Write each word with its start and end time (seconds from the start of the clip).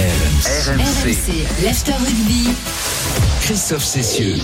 RL. 0.00 0.29
RMC. 0.40 0.80
RMC, 1.04 1.64
l'After 1.64 1.92
Rugby. 1.92 2.48
Christophe 3.42 3.84
Cessieux. 3.84 4.36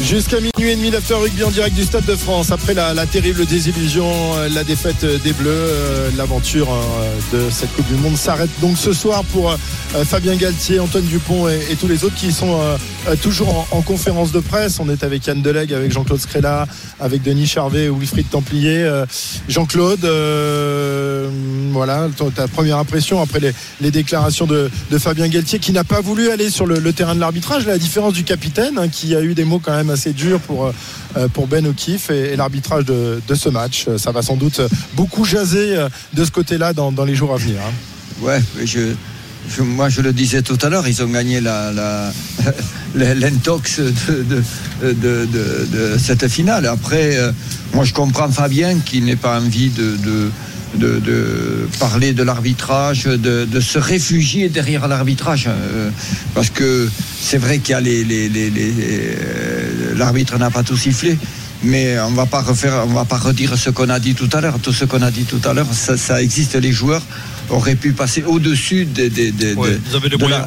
Jusqu'à 0.00 0.36
minuit 0.36 0.70
et 0.72 0.76
demi, 0.76 0.90
l'after 0.90 1.14
rugby 1.14 1.42
en 1.42 1.50
direct 1.50 1.74
du 1.74 1.82
Stade 1.82 2.04
de 2.04 2.14
France. 2.14 2.50
Après 2.52 2.72
la, 2.72 2.94
la 2.94 3.04
terrible 3.04 3.44
désillusion, 3.46 4.06
euh, 4.36 4.48
la 4.48 4.62
défaite 4.64 5.02
euh, 5.02 5.18
des 5.18 5.32
Bleus, 5.32 5.48
euh, 5.50 6.10
l'aventure 6.16 6.68
euh, 6.72 7.46
de 7.46 7.50
cette 7.50 7.72
Coupe 7.74 7.86
du 7.88 7.94
Monde 7.94 8.16
s'arrête 8.16 8.50
donc 8.60 8.78
ce 8.78 8.92
soir 8.92 9.24
pour 9.24 9.50
euh, 9.50 9.56
Fabien 10.04 10.36
Galtier, 10.36 10.78
Antoine 10.78 11.04
Dupont 11.04 11.48
et, 11.48 11.58
et 11.72 11.76
tous 11.76 11.88
les 11.88 12.04
autres 12.04 12.14
qui 12.14 12.32
sont 12.32 12.58
toujours 13.22 13.66
en, 13.72 13.78
en 13.78 13.82
conférence 13.82 14.30
de 14.32 14.40
presse. 14.40 14.78
On 14.78 14.88
est 14.88 15.02
avec 15.04 15.26
Yann 15.26 15.40
Delegue, 15.42 15.72
avec 15.72 15.90
Jean-Claude 15.92 16.20
Scrella, 16.20 16.66
avec 17.00 17.22
Denis 17.22 17.46
Charvet, 17.46 17.88
Wilfried 17.88 18.28
Templier. 18.30 18.82
Euh, 18.84 19.04
Jean-Claude, 19.48 20.04
euh, 20.04 21.28
voilà, 21.72 22.08
ta 22.34 22.46
première 22.48 22.78
impression 22.78 23.20
après 23.20 23.40
les, 23.40 23.52
les 23.80 23.90
déclarations 23.90 24.46
de, 24.46 24.70
de 24.90 24.98
Fabien 24.98 25.26
Galtier 25.28 25.33
qui 25.42 25.72
n'a 25.72 25.84
pas 25.84 26.00
voulu 26.00 26.30
aller 26.30 26.50
sur 26.50 26.66
le, 26.66 26.92
terrain 26.92 27.14
de 27.14 27.20
l'arbitrage, 27.20 27.66
la 27.66 27.78
différence 27.78 28.12
du 28.12 28.24
capitaine 28.24 28.78
hein, 28.78 28.88
qui 28.88 29.14
a 29.16 29.22
eu 29.22 29.34
des 29.34 29.44
mots 29.44 29.58
quand 29.58 29.76
même 29.76 29.90
assez 29.90 30.12
durs 30.12 30.40
pour, 30.40 30.72
euh, 31.16 31.28
pour 31.28 31.46
Ben 31.48 31.66
O'Keefe 31.66 32.10
et, 32.10 32.36
l'arbitrage 32.36 32.84
de, 32.84 33.20
ce 33.34 33.48
match. 33.48 33.88
Ça 33.96 34.12
va 34.12 34.22
sans 34.22 34.36
doute 34.36 34.60
beaucoup 34.94 35.24
jaser 35.24 35.76
euh, 35.76 35.88
de 36.12 36.24
ce 36.24 36.30
côté-là 36.30 36.72
dans, 36.72 37.04
les 37.04 37.14
jours 37.14 37.34
à 37.34 37.36
venir. 37.36 37.58
hein. 37.60 37.72
Ouais, 38.22 38.40
moi 39.58 39.88
je 39.88 40.00
le 40.00 40.12
disais 40.12 40.42
tout 40.42 40.58
à 40.62 40.68
l'heure, 40.68 40.86
ils 40.86 41.02
ont 41.02 41.08
gagné 41.08 41.40
l'intox 42.94 43.80
de, 44.82 45.98
cette 45.98 46.28
finale. 46.28 46.66
Après, 46.66 47.16
euh, 47.16 47.32
moi 47.74 47.84
je 47.84 47.92
comprends 47.92 48.30
Fabien 48.30 48.78
qui 48.84 49.00
n'ait 49.00 49.16
pas 49.16 49.40
envie 49.40 49.70
de, 49.70 50.30
de, 50.78 51.68
parler 51.78 52.12
de 52.12 52.22
l'arbitrage, 52.22 53.04
de, 53.04 53.44
de 53.44 53.60
se 53.60 53.78
réfugier 53.78 54.48
derrière 54.48 54.86
l'arbitrage. 54.88 55.46
euh, 55.48 55.90
parce 56.34 56.50
que 56.50 56.88
c'est 57.20 57.38
vrai 57.38 57.58
qu'il 57.58 57.72
y 57.72 57.74
a 57.74 57.80
les. 57.80 58.04
euh, 58.84 59.94
L'arbitre 59.96 60.38
n'a 60.38 60.50
pas 60.50 60.62
tout 60.62 60.76
sifflé. 60.76 61.16
Mais 61.62 61.98
on 62.00 62.10
va 62.10 62.26
pas 62.26 62.42
refaire, 62.42 62.82
on 62.86 62.92
va 62.92 63.06
pas 63.06 63.16
redire 63.16 63.56
ce 63.56 63.70
qu'on 63.70 63.88
a 63.88 63.98
dit 63.98 64.14
tout 64.14 64.28
à 64.34 64.40
l'heure. 64.42 64.58
Tout 64.60 64.72
ce 64.72 64.84
qu'on 64.84 65.00
a 65.00 65.10
dit 65.10 65.24
tout 65.24 65.40
à 65.48 65.54
l'heure, 65.54 65.72
ça, 65.72 65.96
ça 65.96 66.20
existe. 66.22 66.56
Les 66.56 66.72
joueurs 66.72 67.02
auraient 67.48 67.76
pu 67.76 67.92
passer 67.92 68.22
au-dessus 68.22 68.84
des. 68.84 69.08
Ouais, 69.56 69.70
de- 69.70 69.80
ils 69.88 69.96
avaient 69.96 70.08
les 70.10 70.16
moyens. 70.18 70.44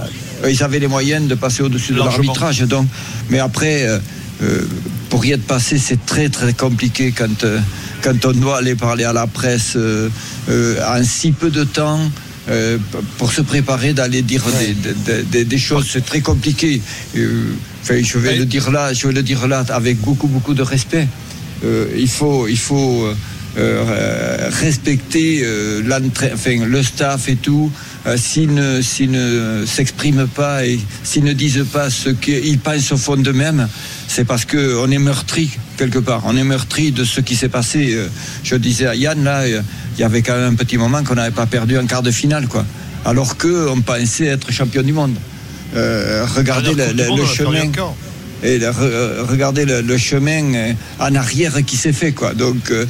ils 0.48 0.64
avaient 0.64 0.80
les 0.80 0.88
moyens 0.88 1.28
de 1.28 1.34
passer 1.36 1.64
au-dessus 1.64 1.94
de 1.94 1.98
l'arbitrage. 2.12 2.60
Donc, 2.62 2.88
mais 3.32 3.40
après, 3.40 3.88
euh, 3.88 3.98
euh, 4.44 4.68
pour 5.10 5.26
y 5.26 5.32
être 5.32 5.48
passé, 5.48 5.80
c'est 5.80 6.06
très 6.06 6.30
très 6.30 6.54
compliqué 6.54 7.12
quand 7.18 7.44
euh, 7.46 7.60
quand 8.02 8.26
on 8.26 8.32
doit 8.32 8.58
aller 8.60 8.76
parler 8.76 9.04
à 9.04 9.14
la 9.14 9.28
presse 9.28 9.74
euh, 9.76 10.10
euh, 10.50 10.80
en 10.88 11.04
si 11.04 11.32
peu 11.32 11.50
de 11.50 11.64
temps. 11.64 12.00
euh, 12.50 12.78
pour 13.18 13.34
se 13.34 13.42
préparer 13.42 13.92
d'aller 13.92 14.22
dire 14.22 14.42
des, 14.60 14.74
des- 14.74 15.24
des- 15.24 15.44
des 15.44 15.58
choses, 15.58 15.86
c'est 15.92 16.06
très 16.06 16.22
compliqué. 16.22 16.82
Euh, 17.18 17.44
enfin, 17.84 18.00
je 18.02 18.18
vais 18.18 18.30
Ouais. 18.30 18.36
le 18.38 18.46
dire 18.46 18.72
là, 18.72 18.94
je 18.94 19.06
vais 19.08 19.12
le 19.14 19.22
dire 19.22 19.46
là 19.50 19.66
avec 19.70 20.00
beaucoup 20.00 20.28
beaucoup 20.28 20.54
de 20.54 20.62
respect. 20.64 21.10
Euh, 21.66 21.88
il 21.98 22.08
faut, 22.08 22.48
il 22.48 22.58
faut 22.58 23.06
respecter 24.62 25.44
enfin, 26.34 26.66
le 26.66 26.84
staff 26.84 27.28
et 27.30 27.36
tout. 27.36 27.72
Euh, 28.08 28.16
s'ils 28.16 28.54
ne, 28.54 29.66
s'expriment 29.66 30.28
pas 30.28 30.66
et 30.66 30.80
s'ils 31.04 31.26
ne 31.26 31.34
disent 31.34 31.66
pas 31.72 31.90
ce 31.90 32.10
qu'ils 32.10 32.58
pensent 32.60 32.92
au 32.94 32.98
fond 32.98 33.18
d'eux-mêmes, 33.18 33.68
c'est 34.08 34.24
parce 34.24 34.46
qu'on 34.46 34.90
est 34.90 34.98
meurtri 34.98 35.50
quelque 35.78 36.00
part. 36.00 36.22
On 36.26 36.38
est 36.38 36.44
meurtri 36.44 36.92
de 36.92 37.04
ce 37.04 37.20
qui 37.20 37.36
s'est 37.36 37.50
passé. 37.50 37.94
Euh, 37.94 38.08
je 38.44 38.56
disais 38.56 38.88
à 38.88 38.96
Yann, 38.96 39.24
là, 39.24 39.42
euh, 39.42 39.62
il 39.98 40.02
y 40.02 40.04
avait 40.04 40.22
quand 40.22 40.36
même 40.36 40.54
un 40.54 40.56
petit 40.56 40.78
moment 40.78 41.04
qu'on 41.04 41.16
n'avait 41.16 41.36
pas 41.36 41.48
perdu 41.48 41.78
en 41.78 41.86
quart 41.86 42.02
de 42.02 42.12
finale, 42.12 42.48
quoi. 42.48 42.66
Alors 43.04 43.38
qu'on 43.38 43.82
pensait 43.86 44.26
être 44.26 44.52
champion 44.52 44.84
du 44.84 44.94
monde. 44.94 45.16
Euh, 45.76 46.26
regardez 46.36 46.74
le, 46.74 47.08
Monde, 47.08 47.26
chemin 47.26 47.70
et 48.44 48.60
regardez 49.28 49.66
le, 49.66 49.82
le 49.82 49.98
chemin 49.98 50.74
en 51.00 51.16
arrière 51.16 51.58
qui 51.66 51.76
s'est 51.76 51.94
fait 51.94 52.12
quoi. 52.12 52.34
Donc 52.34 52.72
euh, 52.72 52.86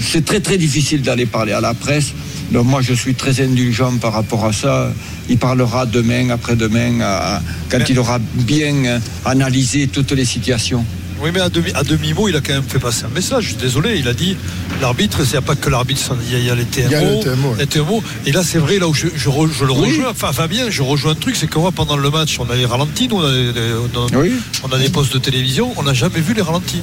c'est 0.00 0.24
très 0.24 0.40
très 0.40 0.56
difficile 0.56 1.02
d'aller 1.02 1.26
parler 1.26 1.52
à 1.52 1.60
la 1.60 1.74
presse. 1.74 2.12
Donc 2.52 2.66
moi 2.66 2.80
je 2.82 2.92
suis 2.92 3.14
très 3.14 3.40
indulgent 3.40 3.96
par 3.98 4.12
rapport 4.12 4.44
à 4.44 4.52
ça. 4.52 4.92
Il 5.28 5.38
parlera 5.38 5.86
demain, 5.86 6.30
après-demain, 6.30 7.40
quand 7.70 7.78
il 7.88 7.98
aura 7.98 8.18
bien 8.34 8.74
euh, 8.84 8.98
analysé 9.24 9.88
toutes 9.88 10.12
les 10.12 10.24
situations. 10.26 10.84
Oui, 11.22 11.30
mais 11.32 11.40
à 11.40 11.48
demi, 11.48 11.70
à 11.74 11.84
demi-mot, 11.84 12.28
il 12.28 12.34
a 12.34 12.40
quand 12.40 12.52
même 12.52 12.64
fait 12.66 12.80
passer 12.80 13.04
un 13.04 13.14
message. 13.14 13.44
Je 13.44 13.48
suis 13.50 13.56
désolé, 13.56 13.96
il 13.96 14.08
a 14.08 14.12
dit 14.12 14.36
l'arbitre, 14.80 15.18
il 15.24 15.30
n'y 15.30 15.36
a 15.36 15.40
pas 15.40 15.54
que 15.54 15.70
l'arbitre, 15.70 16.16
il 16.26 16.32
y 16.32 16.34
a- 16.34 16.38
il 16.40 16.44
y 16.46 16.50
a 16.50 16.54
les 16.56 16.64
TMO. 16.64 16.88
Il 16.88 16.92
y 16.92 16.94
a 16.96 17.00
le 17.00 17.20
TMO, 17.20 17.48
ouais. 17.50 17.56
les 17.60 17.66
TMO. 17.68 18.02
Et 18.26 18.32
là, 18.32 18.42
c'est 18.42 18.58
vrai, 18.58 18.78
là 18.80 18.88
où 18.88 18.92
je, 18.94 19.06
je 19.14 19.28
re- 19.30 19.48
je 19.56 19.64
le 19.64 19.70
Oui. 19.72 19.86
rejoins, 19.90 20.10
enfin, 20.10 20.32
Fabien, 20.32 20.68
je 20.68 20.82
rejoins 20.82 21.12
un 21.12 21.14
truc, 21.14 21.36
c'est 21.36 21.46
que 21.46 21.58
moi, 21.60 21.70
pendant 21.70 21.96
le 21.96 22.10
match, 22.10 22.38
on 22.40 22.50
a 22.50 22.56
les 22.56 22.66
ralentis, 22.66 23.06
nous, 23.08 23.16
on 23.18 23.24
a, 23.24 23.30
des- 23.32 23.52
on 23.94 24.16
a- 24.16 24.18
Oui. 24.18 24.32
on 24.68 24.72
a 24.74 24.78
des 24.78 24.88
postes 24.88 25.12
de 25.14 25.18
télévision, 25.20 25.72
on 25.76 25.84
n'a 25.84 25.94
jamais 25.94 26.20
vu 26.20 26.34
les 26.34 26.42
ralentis 26.42 26.82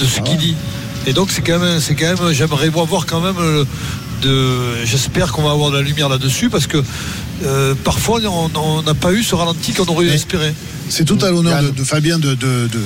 de 0.00 0.04
ce 0.04 0.20
qu'il 0.22 0.38
dit. 0.38 0.56
Et 1.06 1.12
donc, 1.12 1.28
c'est 1.30 1.42
quand 1.42 1.60
même, 1.60 1.78
c'est 1.78 1.94
quand 1.94 2.06
même, 2.20 2.32
j'aimerais 2.32 2.68
voir 2.70 3.06
quand 3.06 3.20
même 3.20 3.38
euh, 3.38 3.64
de, 4.20 4.84
j'espère 4.84 5.32
qu'on 5.32 5.42
va 5.42 5.50
avoir 5.50 5.70
de 5.70 5.76
la 5.76 5.82
lumière 5.82 6.08
là-dessus 6.08 6.50
parce 6.50 6.66
que 6.66 6.82
euh, 7.44 7.74
parfois, 7.84 8.20
on 8.24 8.82
n'a 8.82 8.94
pas 8.94 9.12
eu 9.12 9.22
ce 9.22 9.34
ralenti 9.34 9.72
qu'on 9.72 9.86
aurait 9.86 10.06
espéré. 10.06 10.54
C'est 10.88 11.04
tout 11.04 11.18
à 11.22 11.30
l'honneur 11.30 11.62
de, 11.62 11.84
Fabien 11.84 12.18
de, 12.18 12.34
de, 12.34 12.68
de, 12.68 12.80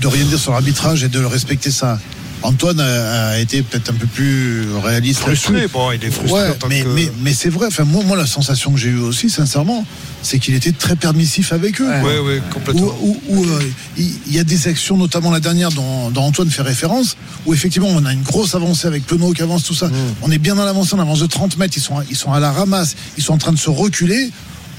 de 0.00 0.06
rien 0.06 0.24
dire 0.24 0.38
sur 0.38 0.52
l'arbitrage 0.52 1.04
et 1.04 1.08
de 1.08 1.20
le 1.20 1.26
respecter 1.26 1.70
ça. 1.70 1.98
Antoine 2.44 2.78
a, 2.78 3.28
a 3.30 3.38
été 3.38 3.62
peut-être 3.62 3.90
un 3.90 3.94
peu 3.94 4.06
plus 4.06 4.66
réaliste. 4.82 5.20
Frustré, 5.20 5.66
bon, 5.66 5.90
il 5.92 6.04
est 6.04 6.10
frustré 6.10 6.38
Ouais, 6.40 6.48
mais, 6.68 6.82
que- 6.82 6.88
mais, 6.88 7.10
mais 7.22 7.32
c'est 7.32 7.48
vrai. 7.48 7.66
Enfin, 7.68 7.84
moi, 7.84 8.04
moi, 8.04 8.16
la 8.18 8.26
sensation 8.26 8.70
que 8.72 8.78
j'ai 8.78 8.90
eue 8.90 8.98
aussi, 8.98 9.30
sincèrement, 9.30 9.86
c'est 10.22 10.38
qu'il 10.38 10.54
était 10.54 10.72
très 10.72 10.94
permissif 10.94 11.52
avec 11.54 11.80
eux. 11.80 11.88
Oui, 12.02 12.12
oui, 12.22 12.40
complètement. 12.52 12.94
où- 13.02 13.18
où, 13.28 13.44
euh, 13.44 13.60
il 13.96 14.12
y 14.34 14.38
a 14.38 14.44
des 14.44 14.68
actions, 14.68 14.96
notamment 14.98 15.30
la 15.30 15.40
dernière 15.40 15.70
dont, 15.70 16.10
dont 16.10 16.22
Antoine 16.22 16.50
fait 16.50 16.62
référence, 16.62 17.16
où 17.46 17.54
effectivement 17.54 17.88
on 17.88 18.04
a 18.04 18.12
une 18.12 18.22
grosse 18.22 18.54
avancée 18.54 18.86
avec 18.86 19.06
Penaud 19.06 19.32
qui 19.32 19.42
avance, 19.42 19.64
tout 19.64 19.74
ça. 19.74 19.90
On 20.22 20.30
est 20.30 20.38
bien 20.38 20.54
dans 20.54 20.64
l'avancée, 20.66 20.92
on 20.94 21.00
avance 21.00 21.20
de 21.20 21.26
30 21.26 21.56
mètres, 21.56 21.74
ils 21.78 21.82
sont, 21.82 21.96
ils 22.10 22.16
sont 22.16 22.32
à 22.32 22.40
la 22.40 22.52
ramasse, 22.52 22.94
ils 23.16 23.22
sont 23.24 23.32
en 23.32 23.38
train 23.38 23.52
de 23.52 23.58
se 23.58 23.70
reculer. 23.70 24.30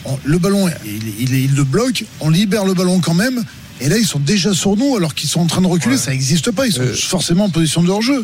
On- 0.06 0.20
le 0.24 0.38
ballon, 0.38 0.70
il, 0.86 1.00
il- 1.20 1.34
il 1.34 1.56
le 1.56 1.64
bloque, 1.64 2.04
on 2.20 2.30
libère 2.30 2.64
le 2.64 2.76
ballon 2.76 3.00
quand 3.00 3.16
même. 3.16 3.44
Et 3.82 3.90
là, 3.90 3.98
ils 3.98 4.06
sont 4.08 4.20
déjà 4.20 4.54
sur 4.54 4.78
nous 4.78 4.96
alors 4.96 5.14
qu'ils 5.14 5.30
sont 5.30 5.42
en 5.42 5.48
train 5.48 5.62
de 5.62 5.68
reculer. 5.68 5.98
Ça 5.98 6.12
n'existe 6.12 6.52
pas. 6.52 6.66
Ils 6.68 6.74
sont 6.74 6.82
Euh. 6.82 6.94
forcément 6.96 7.46
en 7.46 7.50
position 7.50 7.84
de 7.84 7.90
hors-jeu. 7.90 8.24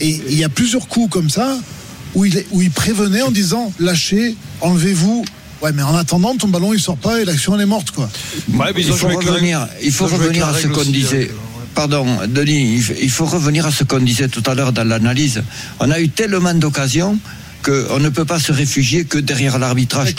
Et 0.00 0.20
il 0.28 0.36
y 0.38 0.44
a 0.44 0.48
plusieurs 0.48 0.88
coups 0.88 1.10
comme 1.10 1.30
ça 1.30 1.58
où 2.14 2.24
il, 2.24 2.44
où 2.50 2.62
il 2.62 2.70
prévenait 2.70 3.22
en 3.22 3.30
disant 3.30 3.72
lâchez, 3.78 4.34
enlevez-vous. 4.60 5.24
Ouais, 5.62 5.72
mais 5.72 5.82
en 5.82 5.94
attendant, 5.96 6.36
ton 6.36 6.48
ballon 6.48 6.72
il 6.72 6.80
sort 6.80 6.96
pas 6.96 7.20
et 7.20 7.24
l'action 7.24 7.54
elle 7.56 7.62
est 7.62 7.66
morte 7.66 7.90
quoi. 7.90 8.08
Ouais, 8.54 8.66
mais 8.74 8.80
ils 8.82 8.86
il 8.86 8.92
faut 8.92 9.08
la 9.08 9.14
revenir, 9.16 9.68
il 9.82 9.90
faut 9.92 10.06
Ils 10.08 10.42
à 10.42 10.54
ce 10.54 10.68
qu'on 10.68 10.84
disait. 10.84 11.30
euh, 11.30 11.34
Pardon, 11.74 12.06
Denis, 12.28 12.80
il 13.02 13.10
faut 13.10 13.24
revenir 13.26 13.66
à 13.66 13.72
ce 13.72 13.82
qu'on 13.84 13.98
disait 14.00 14.28
tout 14.28 14.42
à 14.46 14.54
l'heure 14.54 14.72
dans 14.72 14.84
l'analyse. 14.84 15.42
On 15.80 15.90
a 15.90 15.98
eu 16.00 16.08
tellement 16.10 16.54
d'occasions 16.54 17.18
qu'on 17.62 17.98
ne 17.98 18.08
peut 18.08 18.24
pas 18.24 18.38
se 18.38 18.52
réfugier 18.52 19.04
que 19.04 19.18
derrière 19.18 19.58
l'arbitrage. 19.58 20.14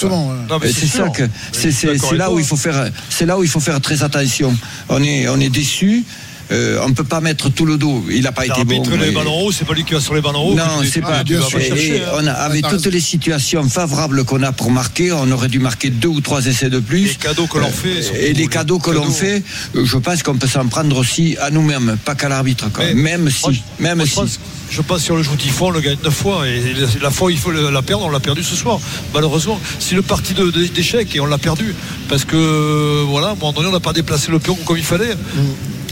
C'est 0.71 0.87
ça 0.87 1.09
que 1.09 1.23
c'est 1.53 2.17
là 2.17 2.31
où 2.31 2.39
il 2.39 2.45
faut 2.45 2.57
faire 2.57 2.89
c'est 3.09 3.25
là 3.25 3.37
où 3.37 3.43
il 3.43 3.49
faut 3.49 3.59
faire 3.59 3.79
très 3.81 4.03
attention. 4.03 4.55
On 4.89 5.01
est 5.03 5.27
on 5.27 5.39
est 5.39 5.49
déçu. 5.49 6.03
Euh, 6.51 6.79
on 6.83 6.93
peut 6.93 7.03
pas 7.03 7.21
mettre 7.21 7.49
tout 7.49 7.65
le 7.67 7.77
dos. 7.77 8.03
Il 8.09 8.23
n'a 8.23 8.31
pas 8.31 8.43
été 8.43 8.63
bon. 8.63 8.81
Les 8.89 8.97
mais- 8.97 9.11
ballons 9.11 9.39
hauts, 9.41 9.51
c'est 9.51 9.65
pas 9.65 9.75
lui 9.75 9.83
qui 9.85 9.93
va 9.93 9.99
sur 9.99 10.15
les 10.15 10.21
ballons 10.21 10.47
hauts. 10.47 10.55
non, 10.55 10.63
c'est 10.83 10.99
pas. 10.99 11.23
pas 11.23 11.23
Et- 11.23 11.61
chercher, 11.61 11.97
et 11.97 12.01
hein. 12.01 12.09
on 12.15 12.25
a, 12.25 12.31
avec 12.31 12.63
toutes 12.63 12.71
raison. 12.71 12.89
les 12.89 12.99
situations 12.99 13.69
favorables 13.69 14.23
qu'on 14.23 14.41
a 14.41 14.51
pour 14.51 14.71
marquer, 14.71 15.11
on 15.11 15.29
aurait 15.29 15.47
dû 15.47 15.59
marquer 15.59 15.91
deux 15.91 16.07
ou 16.07 16.21
trois 16.21 16.43
essais 16.47 16.71
de 16.71 16.79
plus. 16.79 17.03
Les 17.03 17.13
cadeaux 17.13 17.45
que 17.45 17.59
l'on 17.59 17.69
fait, 17.69 18.01
surtout, 18.01 18.17
Et 18.19 18.33
les 18.33 18.47
cadeaux 18.47 18.79
que 18.79 18.89
l'on 18.89 19.11
fait, 19.11 19.43
euh, 19.75 19.85
je 19.85 19.97
pense 19.97 20.23
qu'on 20.23 20.37
peut 20.37 20.47
s'en 20.47 20.65
prendre 20.65 20.97
aussi 20.97 21.37
à 21.39 21.51
nous-mêmes, 21.51 21.97
pas 22.03 22.15
qu'à 22.15 22.29
l'arbitre. 22.29 22.65
Même 22.95 23.29
si. 23.29 23.61
même 23.79 23.97
moi, 23.97 24.05
je 24.07 24.11
si. 24.31 24.39
Je 24.69 24.81
si 24.97 25.11
on 25.11 25.15
le 25.15 25.23
joue 25.23 25.35
10 25.35 25.49
fois, 25.49 25.67
on 25.69 25.71
le 25.71 25.81
gagne 25.81 25.97
9 26.03 26.13
fois. 26.13 26.47
Et 26.47 26.75
la 27.01 27.11
fois 27.11 27.31
il 27.31 27.37
faut 27.37 27.51
la 27.51 27.81
perdre, 27.81 28.05
on 28.05 28.09
l'a 28.09 28.19
perdu 28.19 28.43
ce 28.43 28.55
soir. 28.55 28.79
Malheureusement, 29.13 29.59
c'est 29.79 29.95
le 29.95 30.01
parti 30.01 30.33
d'échec 30.73 31.15
et 31.15 31.19
on 31.19 31.25
l'a 31.25 31.37
perdu. 31.37 31.75
Parce 32.07 32.25
que, 32.25 33.03
voilà, 33.03 33.27
à 33.27 33.31
un 33.31 33.35
moment 33.35 33.51
donné, 33.53 33.67
on 33.67 33.71
n'a 33.71 33.79
pas 33.79 33.93
déplacé 33.93 34.31
le 34.31 34.39
pion 34.39 34.55
comme 34.65 34.77
il 34.77 34.83
fallait. 34.83 35.15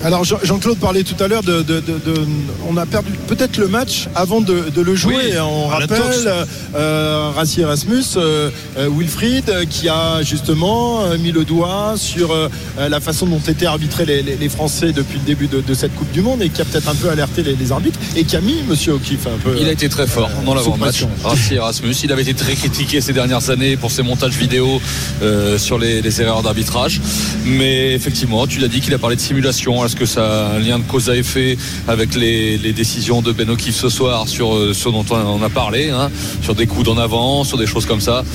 Alors 0.03 0.23
Jean- 0.23 0.39
Jean-Claude 0.43 0.77
parlait 0.77 1.03
tout 1.03 1.21
à 1.23 1.27
l'heure 1.27 1.43
de, 1.43 1.61
de- 1.61 1.79
de- 1.79 1.99
de- 1.99 2.25
on 2.69 2.77
a 2.77 2.85
perdu 2.85 3.11
peut-être 3.27 3.57
le 3.57 3.67
match 3.67 4.07
avant 4.15 4.41
de, 4.41 4.63
le 4.75 4.95
jouer. 4.95 5.15
Oui, 5.17 5.31
Et 5.33 5.39
on 5.39 5.67
rappelle 5.67 5.87
torse. 5.87 6.27
euh, 6.75 7.31
Rassi 7.35 7.61
Erasmus, 7.61 8.03
euh, 8.15 8.49
euh, 8.77 8.89
Wilfried, 8.95 9.49
euh, 9.49 9.65
qui 9.69 9.89
a 9.89 10.21
justement 10.21 11.01
euh, 11.05 11.17
mis 11.17 11.31
le 11.31 11.43
doigt 11.45 11.93
sur 11.97 12.31
euh, 12.31 12.47
la 12.77 12.99
façon 12.99 13.25
dont 13.25 13.39
étaient 13.47 13.65
arbitrés 13.65 14.05
les, 14.05 14.21
les- 14.21 14.35
les 14.37 14.49
Français 14.49 14.91
depuis 14.93 15.17
le 15.19 15.25
début 15.25 15.47
de, 15.47 15.73
cette 15.73 15.95
Coupe 15.95 16.11
du 16.11 16.21
Monde 16.21 16.41
et 16.41 16.49
qui 16.49 16.61
a 16.61 16.65
peut-être 16.65 16.89
un 16.89 16.95
peu 16.95 17.09
alerté 17.09 17.41
les, 17.43 17.55
les 17.55 17.71
arbitres 17.71 17.99
et 18.15 18.23
qui 18.23 18.35
a 18.35 18.41
mis 18.41 18.57
Monsieur 18.67 18.93
O'Keefe 18.93 19.27
un 19.27 19.37
peu. 19.43 19.55
Il 19.59 19.67
a 19.67 19.71
été 19.71 19.89
très 19.89 20.07
fort 20.07 20.29
dans 20.45 20.53
l'avant-match. 20.53 21.05
Rassi 21.23 21.55
Erasmus, 21.55 21.95
il 22.03 22.11
avait 22.11 22.21
été 22.21 22.33
très 22.33 22.53
critiqué 22.55 23.01
ces 23.01 23.13
dernières 23.13 23.49
années 23.49 23.77
pour 23.77 23.91
ses 23.91 24.03
montages 24.03 24.35
vidéo 24.37 24.79
euh, 25.21 25.57
sur 25.57 25.77
les, 25.79 26.01
erreurs 26.21 26.43
d'arbitrage. 26.43 27.01
Mais 27.45 27.93
effectivement, 27.93 28.45
tu 28.47 28.59
l'as 28.59 28.67
dit 28.67 28.79
qu'il 28.81 28.93
a 28.93 28.97
parlé 28.97 29.15
de 29.15 29.21
simulation 29.21 29.81
Est-ce 29.87 29.95
que 29.95 30.05
ça 30.05 30.47
a 30.49 30.55
un 30.55 30.59
lien 30.59 30.79
de 30.79 30.83
cause 30.83 31.09
à 31.09 31.15
effet 31.15 31.57
avec 31.87 32.13
les, 32.13 32.57
les 32.57 32.73
décisions 32.73 33.21
de 33.21 33.31
Ben 33.31 33.49
O'Keefe 33.49 33.73
ce 33.77 33.87
soir 33.87 34.27
sur 34.27 34.53
euh, 34.53 34.73
ce 34.73 34.89
dont 34.89 35.05
on 35.11 35.41
a 35.41 35.47
parlé, 35.47 35.91
hein, 35.91 36.11
sur 36.43 36.55
des 36.55 36.67
coups 36.67 36.83
d'en 36.83 36.97
avant, 36.97 37.45
sur 37.45 37.57
des 37.57 37.65
choses 37.65 37.85
comme 37.85 38.01
ça? 38.01 38.25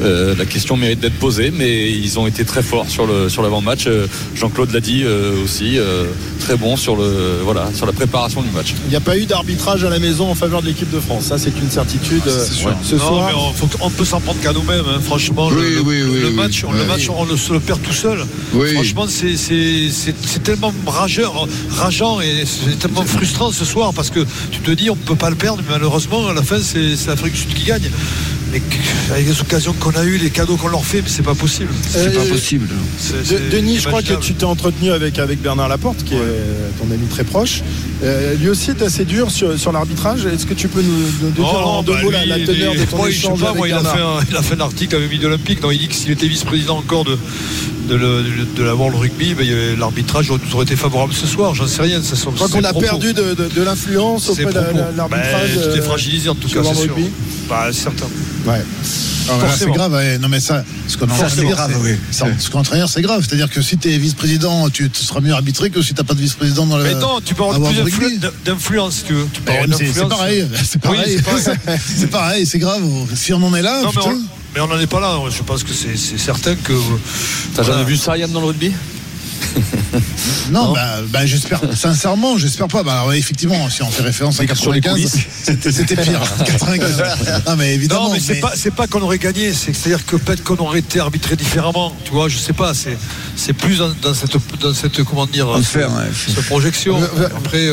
Euh, 0.00 0.34
La 0.38 0.46
question 0.46 0.74
mérite 0.78 1.00
d'être 1.00 1.18
posée, 1.18 1.50
mais 1.54 1.90
ils 1.90 2.18
ont 2.18 2.26
été 2.26 2.46
très 2.46 2.62
forts 2.62 2.88
sur 2.88 3.06
le 3.06 3.28
sur 3.28 3.42
l'avant-match. 3.42 3.84
Euh, 3.88 4.06
Jean-Claude 4.34 4.72
l'a 4.72 4.80
dit 4.80 5.02
euh, 5.04 5.44
aussi, 5.44 5.76
euh, 5.76 6.06
très 6.40 6.56
bon 6.56 6.76
sur 6.78 6.96
le 6.96 7.40
voilà 7.44 7.68
sur 7.74 7.84
la 7.84 7.92
préparation 7.92 8.40
du 8.40 8.48
match. 8.48 8.72
Il 8.86 8.88
n'y 8.90 8.96
a 8.96 9.00
pas 9.00 9.18
eu 9.18 9.26
d'arbitrage 9.26 9.84
à 9.84 9.90
la 9.90 9.98
maison 9.98 10.30
en 10.30 10.34
faveur 10.34 10.62
de 10.62 10.68
l'équipe 10.68 10.90
de 10.90 10.98
France. 11.00 11.24
Ça, 11.24 11.36
c'est 11.36 11.52
une 11.62 11.70
certitude. 11.70 12.22
Ce 12.26 12.94
Non, 12.94 12.98
soir, 12.98 13.26
mais 13.28 13.34
on, 13.36 13.52
faut- 13.52 13.68
on 13.80 13.90
peut 13.90 14.06
s'en 14.06 14.20
prendre 14.20 14.40
qu'à 14.40 14.54
nous-mêmes. 14.54 14.86
hein. 14.88 14.98
Franchement, 15.04 15.50
le, 15.50 15.56
Oui, 15.56 15.74
le- 15.74 15.80
oui, 15.82 16.02
oui, 16.10 16.20
le 16.22 16.28
oui. 16.28 16.34
match, 16.34 16.64
on, 16.66 16.72
le 16.72 16.86
match, 16.86 17.10
on 17.14 17.26
le, 17.26 17.36
se 17.36 17.52
le 17.52 17.60
perd 17.60 17.82
tout 17.82 17.92
seul. 17.92 18.24
Oui. 18.54 18.72
Franchement, 18.72 19.04
c'est- 19.06 19.36
c'est 19.36 19.90
c'est- 19.90 20.14
c'est 20.24 20.42
tellement 20.42 20.72
rageur, 21.02 21.46
rageant 21.70 22.20
et 22.20 22.44
c'est 22.46 22.78
tellement 22.78 23.04
frustrant 23.04 23.50
ce 23.52 23.64
soir 23.64 23.92
parce 23.94 24.10
que 24.10 24.20
tu 24.50 24.60
te 24.60 24.70
dis 24.70 24.88
on 24.90 24.96
peut 24.96 25.16
pas 25.16 25.30
le 25.30 25.36
perdre, 25.36 25.62
mais 25.66 25.74
malheureusement 25.74 26.28
à 26.28 26.34
la 26.34 26.42
fin 26.42 26.58
c'est 26.60 26.96
c'est 26.96 27.08
l'Afrique 27.08 27.32
du 27.34 27.40
Sud 27.40 27.54
qui 27.54 27.64
gagne. 27.64 27.90
Mais 28.52 28.60
avec 29.10 29.26
les 29.26 29.40
occasions 29.40 29.72
qu'on 29.80 29.92
a 29.92 30.04
eues, 30.04 30.18
les 30.18 30.28
cadeaux 30.28 30.56
qu'on 30.58 30.68
leur 30.68 30.84
fait, 30.84 31.00
mais 31.00 31.08
c'est 31.08 31.22
pas 31.22 31.34
possible. 31.34 31.70
C'est 31.88 32.08
Euh, 32.08 32.10
pas 32.22 32.26
possible. 32.30 32.68
Denis, 33.50 33.78
je 33.78 33.88
crois 33.88 34.02
que 34.02 34.12
tu 34.20 34.34
t'es 34.34 34.44
entretenu 34.44 34.90
avec, 34.92 35.18
avec 35.18 35.40
Bernard 35.40 35.68
Laporte, 35.70 36.04
qui 36.04 36.12
est 36.14 36.18
ton 36.78 36.92
ami 36.92 37.06
très 37.06 37.24
proche. 37.24 37.62
Euh, 38.02 38.34
lui 38.34 38.50
aussi 38.50 38.68
est 38.70 38.82
assez 38.82 39.06
dur 39.06 39.30
sur, 39.30 39.58
sur 39.58 39.72
l'arbitrage. 39.72 40.26
Est-ce 40.26 40.44
que 40.44 40.52
tu 40.52 40.68
peux 40.68 40.82
nous, 40.82 40.98
nous 41.22 41.30
dire 41.30 41.44
Oh, 41.50 41.56
en 41.78 41.82
deux 41.82 41.94
bah 41.94 42.02
mots 42.02 42.10
la, 42.10 42.22
lui, 42.24 42.28
la 42.28 42.38
il 42.40 42.44
teneur 42.46 42.74
est- 42.74 42.78
de 42.78 42.84
ton 42.84 42.96
moi, 42.98 43.08
je 43.08 43.12
sais 43.14 43.18
échange 43.20 43.40
pas, 43.40 43.46
avec 43.46 43.56
moi, 43.58 43.68
il, 43.68 43.72
a 43.72 43.76
Bernard 43.82 43.94
fait 43.96 44.02
un, 44.02 44.26
il 44.30 44.36
a 44.36 44.42
fait 44.42 44.54
un 44.56 44.60
article 44.60 44.96
avec 44.96 45.10
Midi 45.10 45.24
Olympique. 45.24 45.62
Non, 45.62 45.70
il 45.70 45.78
dit 45.78 45.88
que 45.88 45.94
s'il 45.94 46.10
était 46.10 46.28
vice-président 46.28 46.76
encore 46.76 47.04
de, 47.04 47.16
de, 47.92 47.96
le- 47.96 48.46
de 48.56 48.62
la 48.62 48.74
World 48.74 48.96
Rugby, 48.98 49.34
ben, 49.34 49.46
l'arbitrage 49.78 50.30
aurait 50.30 50.64
été 50.64 50.76
favorable 50.76 51.12
ce 51.12 51.26
soir. 51.26 51.54
J'en 51.54 51.66
sais 51.66 51.82
rien. 51.82 52.02
Ça, 52.02 52.14
Je 52.16 52.30
crois 52.30 52.48
qu'on 52.48 52.64
a 52.64 52.72
perdu 52.72 53.12
de, 53.12 53.34
de- 53.34 53.48
de 53.48 53.62
l'influence 53.62 54.28
auprès 54.30 54.44
de 54.46 54.50
la- 54.52 54.72
la- 54.72 54.90
l'arbitrage. 54.96 55.54
Ben, 55.56 55.62
J'étais 55.64 55.78
euh, 55.80 55.82
fragilisé 55.82 56.28
en 56.28 56.34
tout 56.34 56.48
cas, 56.48 56.60
le 56.60 56.64
c'est 56.64 56.74
sûr. 56.74 56.94
rugby. 56.94 57.10
Bah, 57.48 57.68
certain. 57.72 58.06
Ouais. 58.46 58.62
Ah, 59.30 59.34
c'est 59.56 59.70
grave, 59.70 59.92
ouais. 59.92 60.18
non 60.18 60.28
mais 60.28 60.40
ça, 60.40 60.64
ce 60.88 60.96
qu'on 60.96 61.06
est 61.06 61.12
en 61.12 61.14
train 61.14 61.24
de 61.26 61.28
Forcément. 61.28 61.46
dire, 61.46 61.56
grave, 61.56 61.72
c'est- 61.80 61.90
oui. 62.24 62.30
ce 62.38 62.88
c'est 62.88 63.02
grave. 63.02 63.24
C'est-à-dire 63.26 63.48
que 63.48 63.62
si 63.62 63.78
tu 63.78 63.92
es 63.92 63.96
vice-président, 63.98 64.68
tu, 64.68 64.90
tu 64.90 65.04
seras 65.04 65.20
mieux 65.20 65.32
arbitré 65.32 65.70
que 65.70 65.80
si 65.80 65.94
t'as 65.94 66.02
pas 66.02 66.14
de 66.14 66.20
vice-président 66.20 66.66
dans 66.66 66.76
le. 66.76 66.82
Mais 66.84 66.94
non, 66.94 67.20
tu 67.24 67.34
peux 67.34 67.42
avoir 67.44 67.56
avoir 67.56 67.72
plus 67.72 68.18
d'influence, 68.44 68.94
si 68.96 69.04
tu 69.04 69.12
veux. 69.12 69.26
Tu 69.32 69.40
peux 69.42 69.52
avoir 69.52 69.78
c'est 69.78 69.86
c'est 69.94 70.08
pareil, 70.08 70.44
c'est 70.64 70.80
pareil, 70.80 71.16
c'est 71.18 71.22
pareil. 71.64 71.78
c'est 71.96 72.06
pareil, 72.10 72.46
c'est 72.46 72.58
grave. 72.58 72.82
Si 73.14 73.32
on 73.32 73.42
en 73.44 73.54
est 73.54 73.62
là, 73.62 73.82
Non, 73.82 73.90
mais 73.94 74.00
putain. 74.00 74.18
Mais 74.54 74.60
on 74.60 74.66
n'en 74.68 74.78
est 74.78 74.86
pas 74.86 75.00
là. 75.00 75.18
Je 75.30 75.42
pense 75.42 75.62
que 75.64 75.72
c'est 75.72 75.96
c'est 75.96 76.18
certain 76.18 76.54
que. 76.54 76.72
T'as 77.54 77.62
Voilà. 77.62 77.78
jamais 77.78 77.84
vu 77.90 77.96
ça 77.96 78.16
Yann 78.16 78.30
dans 78.30 78.40
le 78.40 78.46
rugby? 78.46 78.72
Non, 80.50 80.72
bah, 80.72 80.96
bah, 81.08 81.24
j'espère, 81.24 81.60
sincèrement, 81.74 82.36
j'espère 82.36 82.68
pas. 82.68 82.82
Bah, 82.82 82.94
alors, 82.94 83.12
effectivement, 83.14 83.68
si 83.70 83.82
on 83.82 83.90
fait 83.90 84.02
référence 84.02 84.40
à 84.40 84.54
Sur 84.54 84.72
les 84.72 84.80
95, 84.80 85.10
coulisses. 85.10 85.72
c'était 85.76 85.96
pire. 85.96 86.20
95. 86.44 87.02
Non, 87.46 87.56
mais 87.56 87.74
évidemment. 87.74 88.08
Non, 88.08 88.12
mais 88.14 88.20
c'est 88.20 88.40
pas, 88.40 88.52
c'est 88.54 88.70
pas 88.74 88.86
qu'on 88.86 89.00
aurait 89.02 89.18
gagné, 89.18 89.52
c'est- 89.52 89.72
c'est-à-dire 89.72 90.04
que 90.04 90.16
peut-être 90.16 90.42
qu'on 90.42 90.56
aurait 90.58 90.80
été 90.80 91.00
arbitré 91.00 91.36
différemment. 91.36 91.94
Tu 92.04 92.10
vois, 92.10 92.28
je 92.28 92.36
sais 92.38 92.52
pas, 92.52 92.74
c'est, 92.74 92.98
c'est 93.36 93.52
plus 93.52 93.78
dans, 93.78 93.90
dans 94.02 94.14
cette, 94.14 94.36
dans 94.60 94.74
cette, 94.74 95.02
comment 95.04 95.26
dire, 95.26 95.48
ouais. 95.48 95.60
cette 95.62 96.44
projection. 96.46 96.98
Après, 97.36 97.68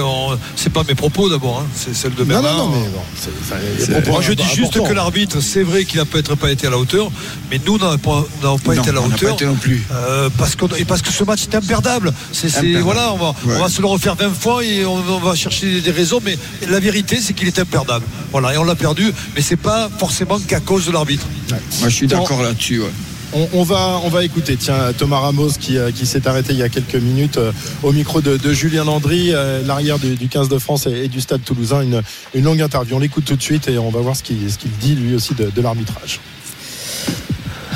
c'est 0.55 0.71
pas 0.71 0.83
mes 0.87 0.95
propos 0.95 1.29
d'abord, 1.29 1.63
hein, 1.63 1.67
c'est 1.75 1.95
celle 1.95 2.13
de 2.13 2.21
Non, 2.23 2.27
Bernard. 2.27 2.57
non, 2.57 2.69
non, 2.69 2.75
mais 2.81 2.89
bon, 2.89 3.93
propos 3.93 4.11
Moi, 4.11 4.21
je 4.21 4.33
dis 4.33 4.43
juste 4.55 4.81
que 4.85 4.93
l'arbitre, 4.93 5.41
c'est 5.41 5.63
vrai 5.63 5.85
qu'il 5.85 5.99
a 5.99 6.05
peut-être 6.05 6.35
pas 6.35 6.51
été 6.51 6.67
à 6.67 6.69
la 6.69 6.77
hauteur, 6.77 7.11
mais 7.51 7.59
nous 7.65 7.77
n'avons 7.77 7.97
pas, 7.97 8.25
Non, 8.43 8.57
été 8.57 8.89
à 8.89 8.93
la 8.93 9.01
n'a 9.01 9.07
hauteur. 9.07 9.29
pas 9.29 9.35
été 9.35 9.45
non 9.45 9.55
plus. 9.55 9.83
Euh, 9.91 10.29
parce, 10.37 10.55
et 10.77 10.85
parce 10.85 11.01
que 11.01 11.11
ce 11.11 11.23
match 11.23 11.43
est 11.43 11.55
imperdable. 11.55 12.08
C'est, 12.31 12.49
voilà, 12.81 13.13
on 13.13 13.17
va, 13.17 13.29
Ouais. 13.45 13.55
on 13.55 13.59
va 13.59 13.69
se 13.69 13.81
le 13.81 13.87
refaire 13.87 14.15
20 14.15 14.29
fois 14.33 14.63
et 14.63 14.85
on, 14.85 14.95
on 14.95 15.19
va 15.19 15.35
chercher 15.35 15.81
des 15.81 15.91
raisons, 15.91 16.19
mais 16.23 16.37
la 16.69 16.79
vérité, 16.79 17.19
c'est 17.21 17.33
qu'il 17.33 17.47
est 17.47 17.59
imperdable. 17.59 18.05
Voilà, 18.31 18.53
et 18.53 18.57
on 18.57 18.63
l'a 18.63 18.75
perdu, 18.75 19.11
mais 19.35 19.41
c'est 19.41 19.55
pas 19.55 19.89
forcément 19.97 20.39
qu'à 20.39 20.59
cause 20.59 20.85
de 20.85 20.91
l'arbitre. 20.91 21.25
Moi, 21.49 21.89
je 21.89 21.93
suis 21.95 22.07
d'accord 22.07 22.41
là-dessus. 22.41 22.79
ouais. 22.81 22.91
On, 23.31 23.47
on 23.53 23.63
va, 23.63 24.01
on 24.03 24.09
va 24.09 24.23
écouter 24.23 24.57
tiens, 24.57 24.91
Thomas 24.97 25.19
Ramos 25.19 25.49
qui, 25.59 25.77
euh, 25.77 25.91
qui 25.91 26.07
s'est 26.07 26.27
arrêté 26.27 26.51
il 26.53 26.57
y 26.57 26.63
a 26.63 26.69
quelques 26.69 26.95
minutes 26.95 27.37
euh, 27.37 27.51
au 27.83 27.91
micro 27.91 28.21
de, 28.21 28.37
de 28.37 28.53
Julien 28.53 28.85
Landry, 28.85 29.29
euh, 29.35 29.61
l'arrière 29.67 29.99
du, 29.99 30.15
du 30.15 30.27
15 30.27 30.49
de 30.49 30.57
France 30.57 30.87
et, 30.87 31.03
et 31.05 31.07
du 31.09 31.21
Stade 31.21 31.43
Toulousain. 31.43 31.81
Une, 31.83 32.01
une 32.33 32.43
longue 32.43 32.59
interview. 32.59 32.95
On 32.95 32.99
l'écoute 32.99 33.25
tout 33.25 33.35
de 33.35 33.41
suite 33.43 33.67
et 33.67 33.77
on 33.77 33.91
va 33.91 33.99
voir 33.99 34.15
ce 34.15 34.23
qu'il 34.23 34.51
ce 34.51 34.57
qu'il 34.57 34.71
dit 34.81 34.95
lui 34.95 35.13
aussi 35.13 35.35
de, 35.35 35.51
de 35.55 35.61
l'arbitrage. 35.61 36.19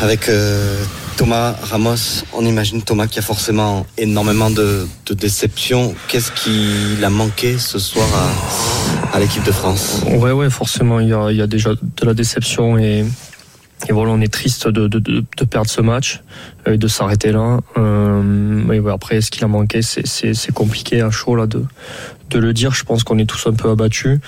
Avec 0.01 0.27
euh, 0.27 0.83
Thomas 1.17 1.53
Ramos, 1.63 2.23
on 2.33 2.45
imagine 2.45 2.81
Thomas 2.81 3.07
qui 3.07 3.19
a 3.19 3.21
forcément 3.21 3.85
énormément 3.97 4.49
de, 4.49 4.87
de 5.05 5.13
déceptions. 5.13 5.93
Qu'est-ce 6.07 6.31
qu'il 6.31 7.03
a 7.03 7.09
manqué 7.09 7.57
ce 7.57 7.77
soir 7.79 8.07
à, 9.13 9.19
l'équipe 9.19 9.43
de 9.43 9.51
France 9.51 10.01
Ouais, 10.07 10.31
ouais, 10.31 10.49
forcément, 10.49 10.99
il 10.99 11.09
y 11.09 11.41
a, 11.41 11.47
déjà 11.47 11.71
de 11.75 12.05
la 12.05 12.13
déception 12.13 12.77
et, 12.77 13.05
et 13.87 13.91
voilà, 13.91 14.11
on 14.11 14.21
est 14.21 14.31
triste 14.31 14.67
de, 14.67 15.23
perdre 15.45 15.69
ce 15.69 15.81
match 15.81 16.21
et 16.65 16.77
de 16.77 16.87
s'arrêter 16.87 17.31
là. 17.31 17.59
Euh, 17.77 18.21
mais 18.23 18.79
ouais, 18.79 18.91
après, 18.91 19.21
ce 19.21 19.29
qu'il 19.29 19.43
a 19.43 19.47
manqué, 19.47 19.81
c'est- 19.81 20.51
compliqué 20.53 21.01
à 21.01 21.11
chaud 21.11 21.35
là 21.35 21.45
de, 21.45 21.63
de 22.31 22.39
le 22.39 22.53
dire. 22.53 22.73
Je 22.73 22.83
pense 22.83 23.03
qu'on 23.03 23.19
est 23.19 23.25
tous 23.29 23.47
un 23.47 23.53
peu 23.53 23.69
abattus. 23.69 24.19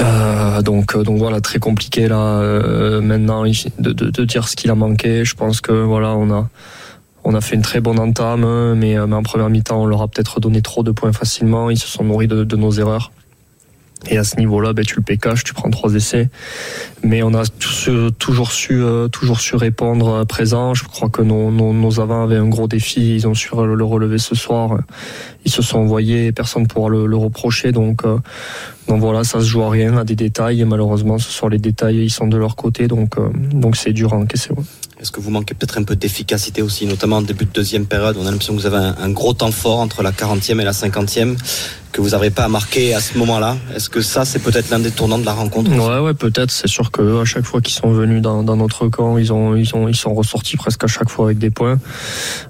Euh, 0.00 0.62
donc, 0.62 0.94
euh, 0.94 1.02
donc 1.02 1.18
voilà, 1.18 1.40
très 1.40 1.58
compliqué 1.58 2.08
là 2.08 2.38
euh, 2.38 3.00
maintenant 3.00 3.42
de, 3.44 3.92
de, 3.92 4.10
de 4.10 4.24
dire 4.24 4.48
ce 4.48 4.56
qu'il 4.56 4.70
a 4.70 4.74
manqué. 4.74 5.24
Je 5.24 5.34
pense 5.34 5.60
que 5.60 5.72
voilà, 5.72 6.14
on 6.16 6.30
a 6.30 6.48
on 7.24 7.34
a 7.34 7.40
fait 7.40 7.56
une 7.56 7.62
très 7.62 7.80
bonne 7.80 7.98
entame, 7.98 8.74
mais, 8.74 8.96
euh, 8.96 9.10
en 9.10 9.22
première 9.22 9.50
mi-temps, 9.50 9.82
on 9.82 9.86
leur 9.86 10.02
a 10.02 10.08
peut-être 10.08 10.40
donné 10.40 10.62
trop 10.62 10.82
de 10.82 10.92
points 10.92 11.12
facilement. 11.12 11.68
Ils 11.68 11.78
se 11.78 11.88
sont 11.88 12.04
nourris 12.04 12.28
de 12.28 12.56
nos 12.56 12.70
erreurs. 12.70 13.10
Et 14.06 14.16
à 14.16 14.24
ce 14.24 14.36
niveau-là, 14.36 14.72
ben, 14.72 14.84
tu 14.84 14.96
le 14.96 15.02
pécages, 15.02 15.44
tu 15.44 15.54
prends 15.54 15.70
trois 15.70 15.94
essais. 15.94 16.28
Mais 17.02 17.22
on 17.22 17.34
a 17.34 17.44
tous, 17.44 17.90
toujours 18.18 18.52
su, 18.52 18.82
euh, 18.82 19.08
toujours 19.08 19.40
su 19.40 19.56
répondre 19.56 20.08
euh, 20.08 20.24
présent. 20.24 20.72
Je 20.74 20.84
crois 20.84 21.08
que 21.08 21.20
nos, 21.20 21.50
nos, 21.50 21.72
nos 21.72 22.00
avants 22.00 22.22
avaient 22.22 22.36
un 22.36 22.48
gros 22.48 22.68
défi. 22.68 23.16
Ils 23.16 23.26
ont 23.26 23.34
su 23.34 23.50
le 23.54 23.74
le 23.74 23.84
relever 23.84 24.18
ce 24.18 24.34
soir. 24.34 24.78
Ils 25.44 25.50
se 25.50 25.62
sont 25.62 25.78
envoyés. 25.78 26.32
Personne 26.32 26.62
ne 26.62 26.68
pourra 26.68 26.88
le, 26.88 27.06
le 27.06 27.16
reprocher. 27.16 27.72
Donc, 27.72 28.04
euh, 28.04 28.18
donc 28.86 29.00
voilà, 29.00 29.24
ça 29.24 29.40
se 29.40 29.46
joue 29.46 29.62
à 29.62 29.70
rien, 29.70 29.96
à 29.98 30.04
des 30.04 30.16
détails. 30.16 30.64
Malheureusement, 30.64 31.18
ce 31.18 31.30
sont 31.30 31.48
les 31.48 31.58
détails. 31.58 32.04
Ils 32.04 32.10
sont 32.10 32.28
de 32.28 32.36
leur 32.36 32.56
côté. 32.56 32.88
Donc, 32.88 33.18
euh, 33.18 33.28
donc 33.52 33.76
c'est 33.76 33.92
dur 33.92 34.14
à 34.14 34.16
encaisser. 34.16 34.50
Est-ce 35.00 35.12
que 35.12 35.20
vous 35.20 35.30
manquez 35.30 35.54
peut-être 35.54 35.78
un 35.78 35.84
peu 35.84 35.94
d'efficacité 35.94 36.60
aussi, 36.60 36.84
notamment 36.84 37.18
en 37.18 37.22
début 37.22 37.44
de 37.44 37.52
deuxième 37.52 37.86
période? 37.86 38.16
On 38.18 38.26
a 38.26 38.30
l'impression 38.32 38.56
que 38.56 38.60
vous 38.60 38.66
avez 38.66 38.78
un, 38.98 39.10
gros 39.10 39.32
temps 39.32 39.52
fort 39.52 39.78
entre 39.78 40.02
la 40.02 40.10
40e 40.10 40.60
et 40.60 40.64
la 40.64 40.72
50e, 40.72 41.36
que 41.92 42.00
vous 42.00 42.10
n'arrivez 42.10 42.34
pas 42.34 42.44
à 42.44 42.48
marquer 42.48 42.94
à 42.94 43.00
ce 43.00 43.16
moment-là. 43.16 43.56
Est-ce 43.76 43.90
que 43.90 44.00
ça, 44.00 44.24
c'est 44.24 44.40
peut-être 44.40 44.70
l'un 44.70 44.80
des 44.80 44.90
tournants 44.90 45.18
de 45.18 45.24
la 45.24 45.34
rencontre 45.34 45.70
Ouais, 45.70 46.04
ouais, 46.04 46.14
peut-être. 46.14 46.50
C'est 46.50 46.66
sûr 46.66 46.90
que 46.90 47.22
à 47.22 47.24
chaque 47.24 47.44
fois 47.44 47.60
qu'ils 47.60 47.74
sont 47.74 47.92
venus 47.92 48.20
dans, 48.20 48.42
notre 48.42 48.88
camp, 48.88 49.18
ils 49.18 49.32
ont, 49.32 49.54
ils 49.54 49.72
ont, 49.76 49.86
ils 49.86 49.96
sont 49.96 50.12
ressortis 50.14 50.56
presque 50.56 50.82
à 50.82 50.88
chaque 50.88 51.10
fois 51.10 51.26
avec 51.26 51.38
des 51.38 51.50
points. 51.50 51.78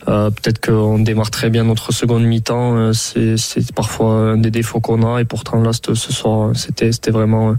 Euh, 0.08 0.30
peut-être 0.30 0.64
qu'on 0.64 0.98
démarre 0.98 1.30
très 1.30 1.50
bien 1.50 1.64
notre 1.64 1.92
seconde 1.92 2.24
mi-temps. 2.24 2.76
euh, 2.78 2.92
C'est, 2.94 3.72
parfois 3.74 4.12
un 4.12 4.36
des 4.38 4.50
défauts 4.50 4.80
qu'on 4.80 5.02
a. 5.02 5.20
Et 5.20 5.26
pourtant 5.26 5.60
là, 5.60 5.72
ce 5.74 5.94
soir, 5.94 6.52
c'était 6.54 7.10
vraiment 7.10 7.56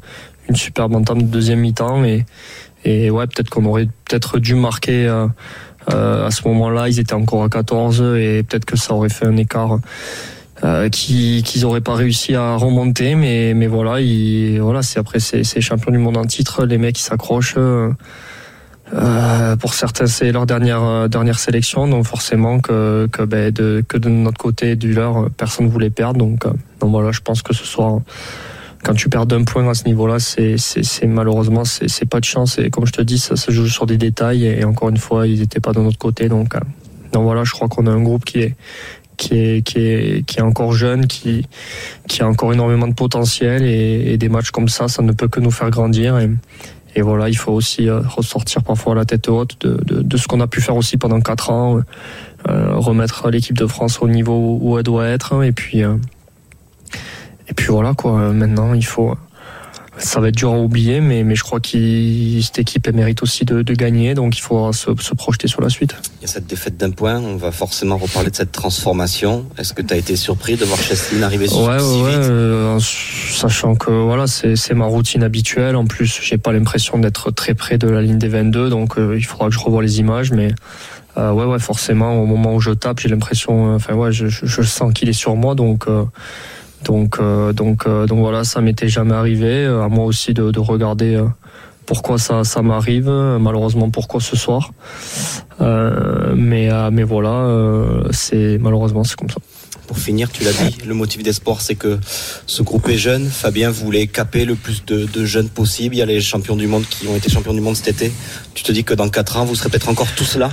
une 0.50 0.56
superbe 0.56 0.96
entame 0.96 1.22
de 1.22 1.28
deuxième 1.28 1.60
mi-temps. 1.60 2.04
Et, 2.04 2.26
et 2.84 3.10
ouais, 3.10 3.28
peut-être 3.28 3.50
qu'on 3.50 3.66
aurait 3.66 3.88
peut-être 4.06 4.40
dû 4.40 4.56
marquer. 4.56 5.08
euh, 5.08 5.28
euh, 5.94 6.28
à 6.28 6.32
ce 6.32 6.48
moment-là, 6.48 6.88
ils 6.90 7.00
étaient 7.00 7.14
encore 7.14 7.44
à 7.44 7.50
14 7.50 8.02
et 8.18 8.44
peut-être 8.44 8.66
que 8.66 8.78
ça 8.78 8.94
aurait 8.94 9.10
fait 9.10 9.26
un 9.26 9.38
écart 9.38 9.80
euh, 10.64 10.90
qui 10.90 11.42
qu'ils 11.44 11.66
auraient 11.66 11.82
pas 11.82 11.96
réussi 11.96 12.36
à 12.36 12.56
remonter 12.58 13.16
mais 13.16 13.54
mais 13.56 13.68
voilà 13.68 13.98
voilà 14.62 14.82
c'est 14.82 15.00
après 15.00 15.20
c'est 15.20 15.62
champion 15.62 15.92
du 15.92 15.98
monde 15.98 16.18
en 16.18 16.26
titre 16.26 16.66
les 16.66 16.78
mecs 16.78 17.00
ils 17.00 17.04
s'accrochent 17.04 17.58
pour 19.62 19.74
certains 19.74 20.06
c'est 20.06 20.34
leur 20.34 20.46
dernière 20.46 21.08
dernière 21.08 21.40
sélection 21.40 21.88
donc 21.88 22.06
forcément 22.06 22.60
que 22.60 23.08
que 23.10 23.24
ben, 23.24 23.52
de 23.52 23.84
que 23.88 23.98
de 23.98 24.10
notre 24.10 24.38
côté 24.38 24.76
du 24.76 24.92
leur 24.94 25.32
personne 25.32 25.70
voulait 25.70 25.90
perdre 25.90 26.20
donc 26.20 26.44
donc 26.44 26.92
voilà 26.92 27.14
je 27.14 27.22
pense 27.22 27.42
que 27.42 27.54
ce 27.54 27.64
soir 27.64 28.02
quand 28.84 28.94
tu 28.94 29.10
perds 29.10 29.26
d'un 29.26 29.44
point 29.44 29.68
à 29.70 29.74
ce 29.74 29.86
niveau-là, 29.86 30.20
c'est, 30.20 30.56
malheureusement 31.06 31.66
c'est, 31.66 32.06
pas 32.06 32.20
de 32.20 32.26
chance. 32.26 32.58
Et 32.60 32.70
comme 32.70 32.86
je 32.86 32.94
te 32.94 33.02
dis, 33.02 33.20
ça 33.20 33.36
se 33.36 33.52
joue 33.52 33.68
sur 33.68 33.86
des 33.86 33.98
détails. 33.98 34.46
Et 34.46 34.64
encore 34.64 34.90
une 34.90 34.98
fois, 34.98 35.28
ils 35.28 35.40
n'étaient 35.40 35.60
pas 35.60 35.74
de 35.74 35.80
notre 35.80 35.98
côté. 35.98 36.30
Donc, 36.30 36.56
euh, 36.56 36.60
donc 37.12 37.24
voilà, 37.24 37.44
je 37.44 37.52
crois 37.52 37.68
qu'on 37.68 37.88
a 37.88 37.92
un 37.92 38.02
groupe 38.02 38.26
qui 38.26 38.40
est 38.40 38.56
qui 39.18 39.36
est 39.36 39.62
qui 39.66 39.80
est 39.80 40.26
qui 40.26 40.40
est 40.40 40.42
encore 40.42 40.72
jeune, 40.72 41.08
qui 41.08 41.46
qui 42.08 42.22
a 42.22 42.28
encore 42.28 42.54
énormément 42.54 42.88
de 42.88 42.94
potentiel. 42.94 43.64
Et, 43.64 44.14
et 44.14 44.18
des 44.18 44.30
matchs 44.30 44.52
comme 44.52 44.70
ça, 44.70 44.88
ça 44.88 45.02
ne 45.02 45.12
peut 45.12 45.28
que 45.28 45.40
nous 45.40 45.52
faire 45.52 45.70
grandir. 45.70 46.18
Et, 46.18 46.30
et 46.96 47.02
voilà, 47.02 47.30
il 47.30 47.38
faut 47.38 47.52
aussi 47.52 47.88
euh, 47.88 48.00
ressortir 48.00 48.64
parfois 48.64 48.96
la 48.96 49.06
tête 49.06 49.28
haute 49.30 49.60
de, 49.62 49.80
de, 49.86 50.02
de 50.02 50.18
ce 50.18 50.28
qu'on 50.28 50.40
a 50.40 50.48
pu 50.48 50.62
faire 50.62 50.76
aussi 50.76 50.98
pendant 50.98 51.22
quatre 51.22 51.52
ans, 51.52 51.82
euh, 52.50 52.76
remettre 52.76 53.30
l'équipe 53.30 53.58
de 53.58 53.68
France 53.68 54.00
au 54.02 54.08
niveau 54.08 54.58
où 54.62 54.78
elle 54.78 54.84
doit 54.84 55.08
être. 55.08 55.44
Et 55.44 55.52
puis 55.52 55.84
euh, 55.84 55.96
et 57.50 57.54
puis 57.54 57.68
voilà 57.68 57.94
quoi. 57.94 58.32
Maintenant, 58.34 58.74
il 58.74 58.86
faut 58.86 59.16
ça 60.00 60.20
va 60.20 60.30
être 60.30 60.36
dur 60.36 60.52
à 60.52 60.58
oublier, 60.58 61.02
mais, 61.02 61.24
mais 61.24 61.36
je 61.36 61.44
crois 61.44 61.60
que 61.60 62.42
cette 62.42 62.60
équipe 62.60 62.88
elle 62.88 62.96
mérite 62.96 63.22
aussi 63.22 63.46
de, 63.46 63.62
de 63.62 63.74
gagner, 63.74 64.14
donc 64.14 64.38
il 64.38 64.42
faudra 64.42 64.74
se, 64.74 64.90
se, 65.00 65.14
projeter 65.14 65.48
sur 65.48 65.62
la 65.62 65.70
suite. 65.70 65.96
Il 66.20 66.24
y 66.24 66.26
a 66.26 66.28
cette 66.28 66.48
défaite 66.48 66.78
d'un 66.78 66.92
point, 66.92 67.20
on 67.20 67.36
va 67.36 67.52
forcément 67.52 67.98
reparler 67.98 68.32
de 68.32 68.36
cette 68.36 68.52
transformation. 68.52 69.46
Est-ce 69.58 69.74
que 69.74 69.82
tu 69.82 69.94
as 69.94 69.98
été 69.98 70.16
surpris 70.16 70.56
de 70.56 70.66
voir 70.66 70.80
Cheslin 70.80 71.24
arriver 71.24 71.50
ouais, 71.50 71.68
ouais, 71.68 71.78
vite 71.78 72.30
euh, 72.30 72.80
Sachant 72.80 73.76
que 73.76 73.92
voilà, 73.92 74.28
c'est 74.28 74.74
ma 74.74 74.86
routine 74.86 75.24
habituelle. 75.24 75.76
En 75.76 75.86
plus, 75.86 76.20
j'ai 76.22 76.38
pas 76.38 76.52
l'impression 76.52 76.98
d'être 76.98 77.32
très 77.32 77.54
près 77.54 77.78
de 77.78 77.88
la 77.88 78.02
ligne 78.02 78.18
des 78.18 78.30
22, 78.30 78.70
donc 78.70 78.98
euh, 78.98 79.18
il 79.18 79.26
faudra 79.26 79.48
que 79.48 79.54
je 79.54 79.60
revoie 79.60 79.82
les 79.82 80.00
images, 80.00 80.32
mais. 80.32 80.54
Euh, 81.18 81.32
ouais, 81.32 81.44
ouais, 81.44 81.60
forcément, 81.60 82.22
au 82.22 82.26
moment 82.26 82.54
où 82.54 82.62
je 82.62 82.70
tape, 82.70 83.00
j'ai 83.00 83.10
l'impression, 83.10 83.74
enfin, 83.74 83.96
ouais, 83.96 84.12
je, 84.12 84.28
je, 84.28 84.46
je 84.46 84.62
sens 84.62 84.94
qu'il 84.94 85.10
est 85.10 85.14
sur 85.14 85.36
moi, 85.36 85.56
donc, 85.56 85.88
donc, 86.84 87.18
euh, 87.20 87.54
donc, 87.54 87.86
euh, 87.86 88.06
donc 88.06 88.20
voilà, 88.20 88.44
ça 88.44 88.62
m'était 88.62 88.88
jamais 88.88 89.14
arrivé. 89.14 89.66
Euh, 89.66 89.84
à 89.84 89.90
moi 89.90 90.06
aussi 90.06 90.34
de, 90.34 90.52
de 90.52 90.60
regarder 90.60 91.22
pourquoi 91.86 92.18
ça, 92.18 92.44
ça 92.44 92.62
m'arrive. 92.62 93.10
Malheureusement, 93.10 93.90
pourquoi 93.90 94.22
ce 94.22 94.36
soir. 94.36 94.72
mais, 95.60 96.70
mais 96.92 97.04
voilà, 97.04 97.48
c'est 98.12 98.58
malheureusement 98.60 99.04
c'est 99.04 99.16
comme 99.16 99.30
ça. 99.30 99.40
Pour 99.88 99.98
finir, 99.98 100.30
tu 100.32 100.44
l'as 100.44 100.54
dit, 100.54 100.78
le 100.86 100.94
motif 100.94 101.24
d'espoir, 101.24 101.62
c'est 101.62 101.74
que 101.74 101.98
ce 102.46 102.62
groupe 102.62 102.88
est 102.90 102.98
jeune. 102.98 103.28
Fabien 103.28 103.72
voulait 103.72 104.06
caper 104.06 104.46
le 104.46 104.54
plus 104.54 104.86
de, 104.86 105.06
de, 105.06 105.26
jeunes 105.26 105.50
possible. 105.50 105.96
Il 105.96 105.98
y 105.98 106.02
a 106.04 106.06
les 106.06 106.22
champions 106.22 106.56
du 106.56 106.68
monde 106.68 106.86
qui 106.88 107.08
ont 107.08 107.16
été 107.16 107.28
champions 107.32 107.56
du 107.56 107.62
monde 107.62 107.76
cet 107.76 107.88
été. 107.88 108.12
Tu 108.54 108.64
te 108.64 108.72
dis 108.72 108.84
que 108.84 108.94
dans 108.94 109.10
4 109.10 109.38
ans, 109.38 109.46
vous 109.46 109.56
serez 109.56 109.70
peut-être 109.70 109.90
encore 109.90 110.12
tous 110.16 110.38
là? 110.38 110.52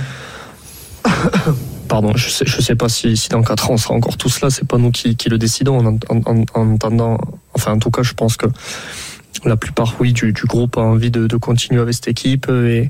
pardon, 1.87 2.15
je 2.15 2.29
sais, 2.29 2.45
sais 2.45 2.75
pas 2.75 2.89
si, 2.89 3.17
si 3.17 3.29
dans 3.29 3.41
4 3.41 3.71
ans 3.71 3.73
on 3.73 3.77
sera 3.77 3.93
encore 3.93 4.17
tous 4.17 4.41
là, 4.41 4.49
c'est 4.49 4.67
pas 4.67 4.77
nous 4.77 4.91
qui, 4.91 5.15
le 5.29 5.37
décidons. 5.37 5.79
En, 5.79 5.97
en, 6.09 6.45
en, 6.53 6.75
attendant, 6.75 7.17
enfin 7.53 7.73
en 7.73 7.79
tout 7.79 7.91
cas 7.91 8.03
je 8.03 8.13
pense 8.13 8.37
que 8.37 8.47
la 9.45 9.57
plupart 9.57 9.95
oui 9.99 10.13
du, 10.13 10.33
groupe 10.45 10.77
a 10.77 10.81
envie 10.81 11.11
de, 11.11 11.37
continuer 11.37 11.81
avec 11.81 11.93
cette 11.93 12.07
équipe 12.07 12.49
et, 12.49 12.89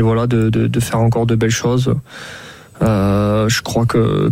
voilà 0.00 0.26
de, 0.26 0.80
faire 0.80 1.00
encore 1.00 1.26
de 1.26 1.34
belles 1.34 1.50
choses. 1.50 1.94
Euh, 2.80 3.48
je 3.48 3.62
crois 3.62 3.86
que, 3.86 4.30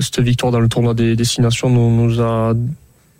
cette 0.00 0.20
victoire 0.20 0.52
dans 0.52 0.60
le 0.60 0.68
tournoi 0.68 0.94
des 0.94 1.16
destinations 1.16 1.70
nous, 1.70 2.20
a 2.20 2.54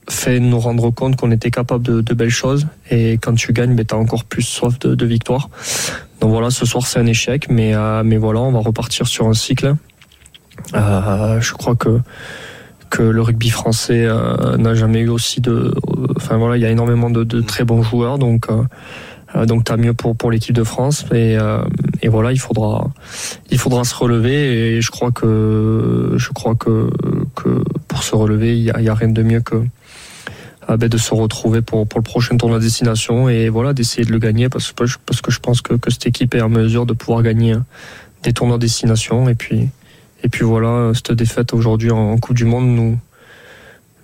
fait 0.08 0.40
nous 0.40 0.58
rendre 0.58 0.90
compte 0.90 1.16
qu'on 1.16 1.30
était 1.30 1.50
capable 1.50 2.02
de, 2.02 2.14
belles 2.14 2.30
choses. 2.30 2.66
Et 2.90 3.12
quand 3.14 3.34
tu 3.34 3.52
gagnes 3.52 3.74
ben, 3.74 3.86
tu 3.86 3.94
as 3.94 3.98
encore 3.98 4.24
plus 4.24 4.42
soif 4.42 4.78
de, 4.80 4.94
de 4.94 5.06
victoire. 5.06 5.48
Donc 6.20 6.30
voilà 6.30 6.50
ce 6.50 6.64
soir 6.66 6.86
c'est 6.86 7.00
un 7.00 7.06
échec 7.06 7.48
mais, 7.50 7.74
euh, 7.74 8.02
mais 8.04 8.16
voilà 8.16 8.40
on 8.40 8.52
va 8.52 8.60
repartir 8.60 9.08
sur 9.08 9.26
un 9.26 9.34
cycle 9.34 9.74
je 10.74 11.52
crois 11.52 11.76
que 11.76 12.00
que 12.92 13.02
le 13.02 13.22
rugby 13.22 13.48
français 13.48 14.04
euh, 14.04 14.58
n'a 14.58 14.74
jamais 14.74 15.00
eu 15.00 15.08
aussi 15.08 15.40
de. 15.40 15.74
Enfin 16.16 16.36
voilà, 16.36 16.58
il 16.58 16.62
y 16.62 16.66
a 16.66 16.70
énormément 16.70 17.08
de, 17.08 17.40
très 17.40 17.64
bons 17.64 17.82
joueurs, 17.82 18.18
donc 18.18 18.48
euh, 18.50 19.46
donc 19.46 19.64
t'as 19.64 19.78
mieux 19.78 19.94
pour 19.94 20.14
pour 20.14 20.30
l'équipe 20.30 20.54
de 20.54 20.62
France 20.62 21.06
et, 21.14 21.38
et 22.02 22.08
voilà 22.08 22.32
il 22.32 22.38
faudra 22.38 22.90
il 23.50 23.58
faudra 23.58 23.82
se 23.84 23.94
relever 23.94 24.76
et 24.76 24.82
je 24.82 24.90
crois 24.90 25.10
que 25.10 26.12
je 26.16 26.28
crois 26.34 26.54
que 26.54 26.90
que 27.34 27.64
pour 27.88 28.02
se 28.02 28.14
relever 28.14 28.58
il 28.58 28.62
y 28.62 28.70
a, 28.90 28.94
rien 28.94 29.08
de 29.08 29.22
mieux 29.22 29.40
que 29.40 29.64
ben 30.68 30.86
de 30.86 30.98
se 30.98 31.14
retrouver 31.14 31.62
pour 31.62 31.88
pour 31.88 32.00
le 32.00 32.04
prochain 32.04 32.36
tournoi 32.36 32.58
de 32.58 32.64
destination 32.64 33.30
et 33.30 33.48
voilà 33.48 33.72
d'essayer 33.72 34.04
de 34.04 34.12
le 34.12 34.18
gagner 34.18 34.50
parce 34.50 34.70
que 34.70 34.84
parce 35.06 35.22
que 35.22 35.30
je 35.30 35.40
pense 35.40 35.62
que 35.62 35.72
que 35.76 35.90
cette 35.90 36.06
équipe 36.06 36.34
est 36.34 36.42
en 36.42 36.50
mesure 36.50 36.84
de 36.84 36.92
pouvoir 36.92 37.22
gagner 37.22 37.54
des 38.24 38.34
tournois 38.34 38.58
de 38.58 38.60
destination 38.60 39.30
et 39.30 39.34
puis 39.34 39.70
et 40.22 40.28
puis 40.28 40.44
voilà, 40.44 40.92
cette 40.94 41.12
défaite 41.12 41.52
aujourd'hui 41.52 41.90
en 41.90 42.16
Coupe 42.18 42.36
du 42.36 42.44
Monde 42.44 42.66
nous, 42.66 42.98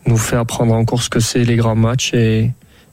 nous 0.06 0.16
fait 0.16 0.36
apprendre 0.36 0.74
encore 0.74 1.02
ce 1.02 1.08
que 1.08 1.20
c'est 1.20 1.44
les 1.44 1.56
grands 1.56 1.76
matchs 1.76 2.12
et, 2.14 2.50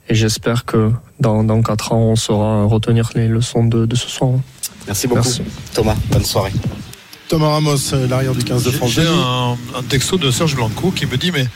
et 0.08 0.14
j'espère 0.14 0.64
que 0.64 0.92
dans, 1.18 1.42
dans 1.42 1.62
4 1.62 1.92
ans, 1.92 2.00
on 2.00 2.16
saura 2.16 2.64
retenir 2.64 3.10
les 3.14 3.28
leçons 3.28 3.64
de, 3.64 3.86
de 3.86 3.96
ce 3.96 4.08
soir. 4.08 4.32
Merci 4.86 5.08
beaucoup. 5.08 5.28
Thomas, 5.74 5.96
bonne 6.10 6.24
soirée. 6.24 6.52
Thomas 7.28 7.48
Ramos, 7.48 7.92
euh, 7.92 8.06
l'arrière 8.06 8.34
du 8.34 8.44
15 8.44 8.62
de 8.62 8.70
France. 8.70 8.92
J'ai 8.92 9.06
un, 9.06 9.56
un, 9.74 9.82
texto 9.82 10.16
de 10.16 10.30
Serge 10.30 10.54
Blanco 10.54 10.92
qui 10.92 11.06
me 11.06 11.16
dit 11.16 11.32
mais 11.32 11.48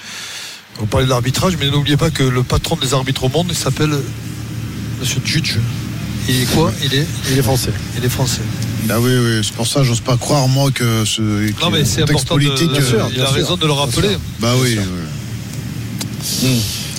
vous 0.78 0.86
parlez 0.86 1.06
de 1.06 1.10
l'arbitrage, 1.10 1.56
mais 1.60 1.70
n'oubliez 1.70 1.96
pas 1.96 2.10
que 2.10 2.24
le 2.24 2.42
patron 2.42 2.74
des 2.76 2.94
arbitres 2.94 3.24
au 3.24 3.28
monde, 3.28 3.46
il 3.50 3.54
s'appelle 3.54 3.92
Monsieur 4.98 5.20
Judge. 5.24 5.58
Il 6.28 6.42
est 6.42 6.54
quoi? 6.54 6.72
Il 6.82 6.94
est, 6.94 7.06
il 7.30 7.38
est 7.38 7.42
français. 7.42 7.72
Il 7.96 8.04
est 8.04 8.08
français. 8.08 8.42
Bah 8.90 8.96
oui, 8.98 9.12
oui, 9.16 9.40
c'est 9.44 9.54
pour 9.54 9.68
ça, 9.68 9.84
j'ose 9.84 10.00
pas 10.00 10.16
croire, 10.16 10.48
moi, 10.48 10.72
que 10.72 11.04
ce. 11.04 11.22
Non, 11.22 11.70
mais 11.70 11.84
c'est 11.84 12.02
important. 12.02 12.34
Politique, 12.34 12.72
de, 12.72 12.80
sûr, 12.80 13.08
il 13.14 13.20
a 13.20 13.26
sûr, 13.26 13.34
raison 13.36 13.56
de 13.56 13.64
le 13.64 13.72
rappeler. 13.72 14.08
Bah 14.40 14.54
oui. 14.60 14.78
oui. 16.42 16.48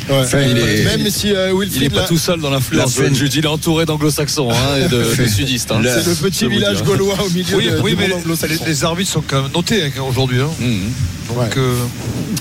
Ouais. 0.10 0.16
Enfin, 0.22 0.40
il 0.40 0.58
est... 0.58 0.84
Même 0.86 1.10
si 1.10 1.34
euh, 1.34 1.54
Wilfried 1.54 1.82
il 1.82 1.84
est 1.84 1.90
pas 1.90 2.02
là... 2.02 2.08
tout 2.08 2.18
seul 2.18 2.40
dans 2.40 2.50
l'influence. 2.50 2.98
La 2.98 3.08
il 3.08 3.38
est 3.38 3.46
entouré 3.46 3.86
d'anglo-saxons 3.86 4.50
hein, 4.52 4.78
et 4.78 4.88
de, 4.88 5.04
de 5.16 5.28
sudistes. 5.28 5.72
Hein. 5.72 5.82
C'est 5.84 6.08
le 6.08 6.16
petit 6.16 6.48
village 6.48 6.82
gaulois 6.84 7.18
au 7.26 7.30
milieu 7.30 7.58
oui, 7.58 7.70
de, 7.70 7.80
oui, 7.82 7.96
mais 7.98 8.08
les, 8.08 8.66
les, 8.66 8.84
arbitres 8.86 9.12
sont 9.12 9.24
quand 9.26 9.44
même 9.44 9.52
notés 9.52 9.84
hein, 9.84 10.02
aujourd'hui. 10.10 10.40
Hein. 10.40 10.50
Mmh. 10.60 11.28
Donc, 11.28 11.38
ouais. 11.38 11.50
euh, 11.58 11.76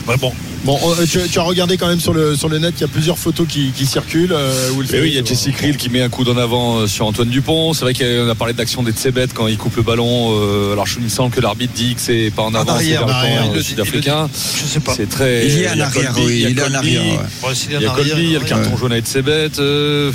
bah 0.07 0.15
bon. 0.19 0.33
Bon, 0.65 0.79
euh, 0.85 1.07
tu, 1.07 1.19
tu, 1.29 1.39
as 1.39 1.43
regardé 1.43 1.79
quand 1.79 1.89
même 1.89 2.01
sur 2.01 2.13
le, 2.13 2.37
sur 2.37 2.51
le 2.51 2.59
net, 2.59 2.75
il 2.77 2.81
y 2.83 2.85
a 2.85 2.89
plusieurs 2.89 3.19
photos 3.19 3.47
qui, 3.49 3.73
qui 3.75 3.87
circulent. 3.87 4.33
Euh, 4.33 4.71
oui, 4.77 4.87
il 4.93 5.15
y 5.15 5.19
a 5.19 5.25
Jesse 5.25 5.49
Krill 5.57 5.77
qui 5.79 5.89
met 5.89 6.03
un 6.03 6.11
coup 6.11 6.23
d'en 6.23 6.37
avant 6.37 6.79
euh, 6.79 6.87
sur 6.87 7.07
Antoine 7.07 7.29
Dupont. 7.29 7.73
C'est 7.73 7.81
vrai 7.81 7.95
qu'on 7.95 8.29
a 8.29 8.35
parlé 8.35 8.53
de 8.53 8.59
l'action 8.59 8.83
des 8.83 8.93
Tsebet 8.93 9.29
quand 9.35 9.47
il 9.47 9.57
coupe 9.57 9.77
le 9.77 9.83
ballon. 9.83 10.39
Euh, 10.39 10.73
alors, 10.73 10.87
je 10.87 11.01
me 11.01 11.09
semble 11.09 11.35
que 11.35 11.41
l'arbitre 11.41 11.73
dit 11.75 11.95
que 11.95 12.01
c'est 12.01 12.31
pas 12.35 12.43
en 12.43 12.55
avant, 12.55 12.79
c'est 12.79 12.91
vers 12.91 13.07
le 13.07 13.13
camp 13.13 13.63
sud-africain. 13.63 14.29
Je 14.35 14.67
sais 14.67 14.81
pas. 14.81 14.93
C'est 14.95 15.09
très. 15.09 15.47
Il 15.47 15.61
y 15.61 15.67
a 15.67 15.75
en 15.75 15.81
arrière, 15.81 16.15
oui. 16.19 16.45
Il 16.49 16.57
y 16.57 16.61
a 16.61 16.67
en 16.67 16.75
arrière. 16.75 17.03
Il 17.71 17.81
y 17.81 17.87
a 17.87 17.91
Colby, 17.91 18.11
il 18.19 18.33
y 18.33 18.37
a 18.37 18.39
le 18.39 18.45
carton 18.45 18.77
jaune 18.77 18.93
à 18.93 19.01
Tsebet. 19.01 19.53
Euh, 19.59 20.13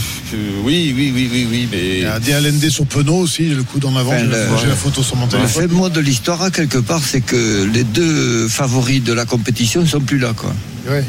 oui, 0.64 0.94
oui, 0.96 1.12
oui, 1.14 1.30
oui, 1.32 1.48
oui, 1.50 1.68
mais. 1.72 1.98
Il 1.98 2.04
y 2.04 2.06
a 2.06 2.20
DLND 2.20 2.70
sur 2.70 2.86
Penaud 2.86 3.22
aussi, 3.22 3.46
le 3.46 3.64
coup 3.64 3.80
d'en 3.80 3.96
avant. 3.96 4.14
J'ai 4.18 4.68
la 4.68 4.76
photo 4.76 5.02
sur 5.02 5.16
mon 5.16 5.26
téléphone. 5.26 5.64
Le 5.64 5.70
fait 5.70 5.90
de 5.90 6.00
l'histoire, 6.02 6.52
quelque 6.52 6.78
part, 6.78 7.02
c'est 7.04 7.22
que 7.22 7.68
les 7.74 7.84
deux 7.84 8.48
favoris 8.48 9.04
de 9.04 9.14
la 9.14 9.26
compétition 9.26 9.82
ne 9.82 9.88
sont 9.88 10.02
plus 10.02 10.20
là, 10.20 10.34
quoi. 10.36 10.54
Ouais. 10.88 11.04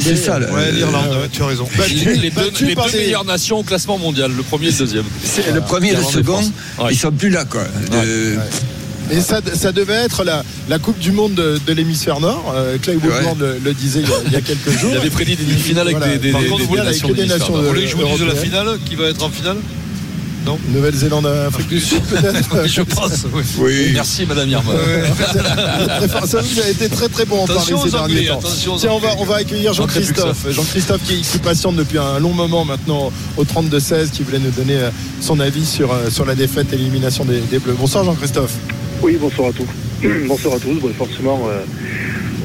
C'est 0.00 0.16
ça, 0.16 0.38
ouais, 0.38 0.72
l'Irlande, 0.72 1.06
euh, 1.12 1.26
tu 1.30 1.42
as 1.42 1.46
raison. 1.46 1.68
Les, 1.88 1.94
les, 2.16 2.30
deux, 2.30 2.50
les 2.60 2.74
deux 2.74 2.98
meilleures 2.98 3.24
nations 3.24 3.58
au 3.58 3.62
classement 3.62 3.98
mondial, 3.98 4.32
le 4.36 4.42
premier 4.42 4.68
et 4.68 4.70
le 4.70 4.76
deuxième. 4.76 5.04
C'est 5.22 5.52
le 5.52 5.60
premier 5.60 5.90
et 5.90 5.96
le 5.96 6.02
second, 6.02 6.40
ouais. 6.40 6.88
ils 6.90 6.98
sont 6.98 7.10
plus 7.12 7.30
là, 7.30 7.44
quoi. 7.44 7.64
De... 7.90 7.96
Ouais. 7.96 8.42
Et 9.10 9.20
ça, 9.20 9.40
ça, 9.54 9.72
devait 9.72 9.94
être 9.94 10.22
la, 10.22 10.44
la, 10.68 10.78
Coupe 10.78 10.98
du 10.98 11.12
Monde 11.12 11.34
de, 11.34 11.58
de 11.66 11.72
l'hémisphère 11.72 12.20
Nord. 12.20 12.52
Euh, 12.54 12.76
Clay 12.78 12.96
Woodward 12.96 13.38
le, 13.38 13.58
le, 13.64 13.72
disait 13.72 14.00
il 14.00 14.08
y, 14.08 14.12
a, 14.12 14.16
il 14.26 14.32
y, 14.32 14.36
a, 14.36 14.40
quelques 14.42 14.70
jours. 14.78 14.90
Il 14.92 14.98
avait 14.98 15.10
prédit 15.10 15.36
des 15.36 15.44
demi-finales 15.44 15.86
avec 15.86 15.98
voilà. 15.98 16.18
des, 16.18 16.32
des, 16.32 16.32
contre, 16.32 16.68
des, 16.70 16.76
nations, 16.76 17.08
des 17.08 17.26
nations. 17.26 17.56
Vous 17.56 17.68
voulez 17.68 17.84
que 17.84 17.90
je 17.90 17.96
vous 17.96 18.06
dise 18.06 18.20
de 18.20 18.26
la 18.26 18.34
finale 18.34 18.78
Qui 18.84 18.96
va 18.96 19.06
être 19.06 19.22
en 19.22 19.30
finale? 19.30 19.56
Non 20.48 20.58
Nouvelle-Zélande, 20.70 21.26
Afrique 21.26 21.68
du 21.68 21.80
Sud, 21.80 22.02
peut-être 22.04 22.66
Je 22.66 22.80
pense, 22.80 23.26
oui. 23.34 23.42
oui. 23.58 23.90
Merci, 23.92 24.24
Madame 24.24 24.48
Irma. 24.48 24.72
ça 26.26 26.40
vous 26.40 26.60
a 26.60 26.68
été 26.68 26.88
très 26.88 27.08
très 27.08 27.26
bon 27.26 27.42
en 27.42 27.46
parler 27.46 27.74
ces 27.84 27.90
derniers 27.90 28.26
temps. 28.28 28.40
Tiens, 28.78 28.92
on 28.92 28.98
va, 28.98 29.10
on 29.18 29.24
va 29.24 29.36
accueillir 29.36 29.74
Jean-Christophe. 29.74 30.50
Jean-Christophe 30.50 31.02
qui, 31.04 31.20
qui, 31.20 31.38
patiente 31.38 31.76
depuis 31.76 31.98
un 31.98 32.18
long 32.18 32.32
moment 32.32 32.64
maintenant 32.64 33.12
au 33.36 33.44
32-16, 33.44 34.10
qui 34.10 34.22
voulait 34.22 34.38
nous 34.38 34.50
donner 34.50 34.76
euh, 34.76 34.90
son 35.20 35.38
avis 35.38 35.66
sur, 35.66 35.92
euh, 35.92 36.08
sur 36.08 36.24
la 36.24 36.34
défaite 36.34 36.72
et 36.72 36.76
l'élimination 36.76 37.24
des, 37.24 37.40
des, 37.40 37.58
Bleus. 37.58 37.76
Bonsoir 37.78 38.04
Jean-Christophe. 38.04 38.54
Oui, 39.02 39.18
bonsoir 39.20 39.50
à 39.50 39.52
tous. 39.52 39.68
bonsoir 40.28 40.54
à 40.54 40.58
tous. 40.58 40.74
Bon, 40.80 40.88
forcément, 40.96 41.40
euh, 41.48 41.60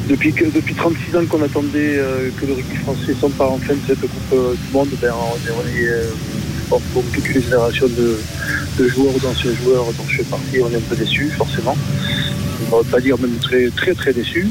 depuis, 0.10 0.34
que, 0.34 0.46
depuis 0.46 0.76
36 0.76 1.16
ans 1.16 1.26
qu'on 1.30 1.42
attendait 1.42 1.98
euh, 1.98 2.30
que 2.40 2.46
le 2.46 2.54
rugby 2.54 2.76
français 2.78 3.16
s'empare 3.20 3.54
enfin 3.54 3.74
de 3.74 3.80
cette 3.88 4.02
Coupe 4.02 4.34
euh, 4.34 4.54
du 4.54 4.74
Monde, 4.74 4.90
ben, 5.02 5.14
on 5.14 5.36
est, 5.36 5.52
on 5.52 5.68
est 5.68 6.04
comme 6.94 7.04
toute 7.14 7.28
une 7.28 7.42
génération 7.42 7.88
de, 7.88 8.88
joueurs 8.88 9.16
ou 9.16 9.20
d'anciens 9.20 9.52
joueurs 9.64 9.86
dont 9.86 10.04
je 10.08 10.18
fais 10.18 10.24
partie, 10.24 10.60
on 10.62 10.72
est 10.72 10.78
un 10.78 10.90
peu 10.90 10.96
déçus, 10.96 11.30
forcément. 11.30 11.78
On 12.72 12.78
ne 12.78 12.84
va 12.84 12.90
pas 12.90 13.00
dire 13.00 13.18
même 13.20 13.38
très 13.38 13.70
très 13.70 13.94
très 13.94 14.14
déçus. 14.14 14.48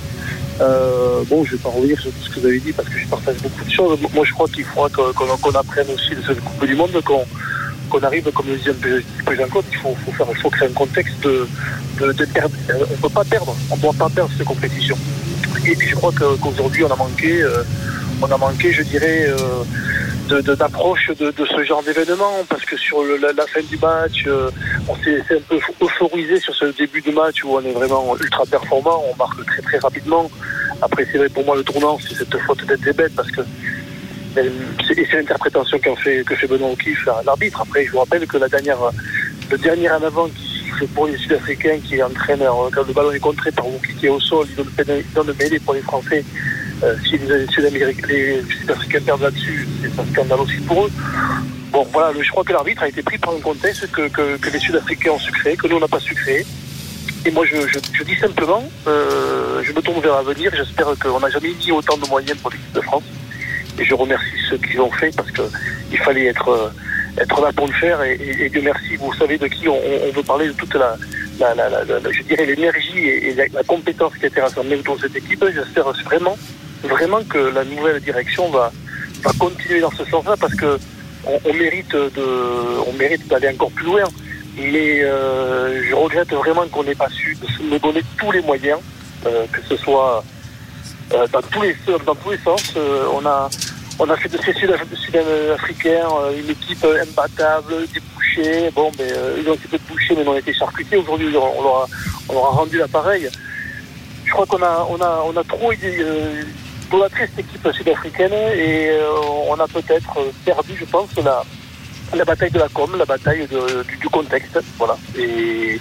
Euh, 0.61 1.23
bon, 1.29 1.45
je 1.45 1.53
ne 1.53 1.57
vais 1.57 1.63
pas 1.63 1.71
revenir 1.71 2.01
sur 2.01 2.11
tout 2.11 2.23
ce 2.25 2.31
que 2.31 2.41
vous 2.41 2.47
avez 2.47 2.61
dit 2.61 2.73
parce 2.73 2.89
que 2.89 2.99
je 2.99 3.07
partage 3.07 3.37
beaucoup 3.43 3.65
de 3.65 3.71
choses. 3.71 3.99
Moi, 4.15 4.25
je 4.25 4.33
crois 4.33 4.49
qu'il 4.49 4.65
faudra 4.65 4.89
qu'on 4.91 5.25
qu 5.51 5.57
apprenne 5.57 5.87
aussi 5.95 6.11
de 6.11 6.23
cette 6.27 6.41
Coupe 6.41 6.67
du 6.67 6.75
Monde, 6.75 6.91
qu'on 7.05 7.25
qu 7.91 8.05
arrive, 8.05 8.31
comme 8.33 8.47
le 8.47 8.57
disait 8.57 8.73
peu 8.73 9.35
Jean-Claude, 9.35 9.65
il 9.73 9.79
faut, 9.79 9.97
faut, 10.05 10.51
créer 10.51 10.69
un 10.69 10.73
contexte 10.73 11.23
de, 11.23 11.47
perdre. 12.27 12.55
On 12.69 12.93
ne 12.93 12.97
peut 12.97 13.09
pas 13.09 13.25
perdre, 13.25 13.57
on 13.71 13.77
ne 13.77 13.81
doit 13.81 13.93
pas 13.95 14.09
perdre 14.09 14.31
cette 14.37 14.47
compétition. 14.47 14.97
Et 15.67 15.75
puis, 15.75 15.89
je 15.89 15.95
crois 15.95 16.13
qu'aujourd'hui, 16.13 16.85
on 16.85 16.91
a 16.93 16.97
manqué, 16.97 17.43
euh, 17.43 17.63
on 18.21 18.27
a 18.27 18.37
manqué, 18.37 18.73
je 18.73 18.83
dirais, 18.83 19.27
euh, 19.29 19.65
d'approche 20.41 21.11
de, 21.19 21.33
ce 21.45 21.65
genre 21.65 21.83
d'événement 21.83 22.45
parce 22.49 22.65
que 22.65 22.77
sur 22.77 23.03
la, 23.03 23.47
fin 23.47 23.61
du 23.63 23.77
match, 23.77 24.25
euh, 24.27 24.51
on 24.89 24.97
s'est 24.97 25.21
un 25.31 25.41
peu 25.49 25.59
euphorisé 25.83 26.41
sur 26.41 26.55
ce 26.55 26.67
début 26.67 27.01
de 27.03 27.11
match 27.11 27.45
où 27.45 27.55
on 27.55 27.61
est 27.61 27.73
vraiment 27.73 28.17
ultra 28.19 28.45
performant, 28.47 29.05
on 29.13 29.17
marque 29.17 29.45
très 29.47 29.63
très 29.63 29.79
rapidement. 29.79 30.31
Après, 30.81 31.07
c'est 31.11 31.19
vrai 31.19 31.29
pour 31.29 31.45
moi 31.45 31.57
le 31.57 31.65
tournant, 31.65 31.99
c'est 32.01 32.15
cette 32.15 32.37
faute 32.39 32.65
d'être 32.67 32.97
bête 32.97 33.15
parce 33.15 33.31
que 33.31 33.43
c'est 34.35 35.13
l'interprétation 35.13 35.79
qu'a 35.79 35.95
fait 35.97 36.25
que 36.25 36.35
fait 36.35 36.47
Benoît 36.47 36.71
O'Keefe 36.71 37.07
l'arbitre. 37.27 37.61
Après, 37.61 37.85
je 37.85 37.93
vous 37.93 37.99
rappelle 37.99 38.27
que 38.27 38.39
la 38.39 38.49
dernière, 38.49 38.79
le 39.51 39.59
dernier 39.59 39.91
en 39.91 40.03
avant 40.03 40.29
qui 40.29 40.63
pour 40.95 41.07
les 41.07 41.17
Sud-Africains, 41.17 41.79
qui 41.85 41.97
est 41.97 42.03
entraîneur, 42.03 42.69
quand 42.73 42.87
le 42.87 42.93
ballon 42.93 43.13
est 43.13 43.21
contré 43.21 43.51
par 43.53 43.67
Wookie 43.67 43.95
qui 43.95 44.07
est 44.07 44.11
au 44.11 44.21
sol, 44.21 44.47
il 44.51 45.05
donne 45.15 45.27
le 45.27 45.35
mêlée 45.35 45.59
pour 45.61 45.75
les 45.75 45.81
Français. 45.81 46.25
Euh, 46.83 46.97
si 47.05 47.17
les 47.19 47.47
Sud-Africains 47.47 49.01
perdent 49.01 49.23
là-dessus, 49.23 49.69
c'est 49.81 50.01
un 50.01 50.07
scandale 50.13 50.41
aussi 50.41 50.57
pour 50.67 50.87
eux. 50.87 50.91
Bon, 51.71 51.87
voilà, 51.93 52.13
je 52.21 52.31
crois 52.31 52.45
que 52.45 52.53
l'arbitre 52.53 52.83
a 52.83 52.89
été 52.89 53.03
pris 53.03 53.19
par 53.19 53.33
un 53.35 53.41
contexte 53.41 53.91
que, 53.91 54.51
les 54.53 54.59
Sud-Africains 54.59 55.13
ont 55.13 55.19
sucré, 55.19 55.57
que 55.57 55.69
nous 55.69 55.77
on 55.77 55.81
n'a 55.81 55.89
pas 55.89 56.01
sucré. 56.01 56.45
Et 57.25 57.31
moi, 57.31 57.45
je, 57.47 58.05
dis 58.05 58.17
simplement, 58.17 58.65
euh, 58.89 59.63
je 59.63 59.73
me 59.73 59.81
tourne 59.81 60.01
vers 60.01 60.17
l'avenir. 60.17 60.51
J'espère 60.55 60.89
qu'on 61.01 61.21
n'a 61.21 61.31
jamais 61.31 61.51
mis 61.51 61.71
autant 61.71 61.97
de 61.97 62.09
moyens 62.09 62.37
pour 62.39 62.51
l'équipe 62.51 62.73
de 62.73 62.81
France. 62.81 63.05
Et 63.79 63.85
je 63.85 63.95
remercie 63.95 64.37
ceux 64.51 64.59
qui 64.59 64.75
l'ont 64.75 64.91
fait 64.91 65.15
parce 65.17 65.31
que 65.31 65.43
il 65.93 65.99
fallait 65.99 66.27
être 66.27 66.49
euh, 66.49 66.71
être 67.23 67.41
là 67.41 67.53
pour 67.53 67.69
le 67.69 67.73
faire. 67.75 68.03
Et, 68.03 68.19
et, 68.41 68.49
Dieu 68.51 68.61
merci, 68.63 68.97
vous 68.97 69.13
savez 69.15 69.39
de 69.39 69.47
qui 69.47 69.69
on, 69.69 69.79
veut 70.15 70.23
parler 70.23 70.49
de 70.49 70.53
toute 70.53 70.75
la, 70.75 70.97
la, 71.39 71.55
je 72.11 72.23
dirais 72.23 72.47
l'énergie 72.47 72.99
et, 72.99 73.31
et 73.31 73.35
la, 73.35 73.63
compétence 73.63 74.13
qui 74.17 74.25
a 74.25 74.29
été 74.29 74.41
rassemblée 74.41 74.77
autour 74.77 74.97
de 74.97 75.03
cette 75.03 75.17
équipe. 75.17 75.45
J'espère 75.55 75.91
vraiment, 76.05 76.37
vraiment 76.85 77.23
que 77.25 77.39
la 77.39 77.65
nouvelle 77.65 78.01
direction 78.01 78.51
va 78.51 78.73
va 79.23 79.31
continuer 79.39 79.81
dans 79.81 79.91
ce 79.93 80.05
sens-là 80.05 80.37
parce 80.37 80.55
que 80.55 80.79
on, 81.25 81.55
mérite 81.55 81.93
de, 81.93 82.81
on 82.89 82.93
mérite 82.95 83.29
d'aller 83.29 83.49
encore 83.51 83.71
plus 83.71 83.87
loin 83.87 84.03
mais 84.57 85.03
euh, 85.03 85.83
je 85.89 85.95
regrette 85.95 86.33
vraiment 86.33 86.67
qu'on 86.69 86.85
n'ait 86.85 86.95
pas 86.95 87.09
su 87.09 87.37
nous 87.63 87.79
donner 87.79 88.03
tous 88.19 88.31
les 88.33 88.43
moyens, 88.43 88.79
euh, 89.27 89.47
que 89.51 89.61
ce 89.69 89.77
soit 89.77 90.23
dans 91.11 91.43
tous 91.43 91.63
les 91.63 91.77
dans 92.05 92.15
tous 92.15 92.31
les 92.31 92.39
sens. 92.39 92.75
Euh, 92.77 93.07
on 93.13 93.25
a 93.25 93.49
on 93.99 94.09
a 94.11 94.17
fait 94.17 94.29
de 94.29 94.39
ces 94.39 94.53
Sud-Africains 94.53 96.09
une 96.37 96.51
équipe 96.51 96.85
imbattable, 96.85 97.87
débouchée. 97.93 98.71
Bon, 98.75 98.91
ben 98.99 99.11
ils 99.39 99.49
ont 99.49 99.55
été 99.55 99.69
peu 99.69 99.95
mais 100.11 100.29
on 100.29 100.35
a 100.35 100.39
été 100.39 100.53
charcutés. 100.53 100.97
Aujourd'hui, 100.97 101.29
on 101.29 101.63
leur 101.63 101.83
a 101.83 101.87
on 102.29 102.35
leur 102.35 102.47
a 102.47 102.51
rendu 102.51 102.79
l'appareil. 102.79 103.29
Je 104.25 104.31
crois 104.33 104.47
qu'on 104.47 104.63
a 104.63 104.87
on 104.91 105.01
a 105.01 105.25
on 105.27 105.37
a 105.37 105.45
trop 105.45 105.73
idolâtré 106.93 107.27
cette 107.27 107.47
équipe 107.47 107.69
sud-africaine 107.73 108.33
et 108.55 108.91
on 109.49 109.59
a 109.59 109.67
peut-être 109.67 110.19
perdu, 110.45 110.73
je 110.79 110.85
pense, 110.85 111.09
la 111.17 111.43
la 112.17 112.25
bataille 112.25 112.51
de 112.51 112.59
la 112.59 112.69
com, 112.69 112.95
la 112.97 113.05
bataille 113.05 113.47
de, 113.47 113.83
du, 113.85 114.09
contexte, 114.09 114.59
voilà. 114.79 114.97
Et, 115.19 115.81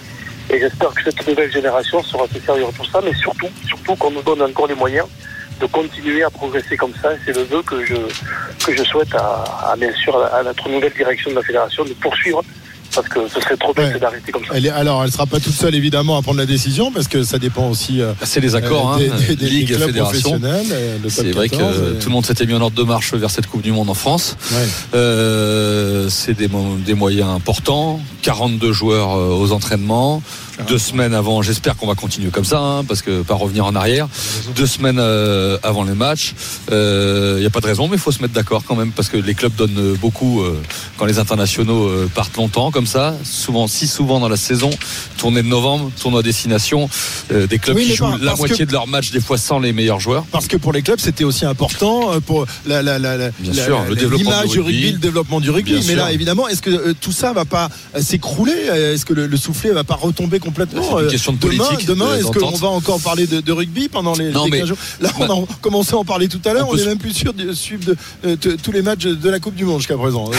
j'espère 0.50 0.94
que 0.94 1.03
cette 1.03 1.27
nouvelle 1.27 1.51
génération 1.51 2.01
sera 2.03 2.24
assez 2.24 2.39
sérieuse 2.39 2.74
tout 2.77 2.86
ça, 2.86 3.01
mais 3.03 3.13
surtout, 3.13 3.48
surtout 3.65 3.96
qu'on 3.96 4.12
nous 4.12 4.22
donne 4.22 4.41
encore 4.41 4.68
les 4.68 4.75
moyens 4.75 5.08
de 5.60 5.65
continuer 5.65 6.24
à 6.24 6.30
progresser 6.30 6.75
comme 6.75 6.94
ça. 7.01 7.10
C'est 7.25 7.36
le 7.36 7.44
vœu 7.44 7.62
que 7.63 7.86
je 7.86 7.96
que 8.65 8.75
je 8.75 8.84
souhaite 8.84 9.13
à 9.15 9.75
bien 9.77 9.94
sûr 9.94 10.18
à 10.18 10.44
notre 10.44 10.68
nouvelle 10.70 10.94
direction 10.94 11.32
de 11.32 11.36
la 11.36 11.44
fédération 11.44 11.84
de 11.86 11.94
poursuivre 11.94 12.44
parce 12.94 13.08
que 13.08 13.28
ce 13.28 13.40
serait 13.40 13.58
trop 13.58 13.74
bête 13.74 13.94
ouais. 13.94 14.00
d'arrêter 14.00 14.32
comme 14.32 14.44
ça. 14.46 14.52
Elle 14.54 14.66
est, 14.66 14.70
alors, 14.70 15.04
elle 15.04 15.12
sera 15.12 15.26
pas 15.26 15.40
toute 15.40 15.54
seule 15.54 15.76
évidemment 15.76 16.18
à 16.18 16.22
prendre 16.22 16.40
la 16.40 16.46
décision 16.46 16.92
parce 16.92 17.08
que 17.08 17.24
ça 17.24 17.40
dépend 17.40 17.70
aussi. 17.70 18.02
Euh, 18.02 18.14
c'est 18.24 18.40
les 18.40 18.56
accords, 18.56 18.94
euh, 18.94 18.98
des, 18.98 19.10
hein, 19.10 19.16
des, 19.28 19.36
des, 19.36 19.50
Ligue, 19.50 19.78
fédération. 19.78 20.40
Euh, 20.44 20.64
C'est 21.08 21.32
vrai 21.32 21.50
que 21.50 21.56
et... 21.56 22.00
tout 22.00 22.10
le 22.10 22.14
monde 22.14 22.26
s'était 22.26 22.46
mis 22.46 22.54
en 22.54 22.62
ordre 22.62 22.78
de 22.78 22.84
marche 22.84 23.14
vers 23.14 23.30
cette 23.30 23.48
Coupe 23.48 23.62
du 23.62 23.72
Monde 23.72 23.90
en 23.90 23.94
France. 23.94 24.36
Ouais. 24.52 24.58
Euh, 24.96 26.10
c'est 26.10 26.34
des, 26.34 26.50
des, 26.86 26.94
moyens 26.94 27.30
importants. 27.30 28.00
42 28.22 28.72
joueurs 28.72 29.12
aux 29.12 29.52
entraînements. 29.52 30.22
Deux 30.68 30.78
semaines 30.78 31.14
avant, 31.14 31.42
j'espère 31.42 31.76
qu'on 31.76 31.88
va 31.88 31.96
continuer 31.96 32.30
comme 32.30 32.46
ça, 32.46 32.60
hein, 32.60 32.84
parce 32.84 33.02
que 33.02 33.22
pas 33.22 33.36
revenir 33.36 33.66
en 33.66 33.76
arrière. 33.76 34.08
Deux 34.56 34.68
semaines 34.68 35.00
euh, 35.00 35.58
avant 35.64 35.84
les 35.84 35.94
matchs, 35.94 36.34
il 36.68 36.74
euh, 36.74 37.40
n'y 37.40 37.46
a 37.46 37.50
pas 37.50 37.62
de 37.62 37.66
raison, 37.66 37.88
mais 37.88 37.96
il 37.96 38.00
faut 38.00 38.12
se 38.12 38.22
mettre 38.22 38.34
d'accord 38.34 38.64
quand 38.66 38.76
même, 38.76 38.92
parce 38.92 39.10
que 39.10 39.18
les 39.18 39.34
clubs 39.34 39.56
donnent 39.56 39.96
beaucoup 39.96 40.42
euh, 40.42 40.62
quand 40.98 41.06
les 41.06 41.20
internationaux 41.20 41.90
partent 42.14 42.38
longtemps 42.38 42.72
comme 42.72 42.81
ça, 42.86 43.16
souvent 43.24 43.68
si 43.68 43.88
souvent 43.88 44.20
dans 44.20 44.30
la 44.30 44.38
saison, 44.38 44.70
tournée 45.18 45.44
de 45.44 45.48
novembre, 45.48 45.92
tournoi 46.02 46.22
à 46.22 46.24
destination, 46.24 46.90
des 47.30 47.60
clubs 47.60 47.78
oui, 47.78 47.88
qui 47.88 47.96
jouent 47.96 48.12
pas, 48.12 48.18
la 48.22 48.36
moitié 48.36 48.58
que, 48.58 48.64
de 48.64 48.74
leur 48.74 48.88
match 48.88 49.12
des 49.12 49.22
fois 49.22 49.38
sans 49.38 49.60
les 49.60 49.74
meilleurs 49.74 50.00
joueurs. 50.00 50.26
Parce 50.32 50.48
que 50.48 50.58
pour 50.58 50.74
les 50.74 50.82
clubs, 50.82 51.00
c'était 51.00 51.24
aussi 51.24 51.46
important 51.46 52.20
pour 52.22 52.46
la, 52.66 52.82
la, 52.82 53.00
la, 53.00 53.30
Bien 53.40 53.54
sûr, 53.54 53.84
le 53.88 53.96
développement 53.96 54.32
l'image 54.32 54.50
du, 54.50 54.60
rugby, 54.60 54.92
le 54.92 54.98
développement 54.98 55.40
du 55.40 55.50
rugby. 55.50 55.72
Bien 55.72 55.80
mais 55.80 55.86
sûr. 55.86 55.96
là, 55.98 56.12
évidemment, 56.12 56.48
est-ce 56.48 56.62
que 56.62 56.94
tout 56.94 57.12
ça 57.12 57.34
va 57.34 57.46
pas 57.46 57.70
s'écrouler? 58.00 58.54
Est-ce 58.54 59.06
que 59.06 59.14
le, 59.14 59.28
le, 59.28 59.38
soufflet 59.38 59.72
va 59.72 59.84
pas 59.84 59.96
retomber 59.96 60.40
complètement? 60.40 60.84
C'est 60.84 61.04
une 61.04 61.10
question 61.10 61.34
de 61.34 61.38
demain, 61.38 61.66
politique. 61.66 61.88
Demain, 61.88 62.16
est-ce 62.16 62.28
qu'on 62.28 62.52
va 62.52 62.68
encore 62.70 63.00
parler 63.00 63.28
de, 63.28 63.42
de, 63.42 63.52
rugby 63.52 63.90
pendant 63.90 64.14
les, 64.14 64.32
non, 64.32 64.46
les 64.46 64.52
15 64.52 64.60
mais, 64.62 64.68
jours? 64.68 64.78
Là, 65.02 65.10
on 65.20 65.44
a 65.44 65.46
commencé 65.62 65.94
à 65.94 65.98
en 65.98 66.06
parler 66.06 66.28
tout 66.28 66.42
à 66.46 66.54
l'heure. 66.54 66.68
On 66.70 66.76
n'est 66.76 66.86
même 66.86 66.98
plus 66.98 67.14
sûr 67.14 67.34
de 67.34 67.54
suivre 67.54 67.84
de, 67.86 68.36
de, 68.36 68.56
tous 68.56 68.72
les 68.72 68.82
matchs 68.82 69.06
de 69.06 69.30
la 69.30 69.40
Coupe 69.40 69.56
du 69.56 69.66
Monde 69.66 69.80
jusqu'à 69.80 69.98
présent. 69.98 70.30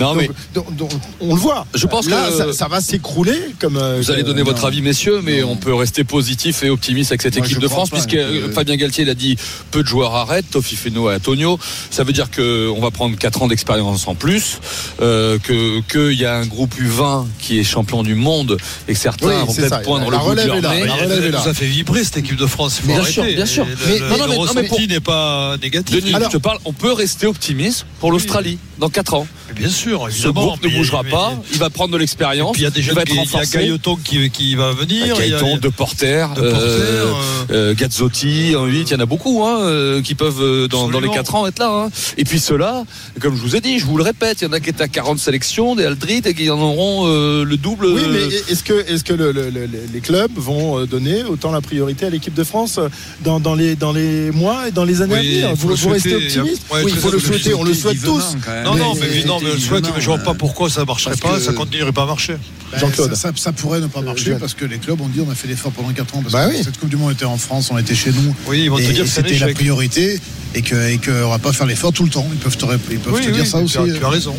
non, 0.00 0.14
mais 0.14 0.30
donc, 0.54 0.74
donc, 0.76 0.90
on 1.20 1.34
le 1.34 1.40
voit. 1.40 1.51
Je 1.74 1.86
pense 1.86 2.08
là, 2.08 2.28
que 2.28 2.36
ça, 2.36 2.52
ça 2.52 2.68
va 2.68 2.80
s'écrouler. 2.80 3.38
Comme 3.58 3.78
vous 3.78 4.10
allez 4.10 4.22
donner 4.22 4.42
euh, 4.42 4.44
votre 4.44 4.64
avis, 4.64 4.82
messieurs, 4.82 5.20
mais 5.22 5.40
non. 5.40 5.52
on 5.52 5.56
peut 5.56 5.74
rester 5.74 6.04
positif 6.04 6.62
et 6.62 6.70
optimiste 6.70 7.12
avec 7.12 7.22
cette 7.22 7.36
Moi, 7.36 7.46
équipe 7.46 7.58
de 7.58 7.68
France, 7.68 7.90
puisque 7.90 8.14
euh... 8.14 8.52
Fabien 8.52 8.76
Galtier 8.76 9.04
l'a 9.04 9.14
dit, 9.14 9.36
peu 9.70 9.82
de 9.82 9.88
joueurs 9.88 10.14
arrêtent, 10.14 10.50
Tofi 10.50 10.76
Feno 10.76 11.10
et 11.10 11.14
Antonio. 11.14 11.58
Ça 11.90 12.04
veut 12.04 12.12
dire 12.12 12.30
qu'on 12.30 12.80
va 12.80 12.90
prendre 12.90 13.16
4 13.16 13.42
ans 13.42 13.48
d'expérience 13.48 14.06
en 14.08 14.14
plus, 14.14 14.60
euh, 15.00 15.38
que 15.38 15.80
qu'il 15.90 16.18
y 16.18 16.24
a 16.24 16.36
un 16.36 16.46
groupe 16.46 16.74
U20 16.80 17.26
qui 17.38 17.58
est 17.58 17.64
champion 17.64 18.02
du 18.02 18.14
monde 18.14 18.56
et 18.88 18.94
que 18.94 18.98
certains 18.98 19.28
oui, 19.28 19.46
vont 19.46 19.54
peut-être 19.54 19.82
poindre 19.82 20.10
le 20.10 20.18
bout 20.18 20.34
de 20.34 20.46
leur 20.46 20.60
nez. 20.60 20.86
Elle 21.00 21.30
nous 21.30 21.48
a 21.48 21.54
fait 21.54 21.66
vibrer 21.66 22.04
cette 22.04 22.18
équipe 22.18 22.36
de 22.36 22.46
France. 22.46 22.78
Faut 22.80 22.86
bien 22.86 22.98
arrêter. 22.98 23.12
sûr, 23.12 23.24
bien 23.24 23.46
sûr. 23.46 23.64
Le, 23.64 23.76
mais, 23.86 23.98
le, 23.98 24.08
non, 24.08 24.16
non, 24.16 24.24
le 24.24 24.30
mais, 24.30 24.36
ressenti 24.36 24.68
pour... 24.68 24.80
n'est 24.80 25.00
pas 25.00 25.56
négatif. 25.62 25.96
Denis, 25.96 26.14
Alors, 26.14 26.30
je 26.30 26.36
te 26.36 26.42
parle, 26.42 26.58
on 26.64 26.72
peut 26.72 26.92
rester 26.92 27.26
optimiste 27.26 27.86
pour 28.00 28.12
l'Australie 28.12 28.58
dans 28.78 28.88
4 28.88 29.14
ans. 29.14 29.26
Bien 29.54 29.68
sûr, 29.68 30.08
ce 30.10 30.28
groupe 30.28 30.62
ne 30.62 30.68
bougera 30.68 31.04
pas. 31.04 31.34
Il 31.52 31.58
va 31.58 31.70
prendre 31.70 31.92
de 31.92 31.98
l'expérience. 31.98 32.56
Il 32.56 32.62
y 32.62 32.66
a 32.66 32.70
déjà 32.70 32.92
il 32.92 32.94
va 32.94 33.02
être 33.02 33.12
Il 33.12 33.16
y 33.16 33.36
a 33.36 33.44
Gailleton 33.44 33.96
qui, 33.96 34.30
qui 34.30 34.54
va 34.54 34.72
venir. 34.72 35.16
Gailleton, 35.16 35.56
De 35.56 35.68
Porter, 35.68 36.26
de 36.36 36.40
Porter 36.40 36.52
euh, 36.52 37.12
euh, 37.50 37.74
Gazzotti, 37.74 38.54
en 38.56 38.66
8, 38.66 38.90
il 38.90 38.92
y 38.92 38.96
en 38.96 39.00
a 39.00 39.06
beaucoup 39.06 39.44
hein, 39.44 39.60
euh, 39.62 40.02
qui 40.02 40.14
peuvent 40.14 40.68
dans, 40.68 40.88
dans, 40.88 41.00
les 41.00 41.08
4 41.08 41.34
ans 41.34 41.46
être 41.46 41.58
là. 41.58 41.70
Hein. 41.70 41.90
Et 42.16 42.24
puis 42.24 42.38
ceux-là, 42.38 42.84
comme 43.20 43.36
je 43.36 43.42
vous 43.42 43.56
ai 43.56 43.60
dit, 43.60 43.78
je 43.78 43.86
vous 43.86 43.96
le 43.96 44.02
répète, 44.02 44.40
il 44.40 44.44
y 44.44 44.46
en 44.48 44.52
a 44.52 44.60
qui 44.60 44.70
étaient 44.70 44.82
à 44.82 44.88
40 44.88 45.18
sélections, 45.18 45.74
des 45.74 45.84
Aldrit, 45.84 46.22
et 46.24 46.34
qui 46.34 46.50
en 46.50 46.60
auront 46.60 47.06
euh, 47.06 47.44
le 47.44 47.56
double. 47.56 47.86
Oui, 47.86 48.02
mais 48.10 48.52
est-ce 48.52 48.62
que, 48.62 48.72
est 48.72 49.02
que 49.02 49.12
le, 49.12 49.32
le, 49.32 49.50
le, 49.50 49.68
les 49.92 50.00
clubs 50.00 50.32
vont 50.36 50.84
donner 50.84 51.24
autant 51.24 51.50
la 51.50 51.60
priorité 51.60 52.06
à 52.06 52.10
l'équipe 52.10 52.34
de 52.34 52.44
France 52.44 52.78
dans, 53.22 53.40
dans, 53.40 53.54
les, 53.54 53.76
dans 53.76 53.92
les 53.92 54.30
mois 54.30 54.68
et 54.68 54.70
dans 54.70 54.84
les 54.84 55.02
années 55.02 55.14
oui, 55.14 55.42
à 55.42 55.54
venir 55.54 55.54
Vous, 55.56 55.74
vous 55.74 55.88
restez 55.90 56.14
optimiste? 56.14 56.62
Oui, 56.72 56.80
il 56.86 56.96
faut 56.96 57.10
le 57.10 57.18
souhaiter, 57.18 57.54
on 57.54 57.64
le 57.64 57.74
souhaite 57.74 58.02
tous. 58.02 58.36
Non, 58.64 58.76
non, 58.76 58.94
mais, 58.94 59.24
non, 59.24 59.38
mais 59.42 59.50
je 59.50 59.54
le 59.54 59.60
souhaite, 59.60 59.84
mais 59.94 60.00
je 60.00 60.06
vois 60.06 60.18
pas 60.18 60.34
pourquoi 60.34 60.70
ça 60.70 60.84
marcherait 60.84 61.16
pas, 61.16 61.40
ça 61.40 61.52
continuerait 61.52 61.92
pas 61.92 62.02
à 62.02 62.06
marcher. 62.06 62.34
Bah, 62.70 62.78
Jean-Claude. 62.78 63.14
Ça, 63.14 63.32
ça, 63.34 63.52
pourrait 63.52 63.80
ne 63.80 63.86
pas 63.86 64.00
marcher 64.00 64.34
parce 64.34 64.54
que 64.54 64.64
les 64.64 64.78
clubs 64.78 65.00
ont 65.00 65.08
dit 65.08 65.20
on 65.26 65.30
a 65.30 65.34
fait 65.34 65.48
l'effort 65.48 65.72
pendant 65.72 65.92
4 65.92 66.16
ans 66.16 66.22
parce 66.22 66.32
bah 66.32 66.48
que 66.48 66.54
oui. 66.54 66.62
cette 66.64 66.78
Coupe 66.78 66.88
du 66.88 66.96
Monde 66.96 67.12
était 67.12 67.24
en 67.24 67.36
France, 67.36 67.70
on 67.70 67.78
était 67.78 67.94
chez 67.94 68.10
nous. 68.10 68.34
Oui, 68.46 68.62
ils 68.62 68.70
vont 68.70 68.78
et, 68.78 68.86
te 68.86 68.92
dire 68.92 69.04
que 69.04 69.10
c'était 69.10 69.38
la 69.38 69.52
priorité 69.52 70.18
et 70.54 70.62
qu'on 70.62 70.86
et 70.86 70.98
que 70.98 71.10
va 71.10 71.38
pas 71.38 71.52
faire 71.52 71.66
l'effort 71.66 71.92
tout 71.92 72.04
le 72.04 72.10
temps. 72.10 72.26
Ils 72.32 72.38
peuvent 72.38 72.56
te, 72.56 72.64
ils 72.90 72.98
peuvent 72.98 73.14
oui, 73.14 73.20
te 73.20 73.30
dire 73.30 73.42
oui, 73.42 73.48
ça 73.48 73.58
aussi. 73.58 73.78
Tu 73.98 74.04
as 74.04 74.08
raison. 74.08 74.34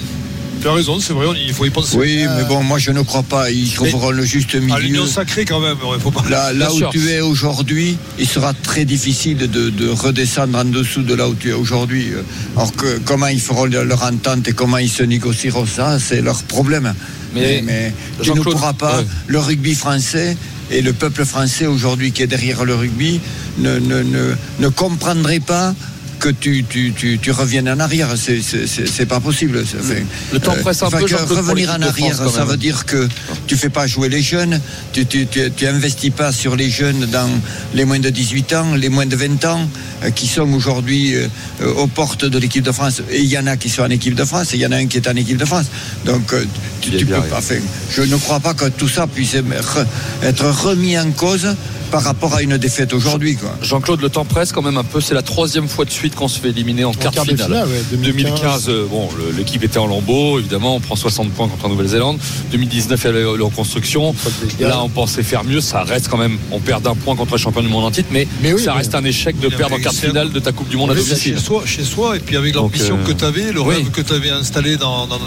Tu 0.64 0.70
as 0.70 0.72
raison, 0.72 0.98
c'est 0.98 1.12
vrai, 1.12 1.28
il 1.46 1.54
faut 1.54 1.66
y 1.66 1.70
penser. 1.70 1.98
Oui, 1.98 2.26
mais 2.38 2.46
bon, 2.46 2.64
moi 2.64 2.80
je 2.80 2.92
ne 2.92 3.02
crois 3.02 3.24
pas. 3.24 3.52
Ils 3.52 3.70
trouveront 3.74 4.12
le 4.12 4.24
juste 4.24 4.56
milieu. 4.56 4.74
À 4.74 4.80
l'union 4.80 5.06
sacrée 5.06 5.44
quand 5.44 5.60
même, 5.60 5.76
il 5.94 6.00
faut 6.00 6.10
pas. 6.10 6.24
Là, 6.30 6.54
là 6.54 6.72
où 6.72 6.78
sûr. 6.78 6.90
tu 6.90 7.10
es 7.10 7.20
aujourd'hui, 7.20 7.98
il 8.18 8.26
sera 8.26 8.54
très 8.54 8.86
difficile 8.86 9.36
de, 9.36 9.46
de, 9.46 9.90
redescendre 9.90 10.58
en 10.58 10.64
dessous 10.64 11.02
de 11.02 11.16
là 11.16 11.28
où 11.28 11.36
tu 11.36 11.50
es 11.50 11.52
aujourd'hui. 11.52 12.14
Alors 12.56 12.74
que 12.74 12.98
comment 13.00 13.28
ils 13.28 13.42
feront 13.42 13.66
leur 13.66 14.04
entente 14.04 14.48
et 14.48 14.54
comment 14.54 14.78
ils 14.78 14.90
se 14.90 15.04
négocieront 15.04 15.66
ça, 15.66 16.00
c'est 16.00 16.22
leur 16.22 16.42
problème. 16.44 16.94
Mais, 17.36 17.62
mais, 17.62 17.62
mais 17.62 17.94
tu 18.24 18.32
ne 18.32 18.40
pourras 18.40 18.72
pas. 18.72 19.00
Ouais. 19.00 19.06
Le 19.28 19.40
rugby 19.40 19.76
français 19.76 20.38
et 20.72 20.82
le 20.82 20.94
peuple 20.94 21.26
français 21.26 21.66
aujourd'hui 21.66 22.14
qui 22.14 22.24
est 22.24 22.28
derrière 22.28 22.64
le 22.64 22.76
rugby 22.76 23.20
ne, 23.58 23.80
ne, 23.80 24.02
ne, 24.02 24.34
ne 24.60 24.68
comprendrait 24.70 25.42
pas 25.42 25.76
que 26.24 26.30
tu, 26.30 26.64
tu, 26.64 26.94
tu, 26.94 27.20
tu, 27.20 27.32
reviennes 27.32 27.68
en 27.68 27.82
arrière. 27.82 28.08
C'est 28.16 29.06
pas 29.06 29.20
possible. 29.20 29.66
Fait, 29.66 30.06
le 30.32 30.40
temps 30.40 30.56
presse 30.62 30.82
un 30.82 30.88
euh, 30.88 30.90
peu. 30.92 31.06
Que 31.06 31.16
revenir 31.16 31.70
en 31.72 31.82
arrière, 31.82 32.16
France, 32.16 32.36
ça 32.36 32.46
veut 32.46 32.56
dire 32.56 32.86
que 32.86 33.10
tu 33.46 33.58
fais 33.58 33.68
pas 33.68 33.88
jouer 33.88 34.08
les 34.08 34.22
jeunes, 34.22 34.62
tu, 34.94 35.06
tu, 35.06 35.28
tu, 35.28 35.52
tu, 35.52 35.68
investis 35.68 36.12
pas 36.12 36.32
sur 36.32 36.56
les 36.56 36.70
jeunes 36.70 37.08
dans 37.08 37.30
les 37.74 37.84
moins 37.84 38.00
de 38.00 38.10
18 38.10 38.54
ans, 38.54 38.76
les 38.76 38.88
moins 38.88 39.06
de 39.06 39.18
20 39.18 39.44
ans, 39.44 39.68
euh, 40.04 40.12
qui 40.12 40.28
sont 40.28 40.50
aujourd'hui 40.54 41.14
euh, 41.14 41.28
aux 41.76 41.88
portes 41.88 42.24
de 42.24 42.38
l'équipe 42.38 42.64
de 42.64 42.72
France. 42.72 43.02
Et 43.12 43.20
il 43.20 43.30
y 43.30 43.38
en 43.38 43.46
a 43.46 43.58
qui 43.58 43.68
sont 43.68 43.82
en 43.84 43.90
équipe 43.90 44.16
de 44.16 44.24
France, 44.24 44.54
et 44.54 44.56
il 44.56 44.62
y 44.62 44.66
en 44.66 44.72
a 44.72 44.78
un 44.78 44.88
qui 44.88 44.96
est 44.96 45.10
en 45.10 45.16
équipe 45.18 45.38
de 45.38 45.46
France. 45.46 45.66
Donc 46.06 46.32
euh, 46.32 46.46
tu, 46.80 46.92
tu 46.92 47.06
peux 47.06 47.20
pas 47.20 47.42
faire. 47.42 47.62
Je 47.92 48.02
ne 48.02 48.16
crois 48.16 48.40
pas 48.40 48.54
que 48.54 48.70
tout 48.70 48.88
ça 48.88 49.08
puisse 49.08 49.36
être 49.36 50.46
remis 50.46 50.98
en 50.98 51.12
cause 51.12 51.50
par 51.94 52.04
rapport 52.04 52.34
à 52.34 52.42
une 52.42 52.58
défaite 52.58 52.92
aujourd'hui. 52.92 53.38
Jean-Claude, 53.62 54.02
le 54.02 54.10
temps 54.10 54.26
presse 54.26 54.52
quand 54.52 54.64
même 54.64 54.78
un 54.78 54.84
peu. 54.84 55.00
C'est 55.00 55.14
la 55.14 55.22
troisième 55.22 55.68
fois 55.68 55.86
de 55.86 55.92
suite 55.92 56.16
qu'on 56.16 56.28
se 56.28 56.40
fait 56.40 56.50
éliminer 56.50 56.86
en, 56.86 56.90
en 56.90 56.94
quart, 56.94 57.12
quart 57.12 57.24
finale. 57.24 57.46
finale 57.46 57.68
ouais, 57.68 57.84
2015, 57.92 58.66
2015 58.66 58.70
euh, 58.70 58.88
bon, 58.90 59.10
l'équipe 59.38 59.64
était 59.64 59.78
en 59.78 59.86
lambeau, 59.86 60.40
évidemment, 60.40 60.76
on 60.76 60.80
prend 60.80 60.96
60 60.96 61.32
points 61.34 61.48
contre 61.48 61.64
la 61.64 61.70
Nouvelle-Zélande. 61.70 62.18
2019, 62.52 63.06
elle 63.06 63.18
est 63.18 63.42
en 63.44 63.50
construction. 63.52 64.16
Là, 64.60 64.82
on 64.82 64.90
pensait 64.90 65.22
faire 65.22 65.44
mieux. 65.44 65.62
Ça 65.62 65.84
reste 65.84 66.08
quand 66.08 66.18
même, 66.18 66.40
on 66.52 66.60
perd 66.60 66.82
d'un 66.82 66.96
point 66.96 67.16
contre 67.16 67.34
le 67.34 67.38
champion 67.38 67.62
du 67.62 67.70
monde 67.70 67.86
en 67.86 67.92
titre, 67.92 68.10
mais, 68.12 68.28
mais 68.42 68.54
oui, 68.54 68.64
ça 68.64 68.72
mais 68.72 68.80
reste 68.80 68.96
un 68.96 69.04
échec 69.04 69.40
de 69.40 69.50
perdre 69.50 69.76
en 69.76 69.80
quart 69.80 69.94
finale 69.94 70.32
de 70.32 70.40
ta 70.40 70.52
Coupe 70.52 70.70
du 70.70 70.78
Monde 70.78 70.92
à 70.92 70.96
domicile. 70.96 71.36
Chez 71.36 71.40
soi, 71.40 71.62
chez 71.68 71.84
soi, 71.84 72.18
et 72.18 72.20
puis 72.20 72.38
avec 72.38 72.56
l'ambition 72.56 72.98
euh... 72.98 73.06
que 73.06 73.12
tu 73.12 73.24
avais, 73.24 73.52
le 73.52 73.62
oui. 73.62 73.76
rêve 73.76 73.92
que 73.92 74.02
tu 74.02 74.14
avais 74.14 74.32
installé 74.32 74.78
dans, 74.78 75.06
dans, 75.06 75.20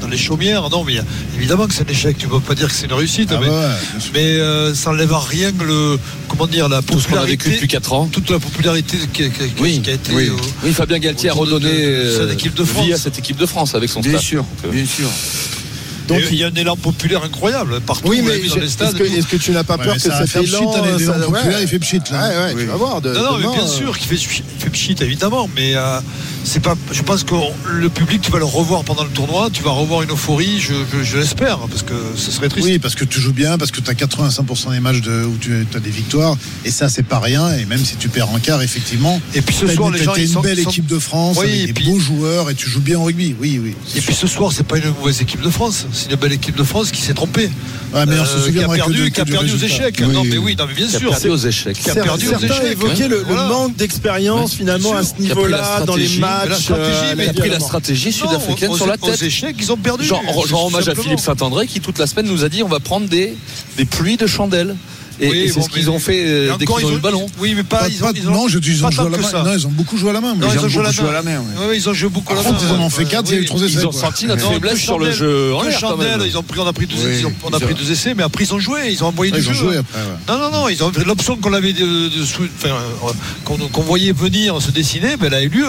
dans, 0.00 0.08
les 0.08 0.16
chaumières. 0.16 0.70
Non, 0.70 0.84
mais 0.84 0.94
évidemment 1.36 1.66
que 1.66 1.74
c'est 1.74 1.86
un 1.86 1.92
échec. 1.92 2.16
Tu 2.16 2.28
peux 2.28 2.40
pas 2.40 2.54
dire 2.54 2.68
que 2.68 2.74
c'est 2.74 2.86
une 2.86 2.94
réussite, 2.94 3.28
ah 3.32 3.40
mais, 3.40 3.48
ouais. 3.48 4.10
mais 4.14 4.20
euh, 4.20 4.74
ça 4.74 4.90
n'enlève 4.90 5.12
à 5.12 5.20
rien 5.20 5.52
le 5.64 5.98
comment 6.36 6.46
dire, 6.50 6.68
la 6.68 6.82
Tout 6.82 7.00
ce 7.00 7.08
qu'on 7.08 7.16
a 7.16 7.24
vécu 7.24 7.50
depuis 7.50 7.68
4 7.68 7.92
ans. 7.92 8.08
toute 8.10 8.30
la 8.30 8.38
popularité 8.38 8.96
qui, 9.12 9.24
qui- 9.24 9.30
qui- 9.30 9.52
Oui, 9.60 9.80
qui 9.82 9.90
a 9.90 9.94
été. 9.94 10.12
oui. 10.12 10.28
euh, 10.28 10.32
Oui, 10.64 10.72
Fabien 10.72 10.98
Galtier 10.98 11.30
a 11.30 11.34
de- 11.34 11.38
redonné 11.38 11.70
de 11.70 11.76
euh, 11.76 12.32
équipe 12.32 12.54
de 12.54 12.64
France. 12.64 12.84
vie 12.86 12.92
à 12.92 12.98
cette 12.98 13.18
équipe 13.18 13.36
de 13.36 13.46
France 13.46 13.74
avec 13.74 13.88
son 13.90 14.00
Bien 14.00 14.12
staff. 14.12 14.22
sûr, 14.24 14.42
Donc, 14.42 14.48
euh, 14.66 14.70
bien 14.70 14.86
sûr. 14.86 15.08
Donc 16.06 16.20
il 16.30 16.36
y 16.36 16.44
a 16.44 16.48
un 16.48 16.54
élan 16.54 16.76
populaire 16.76 17.24
incroyable 17.24 17.80
partout. 17.80 18.08
Oui, 18.08 18.20
mais 18.22 18.36
dans 18.46 18.56
les 18.56 18.62
est-ce 18.64 18.68
stades. 18.68 18.92
que, 18.94 19.04
est-ce 19.04 19.26
que 19.26 19.36
tu 19.36 19.52
n'as 19.52 19.64
pas 19.64 19.76
Ouais, 19.78 19.84
peur 19.86 19.94
que 19.94 20.00
ça 20.00 20.26
faire 20.26 20.42
élan 20.42 20.70
pchit, 20.70 20.98
les 20.98 21.04
ça- 21.06 21.60
il 21.62 21.66
fait 21.68 21.78
pchit, 21.78 22.00
là. 22.12 22.28
Ouais, 22.28 22.36
ouais, 22.36 22.52
Oui. 22.56 22.62
tu 22.62 22.66
vas 22.68 22.76
voir. 22.76 23.00
de- 23.00 23.14
Non, 23.14 23.22
non, 23.22 23.38
mais 23.38 23.54
bien 23.56 23.64
euh, 23.64 23.66
sûr 23.66 23.96
qu'il 23.98 24.08
fait, 24.08 24.16
il 24.16 24.60
fait 24.62 24.68
pchit, 24.70 24.96
évidemment, 25.00 25.48
mais 25.56 25.74
euh, 25.74 26.00
c'est 26.44 26.60
pas. 26.62 26.74
Je 26.92 27.02
pense 27.02 27.24
que 27.24 27.34
le 27.66 27.88
public, 27.88 28.20
tu 28.22 28.30
vas 28.30 28.38
le 28.38 28.44
revoir 28.44 28.84
pendant 28.84 29.02
le 29.04 29.10
tournoi, 29.10 29.48
tu 29.52 29.62
vas 29.62 29.70
revoir 29.70 30.02
une 30.02 30.10
euphorie, 30.12 30.60
je, 30.60 30.74
je- 30.92 31.02
je 31.02 31.18
l'espère, 31.18 31.58
parce 31.58 31.82
que 31.82 31.94
ce 32.16 32.30
serait 32.30 32.48
triste. 32.48 32.66
Oui, 32.66 32.78
parce 32.78 32.94
que 32.94 33.04
tu 33.04 33.20
joues 33.20 33.32
bien, 33.32 33.58
parce 33.58 33.70
que 33.70 33.80
tu 33.80 33.90
as 33.90 33.94
85% 33.94 34.70
des 34.72 34.80
matchs 34.80 35.00
de, 35.00 35.24
où 35.24 35.36
tu 35.40 35.52
as 35.74 35.80
des 35.80 35.90
victoires, 35.90 36.36
et 36.64 36.70
ça, 36.70 36.88
c'est 36.88 37.02
pas 37.02 37.18
rien. 37.18 37.50
Et 37.56 37.64
même 37.64 37.84
si 37.84 37.96
tu 37.96 38.08
perds 38.08 38.30
en 38.30 38.38
quart, 38.38 38.62
effectivement, 38.62 39.20
Et 39.34 39.42
puis 39.42 39.54
ce 39.54 39.66
soir, 39.66 39.88
une, 39.88 39.96
les 39.96 40.04
gens, 40.04 40.14
une 40.14 40.26
sont, 40.28 40.40
belle 40.40 40.58
sont- 40.62 40.70
équipe 40.70 40.86
de 40.86 40.98
France, 40.98 41.36
Oui, 41.40 41.46
avec 41.48 41.66
des 41.66 41.72
puis- 41.72 41.84
beaux 41.86 41.98
joueurs, 41.98 42.50
et 42.50 42.54
tu 42.54 42.68
joues 42.68 42.80
bien 42.80 42.98
au 42.98 43.04
rugby. 43.04 43.34
Oui, 43.40 43.60
oui. 43.62 43.74
Et 43.96 44.00
puis 44.00 44.14
sûr. 44.14 44.28
ce 44.28 44.34
soir, 44.34 44.52
c'est 44.52 44.66
pas 44.66 44.78
une 44.78 44.90
mauvaise 45.00 45.20
équipe 45.22 45.40
de 45.40 45.50
France, 45.50 45.86
c'est 45.92 46.10
une 46.10 46.16
belle 46.16 46.32
équipe 46.32 46.56
de 46.56 46.62
France 46.64 46.90
qui 46.90 47.00
s'est 47.00 47.14
trompée. 47.14 47.50
Ouais, 47.94 48.06
mais 48.06 48.18
on 48.18 48.24
se 48.24 48.48
Euh, 48.48 48.50
qui 48.52 48.58
a 48.62 48.68
perdu, 48.68 49.04
de- 49.04 49.08
qui 49.08 49.20
a 49.20 49.24
perdu 49.24 49.52
aux 49.52 49.56
échecs. 49.56 49.96
Oui. 50.00 50.12
Non, 50.12 50.24
mais 50.24 50.36
oui, 50.38 50.56
non, 50.58 50.66
mais 50.66 50.74
bien 50.74 50.86
qui 50.88 50.96
a 50.96 50.98
sûr. 50.98 51.10
perdu 51.10 51.28
aux 51.28 51.36
échecs. 51.36 51.78
Qui 51.80 51.90
a 51.90 51.94
perdu 51.94 52.26
aux 52.26 52.30
Certains 52.30 52.46
échecs, 52.46 52.72
évoquaient 52.72 53.04
hein. 53.04 53.08
le, 53.08 53.34
manque 53.48 53.76
d'expérience 53.76 54.54
finalement 54.54 54.94
à 54.96 55.02
sûr. 55.04 55.14
ce 55.16 55.22
niveau-là 55.22 55.82
dans 55.86 55.94
les 55.96 56.08
matchs. 56.18 56.33
Mais 56.42 56.48
la 56.50 56.56
stratégie, 56.56 56.90
euh, 56.92 57.14
mais 57.16 57.24
Qui 57.24 57.30
a 57.30 57.32
pris 57.34 57.50
la 57.50 57.60
stratégie 57.60 58.12
sud-africaine 58.12 58.70
Non, 58.70 58.76
sur 58.76 58.86
la 58.86 58.96
tête. 58.96 59.20
Aux 59.20 59.24
échecs, 59.24 59.56
ils 59.58 59.72
ont 59.72 59.76
perdu. 59.76 60.08
Tout 60.08 60.16
hommage 60.54 60.88
à. 60.88 60.94
Philippe 60.94 61.20
Saint-André 61.20 61.66
qui 61.66 61.80
toute 61.80 61.98
la 61.98 62.06
semaine 62.06 62.26
nous 62.26 62.44
a 62.44 62.48
dit 62.48 62.62
on 62.62 62.68
va 62.68 62.80
prendre 62.80 63.08
des, 63.08 63.36
des 63.76 63.84
pluies 63.84 64.16
de 64.16 64.26
chandelles. 64.26 64.76
Et, 65.20 65.28
Oui, 65.28 65.38
et 65.38 65.48
c'est 65.48 65.54
bon, 65.60 65.62
ce 65.62 65.68
qu'ils 65.68 65.90
ont 65.90 65.98
fait 65.98 66.24
euh, 66.26 66.56
dès 66.58 66.66
qu'ils 66.66 66.74
ont 66.86 66.90
eu 66.90 66.94
le 66.94 66.98
ballon. 66.98 67.26
Oui, 67.38 67.54
mais 67.54 67.62
pas. 67.62 67.78
Pas- 67.80 67.88
ils 67.88 68.02
ont, 68.02 68.06
pas- 68.06 68.12
ils 68.16 68.28
ont- 68.28 68.32
non, 68.32 68.48
je 68.48 68.58
dis, 68.58 68.70
ils 68.70 68.84
ont 68.84 68.90
joué 68.90 69.06
à 69.06 69.08
la 69.10 69.18
main. 69.18 69.44
Non, 69.44 69.52
ils 69.56 69.66
ont 69.66 69.70
beaucoup 69.70 69.96
joué 69.96 70.10
à 70.10 70.12
la 70.12 70.20
main. 70.20 70.34
Non, 70.34 70.48
ils 70.52 70.58
ont 70.58 70.64
ont 70.64 70.68
joué 70.68 70.80
à 70.80 70.84
la 70.84 70.90
beaucoup 70.90 71.02
main. 71.04 71.08
à 71.08 71.12
la 71.12 71.22
main, 71.22 71.38
ouais. 71.68 71.76
Ils 71.76 71.88
ont 71.88 71.94
joué 71.94 72.08
beaucoup 72.08 72.32
à 72.32 72.36
la 72.36 72.42
Par 72.42 72.50
contre, 72.52 72.64
main. 72.64 72.70
ils 72.74 72.80
en 72.80 72.84
ont 72.84 72.90
fait 72.90 73.04
Ouais, 73.04 73.10
4, 73.10 73.28
il 73.28 73.32
y 73.32 73.34
a 73.34 73.38
eu 73.38 73.40
oui. 73.42 73.46
3 73.46 73.60
essais. 73.62 73.72
Ils 73.80 73.86
ont 73.86 73.92
senti 73.92 74.26
notre 74.26 74.50
faiblesse 74.50 74.78
sur 74.80 74.98
le 74.98 75.12
jeu 75.12 75.54
en 75.54 75.62
l'air 75.62 75.78
ils 76.26 76.38
ont 76.38 76.42
pris, 76.42 76.58
on 76.60 76.66
a 76.66 76.72
pris 76.72 76.86
deux, 76.86 76.96
essais, 76.96 77.20
ils 77.20 77.26
ont- 77.26 77.32
on 77.44 77.50
a 77.52 77.58
ils 77.58 77.64
pris 77.64 77.74
ont- 77.74 77.76
deux 77.76 77.90
essais, 77.92 78.14
mais 78.14 78.22
après 78.22 78.44
ils 78.44 78.54
ont 78.54 78.58
joué, 78.58 78.90
ils 78.90 79.02
ont 79.04 79.08
envoyé 79.08 79.30
du 79.32 79.42
jeu. 79.42 79.52
Non, 80.28 80.38
non, 80.38 80.50
non, 80.50 80.68
ils 80.68 80.82
ont 80.82 80.90
l'option 81.06 81.36
qu'on 81.36 81.52
avait 81.52 81.74
euh, 81.80 82.08
qu'on 83.44 83.56
qu'on 83.56 83.82
voyait 83.82 84.12
venir 84.12 84.60
se 84.60 84.70
dessiner, 84.70 85.16
ben, 85.16 85.26
elle 85.28 85.34
a 85.34 85.42
eu 85.42 85.48
lieu. 85.48 85.66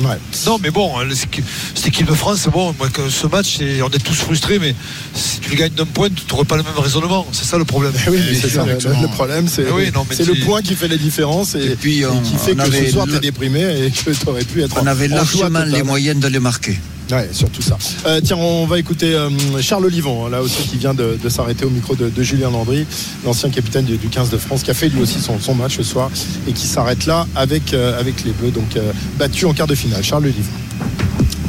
Hein. 0.00 0.08
Ouais. 0.10 0.16
non, 0.46 0.58
mais 0.62 0.70
bon, 0.70 0.98
le- 1.00 1.14
cette 1.14 1.86
équipe 1.86 2.06
de 2.06 2.14
France, 2.14 2.48
bon, 2.52 2.74
moi, 2.78 2.88
que 2.88 3.08
ce 3.10 3.26
match, 3.26 3.58
on 3.60 3.88
est 3.90 3.98
tous 4.04 4.14
frustrés, 4.14 4.58
mais 4.58 4.74
si 5.14 5.40
tu 5.40 5.50
le 5.50 5.56
gagnes 5.56 5.72
d'un 5.72 5.84
point, 5.86 6.08
tu 6.08 6.22
n'aurais 6.30 6.44
pas 6.44 6.56
le 6.56 6.62
même 6.62 6.78
raisonnement. 6.78 7.26
C'est 7.32 7.44
ça 7.44 7.58
le 7.58 7.64
problème. 7.64 7.92
Eh 8.06 8.10
oui, 8.10 8.18
mais 8.24 8.30
Oui, 8.32 8.38
c'est 8.40 8.48
ça. 8.48 8.64
Le, 8.64 8.72
exactement. 8.74 9.02
le 9.02 9.08
problème, 9.08 9.48
c'est 9.48 9.64
Eh 9.68 9.72
oui, 9.72 9.86
le 9.86 10.44
point 10.44 10.62
qui 10.62 10.74
fait 10.74 10.88
la 10.88 10.96
différence 10.96 11.54
et, 11.54 11.64
Et 11.72 11.76
puis, 11.76 12.00
et 12.00 12.06
on- 12.06 12.20
qui 12.20 12.36
fait 12.36 12.54
que 12.54 12.70
ce 12.86 12.90
soir, 12.92 13.06
tu 13.06 13.16
es 13.16 13.20
déprimé 13.20 13.60
et 13.86 13.90
que 13.90 14.10
tu 14.10 14.28
aurais 14.28 14.44
pu 14.44 14.62
être 14.62 14.76
On 14.82 14.86
avait 14.86 15.08
largement 15.08 15.64
les 15.64 15.82
moyens 15.82 16.20
de 16.20 16.28
les 16.28 16.40
marquer. 16.40 16.78
Ouais, 17.10 17.28
surtout 17.32 17.62
ça. 17.62 17.78
Euh, 18.06 18.20
tiens, 18.22 18.36
on 18.36 18.66
va 18.66 18.78
écouter 18.78 19.14
euh, 19.14 19.30
Charles 19.60 19.86
Olivon, 19.86 20.26
hein, 20.26 20.30
là 20.30 20.42
aussi, 20.42 20.62
qui 20.64 20.76
vient 20.76 20.92
de, 20.92 21.16
s'arrêter 21.28 21.64
au 21.64 21.70
micro 21.70 21.94
de, 21.94 22.22
Julien 22.22 22.50
Landry, 22.50 22.86
l'ancien 23.24 23.48
capitaine 23.48 23.86
du, 23.86 23.96
du 23.96 24.08
15 24.08 24.28
de 24.30 24.36
France, 24.36 24.62
qui 24.62 24.70
a 24.70 24.74
fait 24.74 24.88
lui 24.88 25.00
aussi 25.00 25.18
son, 25.20 25.54
match 25.54 25.76
ce 25.76 25.82
soir 25.82 26.10
et 26.46 26.52
qui 26.52 26.66
s'arrête 26.66 27.06
là 27.06 27.26
avec, 27.34 27.72
euh, 27.72 28.02
les 28.24 28.32
Bleus, 28.32 28.50
donc 28.50 28.78
battu 29.18 29.46
en 29.46 29.54
quart 29.54 29.66
de 29.66 29.74
finale. 29.74 30.02
Charles 30.02 30.24
Olivon. 30.24 30.50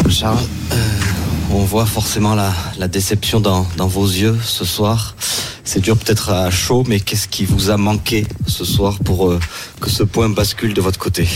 Charles, 0.09 0.39
on 1.51 1.63
voit 1.63 1.85
forcément 1.85 2.35
la, 2.35 2.87
déception 2.87 3.39
dans, 3.39 3.63
vos 3.77 4.05
yeux 4.05 4.37
ce 4.41 4.65
soir. 4.65 5.15
C'est 5.63 5.81
dur 5.81 5.97
peut-être 5.97 6.29
à 6.29 6.49
chaud, 6.49 6.83
mais 6.87 6.99
qu'est-ce 6.99 7.27
qui 7.27 7.45
vous 7.45 7.69
a 7.69 7.77
manqué 7.77 8.25
ce 8.47 8.65
soir 8.65 8.97
pour 9.03 9.33
que 9.81 9.89
ce 9.89 10.03
point 10.03 10.29
bascule 10.29 10.73
de 10.73 10.81
votre 10.81 10.99
côté? 10.99 11.27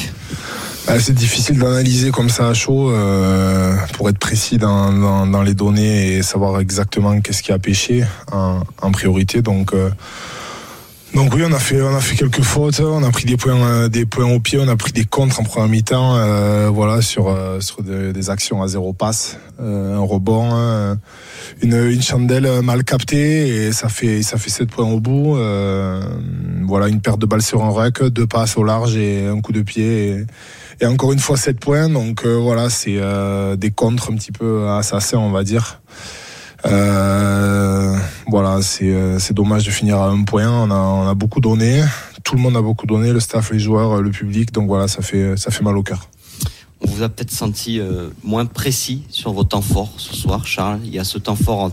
Ah, 0.88 1.00
c'est 1.00 1.14
difficile 1.14 1.58
d'analyser 1.60 2.12
comme 2.12 2.30
ça 2.30 2.50
à 2.50 2.54
chaud 2.54 2.92
euh, 2.92 3.76
pour 3.94 4.10
être 4.10 4.20
précis 4.20 4.58
dans, 4.58 4.92
dans, 4.92 5.26
dans 5.26 5.42
les 5.42 5.54
données 5.54 6.16
et 6.16 6.24
savoir 6.24 6.60
exactement 6.60 7.20
qu'est-ce 7.22 7.42
qui 7.42 7.54
a 7.54 7.60
pêché 7.60 8.04
en, 8.32 8.60
en 8.82 8.92
priorité. 8.92 9.42
Donc, 9.42 9.74
euh, 9.74 9.90
donc 11.16 11.34
oui, 11.34 11.44
on 11.48 11.54
a 11.54 11.60
fait 11.60 11.82
on 11.82 11.96
a 11.96 12.02
fait 12.02 12.16
quelques 12.16 12.42
fautes, 12.42 12.82
on 12.82 13.02
a 13.04 13.12
pris 13.12 13.24
des 13.26 13.38
points 13.38 13.56
euh, 13.56 13.88
des 13.88 14.06
points 14.06 14.26
au 14.26 14.40
pied, 14.40 14.60
on 14.60 14.68
a 14.68 14.76
pris 14.76 14.92
des 14.92 15.06
contres 15.06 15.40
en 15.40 15.44
première 15.44 15.70
mi-temps, 15.70 16.16
euh, 16.18 16.70
voilà 16.74 17.02
sur 17.02 17.30
euh, 17.30 17.62
sur 17.62 17.82
de- 17.82 18.12
des 18.12 18.30
actions 18.30 18.62
à 18.62 18.68
zéro 18.68 18.92
passe, 18.94 19.38
euh, 19.62 19.96
un 19.96 20.02
rebond, 20.02 20.50
euh, 20.54 20.96
une, 21.62 21.76
une 21.76 22.02
chandelle 22.02 22.62
mal 22.62 22.84
captée 22.84 23.48
et 23.68 23.72
ça 23.72 23.88
fait 23.90 24.22
ça 24.22 24.38
fait 24.38 24.50
sept 24.50 24.70
points 24.70 24.90
au 24.90 25.00
bout. 25.00 25.38
voilà 26.66 26.88
une 26.90 27.00
perte 27.00 27.20
de 27.20 27.26
balle 27.26 27.42
sur 27.44 27.64
un 27.64 27.70
rec, 27.70 28.04
deux 28.04 28.28
passes 28.28 28.58
au 28.58 28.64
large 28.66 28.98
et 28.98 29.28
un 29.28 29.40
coup 29.40 29.54
de 29.54 29.62
pied. 29.62 30.26
Et 30.84 30.86
encore 30.86 31.14
une 31.14 31.20
fois 31.20 31.38
7 31.38 31.62
points, 31.62 31.88
donc 31.88 32.26
euh, 32.26 32.36
voilà, 32.36 32.70
c'est 32.70 32.98
euh, 32.98 33.56
des 33.56 33.72
contres 33.72 34.12
un 34.12 34.16
petit 34.16 34.34
peu 34.34 34.68
assassins, 34.68 35.18
on 35.18 35.32
va 35.32 35.46
dire. 35.46 35.82
Euh, 36.66 37.96
voilà, 38.28 38.62
c'est 38.62 39.32
dommage 39.32 39.66
de 39.66 39.72
finir 39.72 40.02
à 40.02 40.10
un 40.10 40.24
point. 40.24 40.50
On 40.50 40.70
a, 40.72 40.76
on 40.76 41.08
a 41.08 41.14
beaucoup 41.14 41.40
donné, 41.40 41.82
tout 42.26 42.36
le 42.36 42.42
monde 42.42 42.58
a 42.58 42.62
beaucoup 42.62 42.86
donné, 42.86 43.14
le 43.14 43.22
staff, 43.22 43.52
les 43.52 43.60
joueurs, 43.60 44.02
le 44.02 44.12
public. 44.12 44.52
Donc 44.52 44.68
voilà, 44.68 44.90
ça 44.90 45.02
fait 45.02 45.38
ça 45.38 45.52
fait 45.52 45.64
mal 45.64 45.78
au 45.78 45.84
cœur. 45.84 46.10
On 46.82 46.90
vous 46.90 47.02
a 47.02 47.08
peut-être 47.08 47.32
senti 47.32 47.80
moins 48.22 48.46
précis 48.46 49.04
sur 49.08 49.32
vos 49.32 49.46
temps 49.46 49.62
forts 49.62 49.94
ce 49.96 50.14
soir, 50.14 50.46
Charles. 50.46 50.82
Il 50.84 50.94
y 50.94 51.00
a 51.00 51.06
ce 51.06 51.18
temps 51.18 51.38
fort 51.38 51.72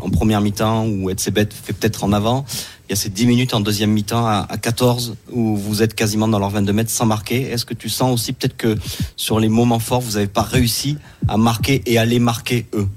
en 0.00 0.10
première 0.10 0.40
mi-temps 0.40 0.84
où 0.84 1.10
Etzebet 1.10 1.48
fait 1.52 1.74
peut-être 1.74 2.02
en 2.02 2.12
avant. 2.12 2.44
Il 2.88 2.92
y 2.92 2.94
a 2.94 2.96
ces 2.96 3.10
10 3.10 3.26
minutes 3.26 3.52
en 3.52 3.60
deuxième 3.60 3.90
mi-temps 3.90 4.26
à, 4.26 4.46
à 4.48 4.56
14 4.56 5.16
où 5.30 5.56
vous 5.56 5.82
êtes 5.82 5.94
quasiment 5.94 6.26
dans 6.26 6.38
leurs 6.38 6.48
22 6.48 6.72
mètres 6.72 6.90
sans 6.90 7.04
marquer. 7.04 7.42
Est-ce 7.42 7.66
que 7.66 7.74
tu 7.74 7.90
sens 7.90 8.14
aussi 8.14 8.32
peut-être 8.32 8.56
que 8.56 8.76
sur 9.14 9.38
les 9.40 9.50
moments 9.50 9.78
forts, 9.78 10.00
vous 10.00 10.12
n'avez 10.12 10.26
pas 10.26 10.40
réussi 10.40 10.96
à 11.28 11.36
marquer 11.36 11.82
et 11.84 11.98
à 11.98 12.06
les 12.06 12.18
marquer 12.18 12.64
eux? 12.72 12.88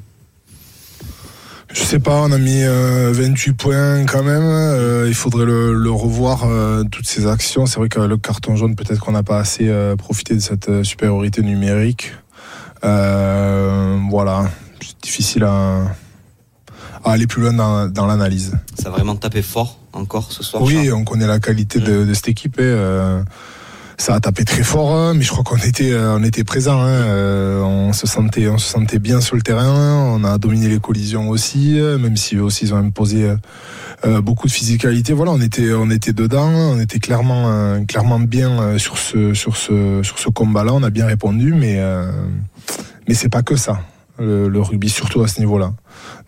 Je 1.73 1.83
sais 1.83 1.99
pas, 1.99 2.21
on 2.21 2.31
a 2.31 2.37
mis 2.37 2.63
euh, 2.63 3.11
28 3.13 3.53
points 3.53 4.05
quand 4.05 4.23
même. 4.23 4.43
Euh, 4.43 5.05
il 5.09 5.13
faudrait 5.13 5.45
le, 5.45 5.73
le 5.73 5.91
revoir, 5.91 6.45
euh, 6.45 6.83
toutes 6.89 7.07
ces 7.07 7.27
actions. 7.27 7.65
C'est 7.65 7.79
vrai 7.79 7.89
que 7.89 7.99
le 7.99 8.17
carton 8.17 8.55
jaune, 8.55 8.75
peut-être 8.75 8.99
qu'on 9.01 9.11
n'a 9.11 9.23
pas 9.23 9.39
assez 9.39 9.67
euh, 9.67 9.97
profité 9.97 10.35
de 10.35 10.39
cette 10.39 10.69
euh, 10.69 10.83
supériorité 10.85 11.41
numérique. 11.41 12.13
Euh, 12.85 13.99
voilà, 14.09 14.49
c'est 14.81 15.01
difficile 15.03 15.43
à, 15.43 15.83
à 17.03 17.11
aller 17.11 17.27
plus 17.27 17.41
loin 17.41 17.53
dans, 17.53 17.87
dans 17.87 18.05
l'analyse. 18.05 18.57
Ça 18.81 18.87
a 18.87 18.91
vraiment 18.91 19.17
tapé 19.17 19.41
fort 19.41 19.80
encore 19.93 20.31
ce 20.31 20.43
soir 20.43 20.63
Oui, 20.63 20.91
on 20.91 21.03
connaît 21.03 21.27
la 21.27 21.39
qualité 21.39 21.79
de, 21.79 22.05
de 22.05 22.13
cette 22.13 22.29
équipe. 22.29 22.55
hein, 22.59 22.63
euh, 22.63 23.23
ça 23.97 24.15
a 24.15 24.19
tapé 24.19 24.45
très 24.45 24.63
fort, 24.63 24.95
hein, 24.95 25.13
mais 25.13 25.21
je 25.21 25.29
crois 25.29 25.43
qu'on 25.43 25.57
était, 25.57 25.91
euh, 25.91 26.15
on 26.17 26.23
était 26.23 26.43
présent. 26.43 26.81
hein, 26.81 26.87
euh, 26.87 27.61
on 27.61 27.93
se 27.93 28.07
sentait, 28.07 28.47
on 28.47 28.57
se 28.57 28.67
sentait 28.67 28.97
bien 28.97 29.21
sur 29.21 29.35
le 29.35 29.43
terrain. 29.43 29.93
On 30.15 30.23
a 30.23 30.37
dominé 30.39 30.67
les 30.69 30.79
collisions 30.79 31.29
aussi, 31.29 31.79
même 31.99 32.17
si 32.17 32.35
eux 32.35 32.41
aussi 32.43 32.65
ils 32.65 32.73
ont 32.73 32.77
imposé 32.77 33.31
beaucoup 34.23 34.47
de 34.47 34.51
physicalité. 34.51 35.13
Voilà, 35.13 35.31
on 35.33 35.41
était, 35.41 35.73
on 35.73 35.91
était 35.91 36.13
dedans. 36.13 36.49
On 36.49 36.79
était 36.79 36.97
clairement, 36.97 37.83
clairement 37.85 38.19
bien 38.19 38.59
euh, 38.59 38.77
sur 38.79 38.97
ce, 38.97 39.35
sur 39.35 39.55
ce, 39.55 40.01
sur 40.03 40.17
ce 40.17 40.29
combat-là. 40.29 40.73
On 40.73 40.81
a 40.81 40.89
bien 40.89 41.05
répondu, 41.05 41.53
mais, 41.53 41.75
euh, 41.77 42.11
mais 43.07 43.13
c'est 43.13 43.29
pas 43.29 43.43
que 43.43 43.55
ça. 43.55 43.81
Le, 44.17 44.49
le 44.49 44.61
rugby, 44.61 44.89
surtout 44.89 45.21
à 45.21 45.27
ce 45.27 45.39
niveau-là. 45.39 45.73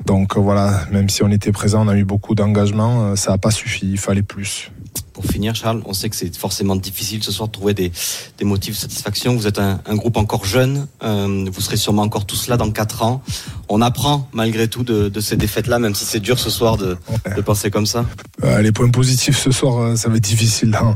Donc 0.05 0.35
euh, 0.35 0.39
voilà, 0.39 0.85
même 0.91 1.09
si 1.09 1.23
on 1.23 1.29
était 1.31 1.51
présent, 1.51 1.85
on 1.85 1.87
a 1.87 1.95
eu 1.95 2.03
beaucoup 2.03 2.35
d'engagement, 2.35 3.03
euh, 3.11 3.15
ça 3.15 3.31
n'a 3.31 3.37
pas 3.37 3.51
suffi, 3.51 3.91
il 3.91 3.97
fallait 3.97 4.23
plus. 4.23 4.71
Pour 5.13 5.25
finir, 5.25 5.53
Charles, 5.53 5.83
on 5.85 5.93
sait 5.93 6.09
que 6.09 6.15
c'est 6.15 6.35
forcément 6.35 6.75
difficile 6.75 7.23
ce 7.23 7.31
soir 7.31 7.47
de 7.47 7.53
trouver 7.53 7.75
des, 7.75 7.91
des 8.39 8.45
motifs 8.45 8.73
de 8.73 8.79
satisfaction. 8.79 9.35
Vous 9.35 9.45
êtes 9.45 9.59
un, 9.59 9.79
un 9.85 9.95
groupe 9.95 10.17
encore 10.17 10.43
jeune, 10.43 10.87
euh, 11.03 11.45
vous 11.51 11.61
serez 11.61 11.77
sûrement 11.77 12.01
encore 12.01 12.25
tous 12.25 12.47
là 12.47 12.57
dans 12.57 12.71
4 12.71 13.03
ans. 13.03 13.21
On 13.69 13.81
apprend 13.81 14.27
malgré 14.33 14.67
tout 14.67 14.83
de, 14.83 15.09
de 15.09 15.19
ces 15.21 15.35
défaites-là, 15.37 15.77
même 15.77 15.93
si 15.93 16.05
c'est 16.05 16.19
dur 16.19 16.39
ce 16.39 16.49
soir 16.49 16.77
de, 16.77 16.97
de 17.35 17.41
penser 17.41 17.69
comme 17.69 17.85
ça. 17.85 18.05
Euh, 18.43 18.61
les 18.61 18.71
points 18.71 18.89
positifs 18.89 19.37
ce 19.37 19.51
soir, 19.51 19.95
ça 19.95 20.09
va 20.09 20.17
être 20.17 20.23
difficile 20.23 20.71
d'en, 20.71 20.95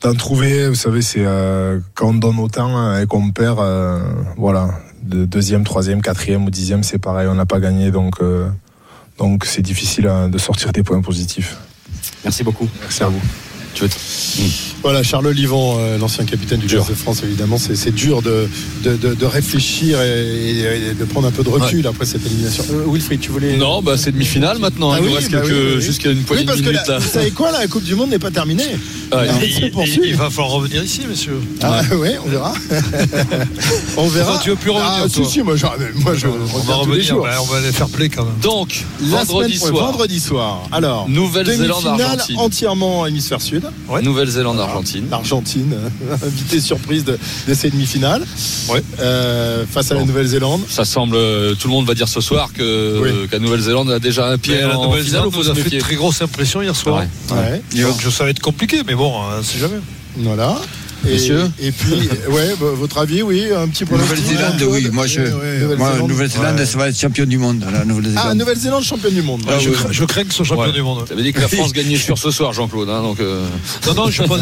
d'en 0.00 0.14
trouver. 0.14 0.68
Vous 0.68 0.74
savez, 0.74 1.02
c'est 1.02 1.24
euh, 1.24 1.78
quand 1.94 2.08
on 2.08 2.14
donne 2.14 2.38
autant 2.38 2.74
euh, 2.74 3.02
et 3.02 3.06
qu'on 3.06 3.30
perd, 3.32 3.60
voilà, 4.38 4.70
de 5.02 5.24
deuxième, 5.24 5.64
troisième, 5.64 6.02
quatrième 6.02 6.44
ou 6.44 6.50
dixième, 6.50 6.82
c'est 6.82 6.98
pareil, 6.98 7.28
on 7.28 7.34
n'a 7.34 7.46
pas 7.46 7.60
gagné, 7.60 7.90
donc 7.90 8.14
euh, 8.20 8.48
donc 9.18 9.44
c'est 9.44 9.62
difficile 9.62 10.06
hein, 10.06 10.28
de 10.28 10.38
sortir 10.38 10.72
des 10.72 10.82
points 10.82 11.00
positifs. 11.00 11.56
Merci 12.24 12.44
beaucoup. 12.44 12.68
Merci 12.80 13.02
à 13.02 13.08
vous. 13.08 13.20
Tu 13.78 13.84
veux- 14.42 14.48
Voilà, 14.82 15.02
Charles 15.02 15.26
Olivon, 15.26 15.76
euh, 15.78 15.98
l'ancien 15.98 16.24
capitaine 16.24 16.60
du. 16.60 16.68
Jazz 16.68 16.86
de 16.88 16.94
France, 16.94 17.22
évidemment, 17.24 17.58
c'est 17.58 17.94
dur 17.94 18.22
de, 18.22 18.48
de, 18.84 18.96
de- 18.96 19.14
de 19.14 19.26
réfléchir 19.26 20.00
et, 20.02 20.58
et 20.90 20.94
de 20.94 21.04
prendre 21.04 21.26
un 21.28 21.30
peu 21.30 21.42
de 21.42 21.48
recul 21.48 21.86
après 21.86 22.06
cette 22.06 22.24
élimination. 22.26 22.64
Euh, 22.70 22.84
Wilfried, 22.92 23.20
tu 23.20 23.30
voulais. 23.30 23.56
Non, 23.56 23.82
bah 23.82 23.96
c'est 23.96 24.12
demi-finale 24.12 24.58
maintenant. 24.58 24.92
Ah 24.92 24.98
il 25.00 25.06
nous 25.08 25.14
reste 25.14 25.30
bah 25.30 25.40
quelques, 25.40 25.52
oui, 25.52 25.60
oui, 25.68 25.72
oui. 25.76 25.82
jusqu'à 25.82 26.10
une 26.10 26.22
poignée 26.22 26.42
Oui, 26.42 26.46
parce 26.46 26.58
de 26.58 26.64
que 26.64 26.68
minutes 26.70 26.86
la- 26.88 26.94
là. 26.94 26.98
vous 27.00 27.08
savez 27.08 27.30
quoi, 27.32 27.50
la 27.52 27.66
Coupe 27.66 27.84
du 27.84 27.94
Monde 27.94 28.10
n'est 28.10 28.18
pas 28.18 28.30
terminée. 28.30 28.64
Ouais. 29.12 29.18
Alors, 29.28 29.36
Il, 30.04 30.14
va 30.16 30.30
falloir 30.30 30.50
revenir 30.52 30.82
ici, 30.84 31.00
messieurs. 31.08 31.40
Ah 31.62 31.80
oui, 31.92 32.10
on 32.24 32.28
verra. 32.28 32.52
on 33.96 34.06
verra. 34.08 34.32
Enfin, 34.34 34.40
tu 34.42 34.50
veux 34.50 34.56
plus 34.56 34.70
revenir, 34.70 34.92
Ah, 35.04 35.08
si, 35.08 35.14
toi 35.20 35.26
si, 35.28 35.42
moi, 35.42 35.56
je, 35.56 35.66
moi, 35.96 36.14
je 36.14 36.26
On 36.26 36.58
va 36.60 36.74
revenir, 36.76 37.16
bah, 37.16 37.36
on 37.40 37.44
va 37.52 37.60
les 37.60 37.72
faire 37.72 37.88
play 37.88 38.08
quand 38.08 38.24
même. 38.24 38.34
Donc, 38.42 38.84
vendredi 39.00 39.58
soir, 39.58 39.72
Vendredi 39.90 40.20
soir. 40.20 40.62
Alors, 40.72 41.08
Nouvelle-Zélande, 41.08 41.82
demi-finale 41.82 42.10
Argentine. 42.20 42.36
entièrement 42.38 43.06
hémisphère 43.06 43.40
sud. 43.42 43.64
Nouvelle-Zélande, 44.02 44.58
Argentine. 44.60 45.06
L'Argentine, 45.10 45.74
invité 46.24 46.60
surprise 46.60 47.04
de, 47.04 47.18
de 47.48 47.54
ces 47.54 47.70
demi-finales. 47.70 48.24
Ouais. 48.68 48.82
Euh, 49.00 49.64
face 49.70 49.90
à 49.90 49.94
la. 49.94 50.04
Nouvelle-Zélande. 50.04 50.62
Ça 50.68 50.84
semble, 50.84 51.16
euh, 51.16 51.54
tout 51.54 51.68
le 51.68 51.74
monde 51.74 51.86
va 51.86 51.94
dire 51.94 52.08
ce 52.08 52.20
soir 52.20 52.52
que 52.52 53.00
Oui. 53.02 53.28
la 53.30 53.38
Nouvelle-Zélande 53.38 53.90
a 53.90 53.98
déjà 53.98 54.26
un 54.28 54.38
pied 54.38 54.54
Mais 54.54 54.60
la 54.62 54.68
en 54.68 54.70
finale. 54.72 54.88
Nouvelle-Zélande 54.88 55.26
ou 55.26 55.30
faut 55.30 55.38
nous 55.38 55.44
se 55.44 55.50
a 55.50 55.54
fait 55.54 55.70
de 55.70 55.80
très 55.80 55.94
grosse 55.96 56.22
impression 56.22 56.62
hier 56.62 56.74
soir. 56.76 57.04
Ouais. 57.30 57.36
Ouais. 57.36 57.82
Donc 57.82 58.00
ça 58.12 58.24
va 58.24 58.30
être 58.30 58.40
compliqué, 58.40 58.82
mais 58.86 58.94
bon, 58.94 59.12
on 59.38 59.42
sait 59.42 59.58
jamais. 59.58 59.78
Voilà. 60.16 60.56
Et, 61.06 61.12
Messieurs 61.12 61.50
Et 61.60 61.70
puis, 61.70 61.92
ouais, 62.28 62.54
bah, 62.60 62.66
votre 62.74 62.98
avis, 62.98 63.22
oui, 63.22 63.46
un 63.56 63.68
petit 63.68 63.84
pronostic. 63.84 64.16
Nouvelle-Zélande, 64.18 64.62
oui. 64.68 64.88
Moi, 64.92 65.06
je, 65.06 65.20
Ouais, 65.20 65.30
ouais, 65.64 65.76
moi, 65.76 65.92
Nouvelle-Zélande. 66.06 66.58
Ouais. 66.58 66.66
ça 66.66 66.78
va 66.78 66.88
être 66.88 66.98
champion 66.98 67.24
du 67.24 67.38
monde. 67.38 67.64
La 67.72 67.80
Ah, 68.16 68.34
Nouvelle-Zélande. 68.34 68.82
Championne 68.82 69.14
du 69.14 69.22
monde. 69.22 69.42
je, 69.60 69.70
crains, 69.70 69.88
je 69.92 70.04
crains 70.04 70.24
que 70.24 70.30
ce 70.30 70.36
soit 70.38 70.46
champion 70.46 70.64
Ouais. 70.66 70.72
du 70.72 70.82
monde. 70.82 71.04
T'avais 71.06 71.22
dit 71.22 71.32
que 71.32 71.40
la 71.40 71.48
France 71.48 71.72
gagnait 71.72 71.96
sûr 71.96 72.18
ce 72.18 72.30
soir, 72.30 72.52
Jean-Claude. 72.52 72.88
hein, 72.90 73.02
donc, 73.02 73.20
euh, 73.20 73.44
Non, 73.86 73.94
non, 73.94 74.10
je 74.10 74.22
pense. 74.24 74.40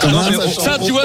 Comment 0.00 0.22
mais 0.30 0.36
ça 0.36 0.42
on- 0.46 0.50
change 0.52 0.64
ça, 0.64 0.78
tu 0.84 0.90
vois, 0.92 1.04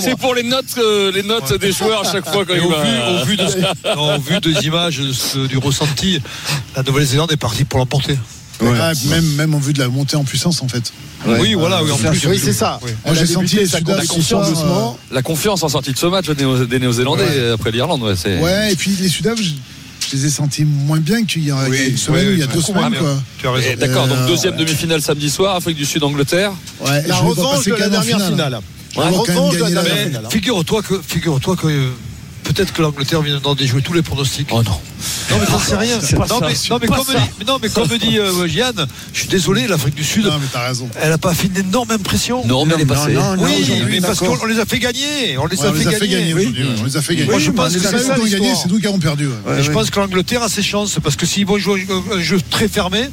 c'est 0.00 0.16
pour, 0.16 0.34
les 0.34 0.42
notes, 0.42 0.64
euh, 0.78 1.10
les 1.12 1.22
notes 1.22 1.58
des 1.58 1.72
joueurs 1.72 2.06
à 2.06 2.12
chaque 2.12 2.28
fois 2.30 2.44
quand 2.44 2.54
il 2.54 2.60
au 2.60 2.70
va- 2.70 2.82
vu, 2.82 2.90
au 3.22 3.24
vu, 3.24 3.36
de, 3.36 3.46
ce- 3.48 3.58
non, 3.96 4.16
au 4.16 4.20
vu 4.20 4.38
des 4.40 4.66
images, 4.66 5.00
du 5.48 5.56
ressenti, 5.58 6.20
la 6.76 6.82
Nouvelle-Zélande 6.82 7.32
est 7.32 7.36
partie 7.36 7.64
pour 7.64 7.78
l'emporter. 7.78 8.16
Ah, 8.62 8.92
même, 9.08 9.24
même 9.34 9.54
en 9.54 9.58
vue 9.58 9.72
de 9.72 9.78
la 9.78 9.88
montée 9.88 10.16
en 10.16 10.24
puissance, 10.24 10.62
en 10.62 10.68
fait. 10.68 10.92
Oui, 11.26 11.54
voilà, 11.54 11.82
oui, 11.82 11.90
en 11.90 11.96
plus. 11.96 12.26
Oui, 12.26 12.40
c'est 12.42 12.52
ça. 12.52 12.78
Oui. 12.82 12.90
Moi, 13.04 13.14
j'ai 13.14 13.26
senti 13.26 13.56
débuté 13.56 13.60
les 13.60 13.66
sa 13.66 13.78
Sudaf 13.78 13.94
compétition 13.96 14.42
ce 14.44 14.50
soir, 14.54 14.64
doucement. 14.66 14.98
La 15.10 15.22
confiance 15.22 15.62
en 15.62 15.68
sortie 15.68 15.92
de 15.92 15.98
ce 15.98 16.06
match 16.06 16.26
des 16.28 16.34
Néo- 16.44 16.64
des 16.66 16.78
Néo-Zélandais 16.78 17.24
Ouais. 17.24 17.50
après 17.52 17.70
l'Irlande. 17.70 18.02
Ouais, 18.02 18.14
c'est... 18.16 18.38
Ouais, 18.38 18.72
et 18.72 18.76
puis 18.76 18.90
les 19.00 19.08
Sudaf, 19.08 19.38
je, 19.40 19.50
je 20.10 20.16
les 20.16 20.26
ai 20.26 20.30
sentis 20.30 20.64
moins 20.64 20.98
bien 20.98 21.24
qu'il 21.24 21.44
y 21.44 21.50
a, 21.50 21.56
il 21.68 21.74
y 21.74 21.78
a 21.78 21.84
une 21.86 21.96
semaine, 21.96 22.26
oui, 22.28 22.32
il 22.34 22.38
y 22.38 22.42
a 22.42 22.46
oui, 22.46 22.52
deux 22.52 22.58
oui. 22.60 22.64
semaines, 22.64 22.92
Ah, 22.96 22.98
quoi. 22.98 23.22
Tu 23.38 23.46
as 23.46 23.50
raison. 23.52 23.68
Et 23.70 23.76
D'accord, 23.76 24.08
donc 24.08 24.18
Euh, 24.18 24.26
deuxième 24.28 24.56
demi-finale 24.56 25.02
samedi 25.02 25.28
soir, 25.30 25.56
Afrique 25.56 25.76
du 25.76 25.84
Sud, 25.84 26.02
Angleterre. 26.02 26.52
Ouais, 26.80 27.02
La 27.06 27.16
vois 27.16 27.30
revanche 27.30 27.64
de 27.66 27.70
la 27.74 27.88
dernière 27.88 28.02
finale. 28.04 28.60
La 28.96 29.02
revanche 29.08 29.54
de 29.54 29.60
la 29.60 29.68
la 29.68 29.82
dernière 29.82 30.06
finale. 30.06 30.22
hein. 30.26 30.30
figure-toi 30.30 30.82
que, 30.82 31.00
figure-toi 31.06 31.56
que 31.56 31.66
euh, 31.68 31.90
peut-être 32.52 32.72
que 32.72 32.82
l'Angleterre 32.82 33.22
vient 33.22 33.38
d'en 33.40 33.54
déjouer 33.54 33.82
tous 33.82 33.92
les 33.92 34.02
pronostics. 34.02 34.48
Oh 34.50 34.62
non. 34.62 34.70
Non, 35.30 35.36
mais 35.40 35.46
j'en 35.48 35.58
sais 35.58 35.76
rien. 35.76 35.98
Non, 35.98 36.40
mais, 36.42 36.54
non, 36.68 36.78
comme 36.78 37.04
dit, 37.04 37.12
mais 37.38 37.44
non, 37.46 37.58
mais 37.62 37.68
comme 37.68 37.88
dit 37.98 38.18
euh, 38.18 38.46
Yann, 38.48 38.86
je 39.12 39.18
suis 39.20 39.28
désolé, 39.28 39.66
l'Afrique 39.66 39.94
du 39.94 40.04
Sud, 40.04 40.24
Non, 40.26 40.38
mais 40.40 40.46
t'as 40.52 40.66
raison. 40.66 40.88
elle 41.00 41.10
n'a 41.10 41.18
pas 41.18 41.32
fait 41.34 41.46
une 41.46 41.56
énorme 41.58 41.90
impression. 41.92 42.44
Non, 42.46 42.66
mais 42.66 42.74
elle 42.74 42.82
est 42.82 42.84
non, 42.84 42.94
passée. 42.94 43.12
non, 43.12 43.36
non, 43.36 43.42
oui, 43.44 43.64
mais 43.90 44.00
parce 44.00 44.18
qu'on 44.18 44.44
les 44.46 44.58
a 44.58 44.66
fait 44.66 44.78
gagner. 44.78 45.38
On 45.38 45.46
les 45.46 45.56
Ouais, 45.60 45.66
a 45.66 45.70
on 45.70 45.74
les 45.74 45.86
a 45.88 45.92
fait 45.92 46.08
gagner. 46.08 46.34
oui. 46.34 46.54
On 46.80 46.84
les 46.84 46.96
a 46.96 47.02
fait 47.02 47.14
gagner. 47.14 47.30
Moi, 47.30 47.38
je 47.38 47.50
pense 47.50 47.72
que 47.72 47.78
c'est 47.80 47.94
eux 47.94 48.24
qui 48.24 48.30
gagné, 48.30 48.52
c'est 48.60 48.68
nous 48.70 48.78
qui 48.80 48.86
avons 48.86 48.98
perdu. 48.98 49.28
ouais. 49.28 49.62
Je 49.62 49.70
pense 49.70 49.90
que 49.90 50.00
l'Angleterre 50.00 50.42
a 50.42 50.48
ses 50.48 50.62
chances 50.62 50.98
parce 51.02 51.16
que 51.16 51.26
s'ils 51.26 51.46
vont 51.46 51.58
jouer 51.58 51.86
un 51.90 52.00
un 52.16 52.20
jeu 52.20 52.38
très 52.50 52.66
fermé, 52.68 53.08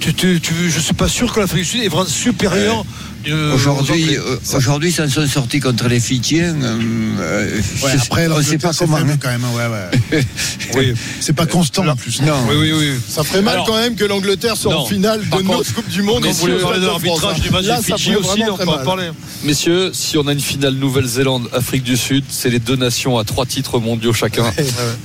tu, 0.00 0.12
tu, 0.14 0.40
tu, 0.40 0.52
je 0.70 0.80
suis 0.80 0.94
pas 0.94 1.08
sûr 1.08 1.32
que 1.32 1.40
l'Afrique 1.40 1.62
du 1.62 1.68
Sud 1.68 1.82
est 1.82 1.88
vraiment 1.88 2.06
supérieure. 2.08 2.84
Euh, 3.28 3.54
Aujourd'hui, 3.54 4.02
Anglais. 4.04 4.18
euh, 4.18 4.56
aujourd'hui, 4.56 4.92
ça 4.92 5.08
sont 5.08 5.26
sortis 5.26 5.60
contre 5.60 5.88
les 5.88 6.00
Fidjiens. 6.00 6.54
euh, 6.62 6.78
euh, 7.20 7.60
Ouais, 7.82 7.90
après, 8.00 8.26
on 8.28 8.38
ne 8.38 8.42
sait 8.42 8.52
l'Angleterre, 8.56 8.58
pas 8.60 8.72
c'est 8.72 8.84
comment. 8.84 8.96
faible 8.98 9.18
quand 9.20 9.28
même. 9.28 9.44
hein, 9.44 9.90
Ouais, 10.10 10.18
ouais. 10.18 10.24
oui. 10.76 10.94
C'est 11.20 11.32
pas 11.34 11.46
constant 11.46 11.86
en 11.86 11.96
plus. 11.96 12.20
Non. 12.22 12.34
oui, 12.48 12.56
oui, 12.60 12.72
oui. 12.72 12.90
Ça 13.08 13.22
ferait 13.24 13.42
mal 13.42 13.54
Alors- 13.54 13.66
quand 13.66 13.76
même 13.76 13.94
que 13.94 14.04
l'Angleterre 14.04 14.56
soit 14.56 14.74
en 14.74 14.80
Non. 14.80 14.86
finale 14.86 15.20
de 15.20 15.30
contre- 15.30 15.44
notre 15.44 15.74
Coupe 15.74 15.88
du 15.88 16.02
Monde. 16.02 16.22
Quand 16.22 16.28
en 16.28 16.32
vous 16.32 16.38
voulez 16.38 16.52
Coupe 16.54 16.62
parler 16.62 16.80
de 16.80 16.86
l'arbitrage 16.86 17.36
hein. 17.38 17.40
du 17.42 17.50
match 17.50 17.64
Là, 17.64 17.76
des 17.80 17.86
ça 17.88 17.96
Fidji 17.96 18.12
ferait 18.12 18.16
aussi, 18.16 18.28
vraiment 18.40 18.52
on 18.52 18.56
très 18.56 18.64
peut 18.64 18.70
en 18.70 18.76
mal. 18.76 18.84
parler. 18.84 19.10
Messieurs, 19.44 19.90
si 19.92 20.16
on 20.18 20.26
a 20.26 20.32
une 20.32 20.40
finale 20.40 20.74
Nouvelle-Zélande, 20.74 21.48
Afrique 21.52 21.82
du 21.82 21.96
Sud, 21.96 22.24
c'est 22.28 22.50
les 22.50 22.58
deux 22.58 22.76
nations 22.76 23.18
à 23.18 23.24
trois 23.24 23.46
titres 23.46 23.78
mondiaux 23.80 24.12
chacun. 24.12 24.44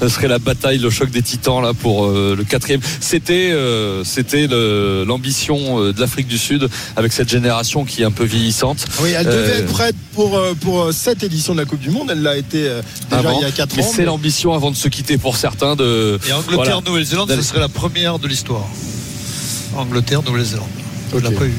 Ce 0.01 0.09
serait 0.09 0.27
la 0.27 0.39
bataille, 0.39 0.77
le 0.77 0.89
choc 0.89 1.09
des 1.09 1.21
titans 1.21 1.61
là 1.61 1.73
pour 1.73 2.05
euh, 2.05 2.35
le 2.37 2.43
quatrième. 2.43 2.81
C'était, 2.99 3.53
c'était 4.03 4.47
l'ambition 5.05 5.79
de 5.91 5.99
l'Afrique 5.99 6.27
du 6.27 6.37
Sud 6.37 6.67
avec 6.95 7.11
cette 7.13 7.29
génération 7.29 7.85
qui 7.85 8.01
est 8.01 8.04
un 8.05 8.11
peu 8.11 8.23
vieillissante. 8.23 8.85
Oui, 9.01 9.09
elle 9.17 9.25
devait 9.25 9.35
Euh, 9.35 9.59
être 9.59 9.71
prête 9.73 9.95
pour, 10.13 10.37
euh, 10.37 10.53
pour 10.59 10.81
euh, 10.83 10.91
cette 10.91 11.23
édition 11.23 11.53
de 11.53 11.59
la 11.59 11.65
Coupe 11.65 11.79
du 11.81 11.89
Monde. 11.89 12.09
Elle 12.11 12.21
l'a 12.21 12.37
été 12.37 12.61
déjà 12.63 12.79
avant. 13.11 13.39
il 13.39 13.43
y 13.43 13.45
a 13.45 13.51
4 13.51 13.75
mais 13.75 13.83
ans. 13.83 13.91
c'est 13.93 14.05
l'ambition 14.05 14.53
avant 14.53 14.71
de 14.71 14.75
se 14.75 14.87
quitter 14.87 15.17
pour 15.17 15.35
certains 15.37 15.75
de. 15.75 16.19
Et 16.27 16.31
Angleterre, 16.33 16.55
Voilà. 16.55 16.81
Nouvelle-Zélande, 16.85 17.31
ce 17.35 17.41
serait 17.41 17.59
la 17.59 17.69
première 17.69 18.19
de 18.19 18.27
l'histoire. 18.27 18.65
Angleterre, 19.75 20.23
Nouvelle-Zélande. 20.23 20.67
Je 21.13 21.17
l'ai 21.19 21.35
pas 21.35 21.45
eu. 21.45 21.53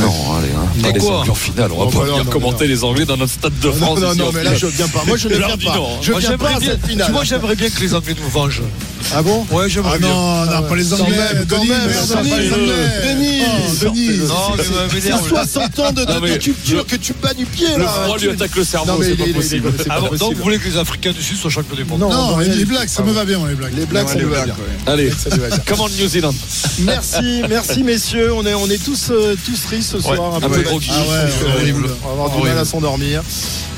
Non, 0.00 0.10
allez, 0.36 0.48
hein. 0.50 1.28
En 1.30 1.34
finale. 1.34 1.70
On 1.72 1.84
va 1.84 1.90
pas 1.90 1.98
non, 1.98 2.12
venir 2.12 2.24
non, 2.24 2.30
commenter 2.30 2.66
les 2.66 2.82
Anglais 2.82 3.04
dans 3.04 3.16
notre 3.16 3.32
stade 3.32 3.56
de 3.60 3.70
France. 3.70 4.00
non, 4.00 4.14
non, 4.16 4.30
mais 4.34 4.42
là 4.42 4.54
je 4.54 4.66
viens 4.66 4.88
pas. 4.88 5.04
Moi 5.06 5.16
je 5.16 5.28
ne 5.28 5.36
viens 5.36 5.56
pas. 5.56 5.76
non. 5.76 5.88
Je 6.02 6.10
Moi, 6.10 6.20
viens 6.20 6.30
pas 6.36 6.36
j'aimerais 6.48 6.54
à 6.54 6.58
bien, 6.58 6.70
cette 6.72 6.86
finale. 6.86 7.12
moi, 7.12 7.22
j'aimerais 7.24 7.54
bien 7.54 7.70
que 7.70 7.80
les 7.80 7.94
Anglais 7.94 8.16
nous 8.20 8.28
vengent. 8.28 8.62
Ah 9.12 9.22
bon 9.22 9.46
Ouais, 9.50 9.68
j'aimerais 9.68 9.92
Ah 9.94 9.98
bien. 9.98 10.08
non, 10.08 10.44
non, 10.46 10.62
pas 10.68 10.76
les 10.76 10.84
Quand 10.84 11.00
Anglais. 11.00 11.16
même, 11.16 11.46
quand 11.48 11.56
Denis, 11.58 11.68
même, 11.68 11.88
merde, 11.88 12.08
Denis, 12.08 12.30
pas 12.30 12.38
les 12.38 12.52
Anglais. 12.52 12.72
Denis, 13.14 13.42
Oh, 13.44 13.84
Denis. 13.84 14.08
Non, 14.18 14.34
mais 14.56 14.62
C'est- 14.64 14.70
mais 14.94 15.00
C'est 15.00 15.08
merde. 15.10 15.28
60 15.28 15.78
ans 15.78 15.92
de, 15.92 16.04
de- 16.04 16.32
de 16.32 16.36
culture 16.38 16.86
que 16.86 16.96
tu 16.96 17.12
bats 17.14 17.34
du 17.34 17.44
pied 17.46 17.66
Le 17.76 17.82
là. 17.84 17.88
froid 17.88 18.18
lui 18.18 18.30
attaque 18.30 18.56
le 18.56 18.64
cerveau, 18.64 18.92
Non, 18.92 18.98
mais 18.98 19.06
c'est 19.06 19.16
pas 19.16 19.32
possible. 19.38 19.72
Ah 19.90 20.00
bon, 20.00 20.06
donc 20.06 20.18
possible. 20.18 20.36
vous 20.36 20.42
voulez 20.42 20.58
que 20.58 20.68
les 20.68 20.76
Africains 20.76 21.12
du 21.12 21.22
Sud 21.22 21.36
soient 21.36 21.50
champions 21.50 21.76
du 21.76 21.84
monde 21.84 22.00
Non, 22.00 22.38
les 22.38 22.64
blagues, 22.64 22.88
ça 22.88 23.02
me 23.02 23.12
va 23.12 23.24
bien, 23.24 23.38
les 23.48 23.54
blagues. 23.54 23.74
Les 23.76 23.86
blagues, 23.86 24.08
ça 24.08 24.14
me 24.16 24.22
va 24.24 24.28
blagues, 24.44 24.44
bien. 24.46 24.92
Allez, 24.92 25.10
Ça 25.10 25.34
me 25.36 25.40
va 25.40 25.48
bien. 25.48 25.58
comment 25.66 25.86
le 25.86 26.02
New 26.02 26.08
Zealand 26.08 26.34
Merci, 26.80 27.42
merci 27.48 27.82
messieurs. 27.82 28.32
On 28.34 28.44
est, 28.46 28.54
on 28.54 28.68
est 28.70 28.82
tous, 28.82 29.08
euh, 29.10 29.34
tous 29.44 29.62
tristes 29.62 29.92
ce 29.92 30.00
soir. 30.00 30.34
un 30.36 30.40
peu 30.48 30.62
groggy. 30.62 30.90
Ah 30.92 31.00
ouais, 31.00 31.30
C'est 31.38 31.44
ouais, 31.44 31.52
horrible. 31.52 31.86
On 32.04 32.06
va 32.08 32.12
avoir 32.12 32.30
du 32.36 32.42
mal 32.42 32.58
à 32.58 32.64
s'endormir. 32.64 33.22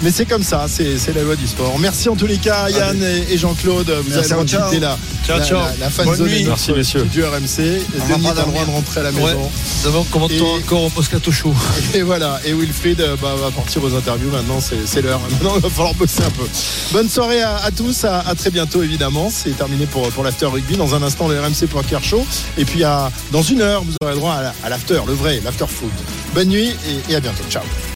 Mais 0.03 0.11
c'est 0.11 0.27
comme 0.27 0.43
ça, 0.43 0.67
c'est 0.69 0.99
c'est 0.99 1.15
la 1.15 1.23
loi 1.23 1.37
du 1.37 1.47
sport. 1.47 1.79
Merci 1.79 2.09
en 2.11 2.17
tous 2.17 2.27
les 2.27 2.37
cas, 2.37 2.69
Yann 2.69 3.03
et, 3.03 3.33
et 3.33 3.39
Jean-Claude. 3.39 3.91
Vous 4.07 4.17
avez 4.17 4.29
ciao. 4.29 4.45
quitté 4.45 4.79
la, 4.81 4.99
Ciao, 5.25 5.39
la, 5.39 5.45
ciao. 5.45 5.59
la, 5.59 5.77
la 5.79 5.91
fan 5.91 6.05
Bonne 6.07 6.17
zone 6.17 6.29
nuit. 6.29 6.45
Merci, 6.45 6.73
messieurs. 6.73 7.01
studio 7.01 7.27
RMC. 7.31 7.81
Pas 7.99 8.15
a 8.15 8.17
le 8.19 8.23
droit 8.51 8.65
de 8.65 8.71
rentrer 8.71 9.01
à 9.01 9.03
la 9.05 9.13
maison. 9.13 9.51
Demain, 9.85 9.99
on 9.99 10.05
commente 10.05 10.31
Et- 10.33 10.41
encore 10.41 10.83
au 10.85 10.91
Moscato 10.95 11.31
Show. 11.33 11.55
Et 11.95 12.03
voilà, 12.03 12.41
et 12.45 12.53
Wilfried 12.53 13.01
euh, 13.01 13.17
bah, 13.21 13.35
va 13.41 13.51
partir 13.51 13.83
aux 13.83 13.95
interviews 13.95 14.31
maintenant, 14.31 14.61
c'est 14.61 14.87
c'est 14.87 15.03
l'heure. 15.03 15.21
Maintenant, 15.31 15.53
il 15.57 15.63
va 15.63 15.71
falloir 15.71 15.95
bosser 15.95 16.23
un 16.23 16.31
peu. 16.31 16.45
Bonne 16.93 17.09
soirée 17.09 17.43
à, 17.43 17.57
à 17.57 17.71
tous, 17.71 18.05
à, 18.05 18.21
à 18.21 18.35
très 18.35 18.51
bientôt 18.51 18.83
évidemment. 18.83 19.31
C'est 19.33 19.57
terminé 19.57 19.87
pour, 19.87 20.09
pour 20.11 20.23
l'after 20.25 20.47
rugby. 20.47 20.77
Dans 20.77 20.95
un 20.95 21.03
instant, 21.03 21.29
le 21.29 21.41
RMC 21.41 21.67
Poker 21.71 22.03
Show. 22.03 22.27
Et 22.59 22.65
puis 22.65 22.85
à, 22.85 23.11
dans 23.33 23.43
une 23.43 23.63
heure, 23.63 23.83
vous 23.83 23.93
aurez 24.03 24.13
le 24.13 24.19
droit 24.19 24.35
à, 24.35 24.43
la- 24.43 24.55
à 24.65 24.69
l'after, 24.69 25.01
le 25.07 25.13
vrai, 25.15 25.41
l'after 25.45 25.67
food. 25.69 25.91
Bonne 26.35 26.49
nuit 26.49 26.75
et, 27.09 27.13
et 27.13 27.17
à 27.17 27.21
bientôt. 27.21 27.43
Ciao. 27.51 27.63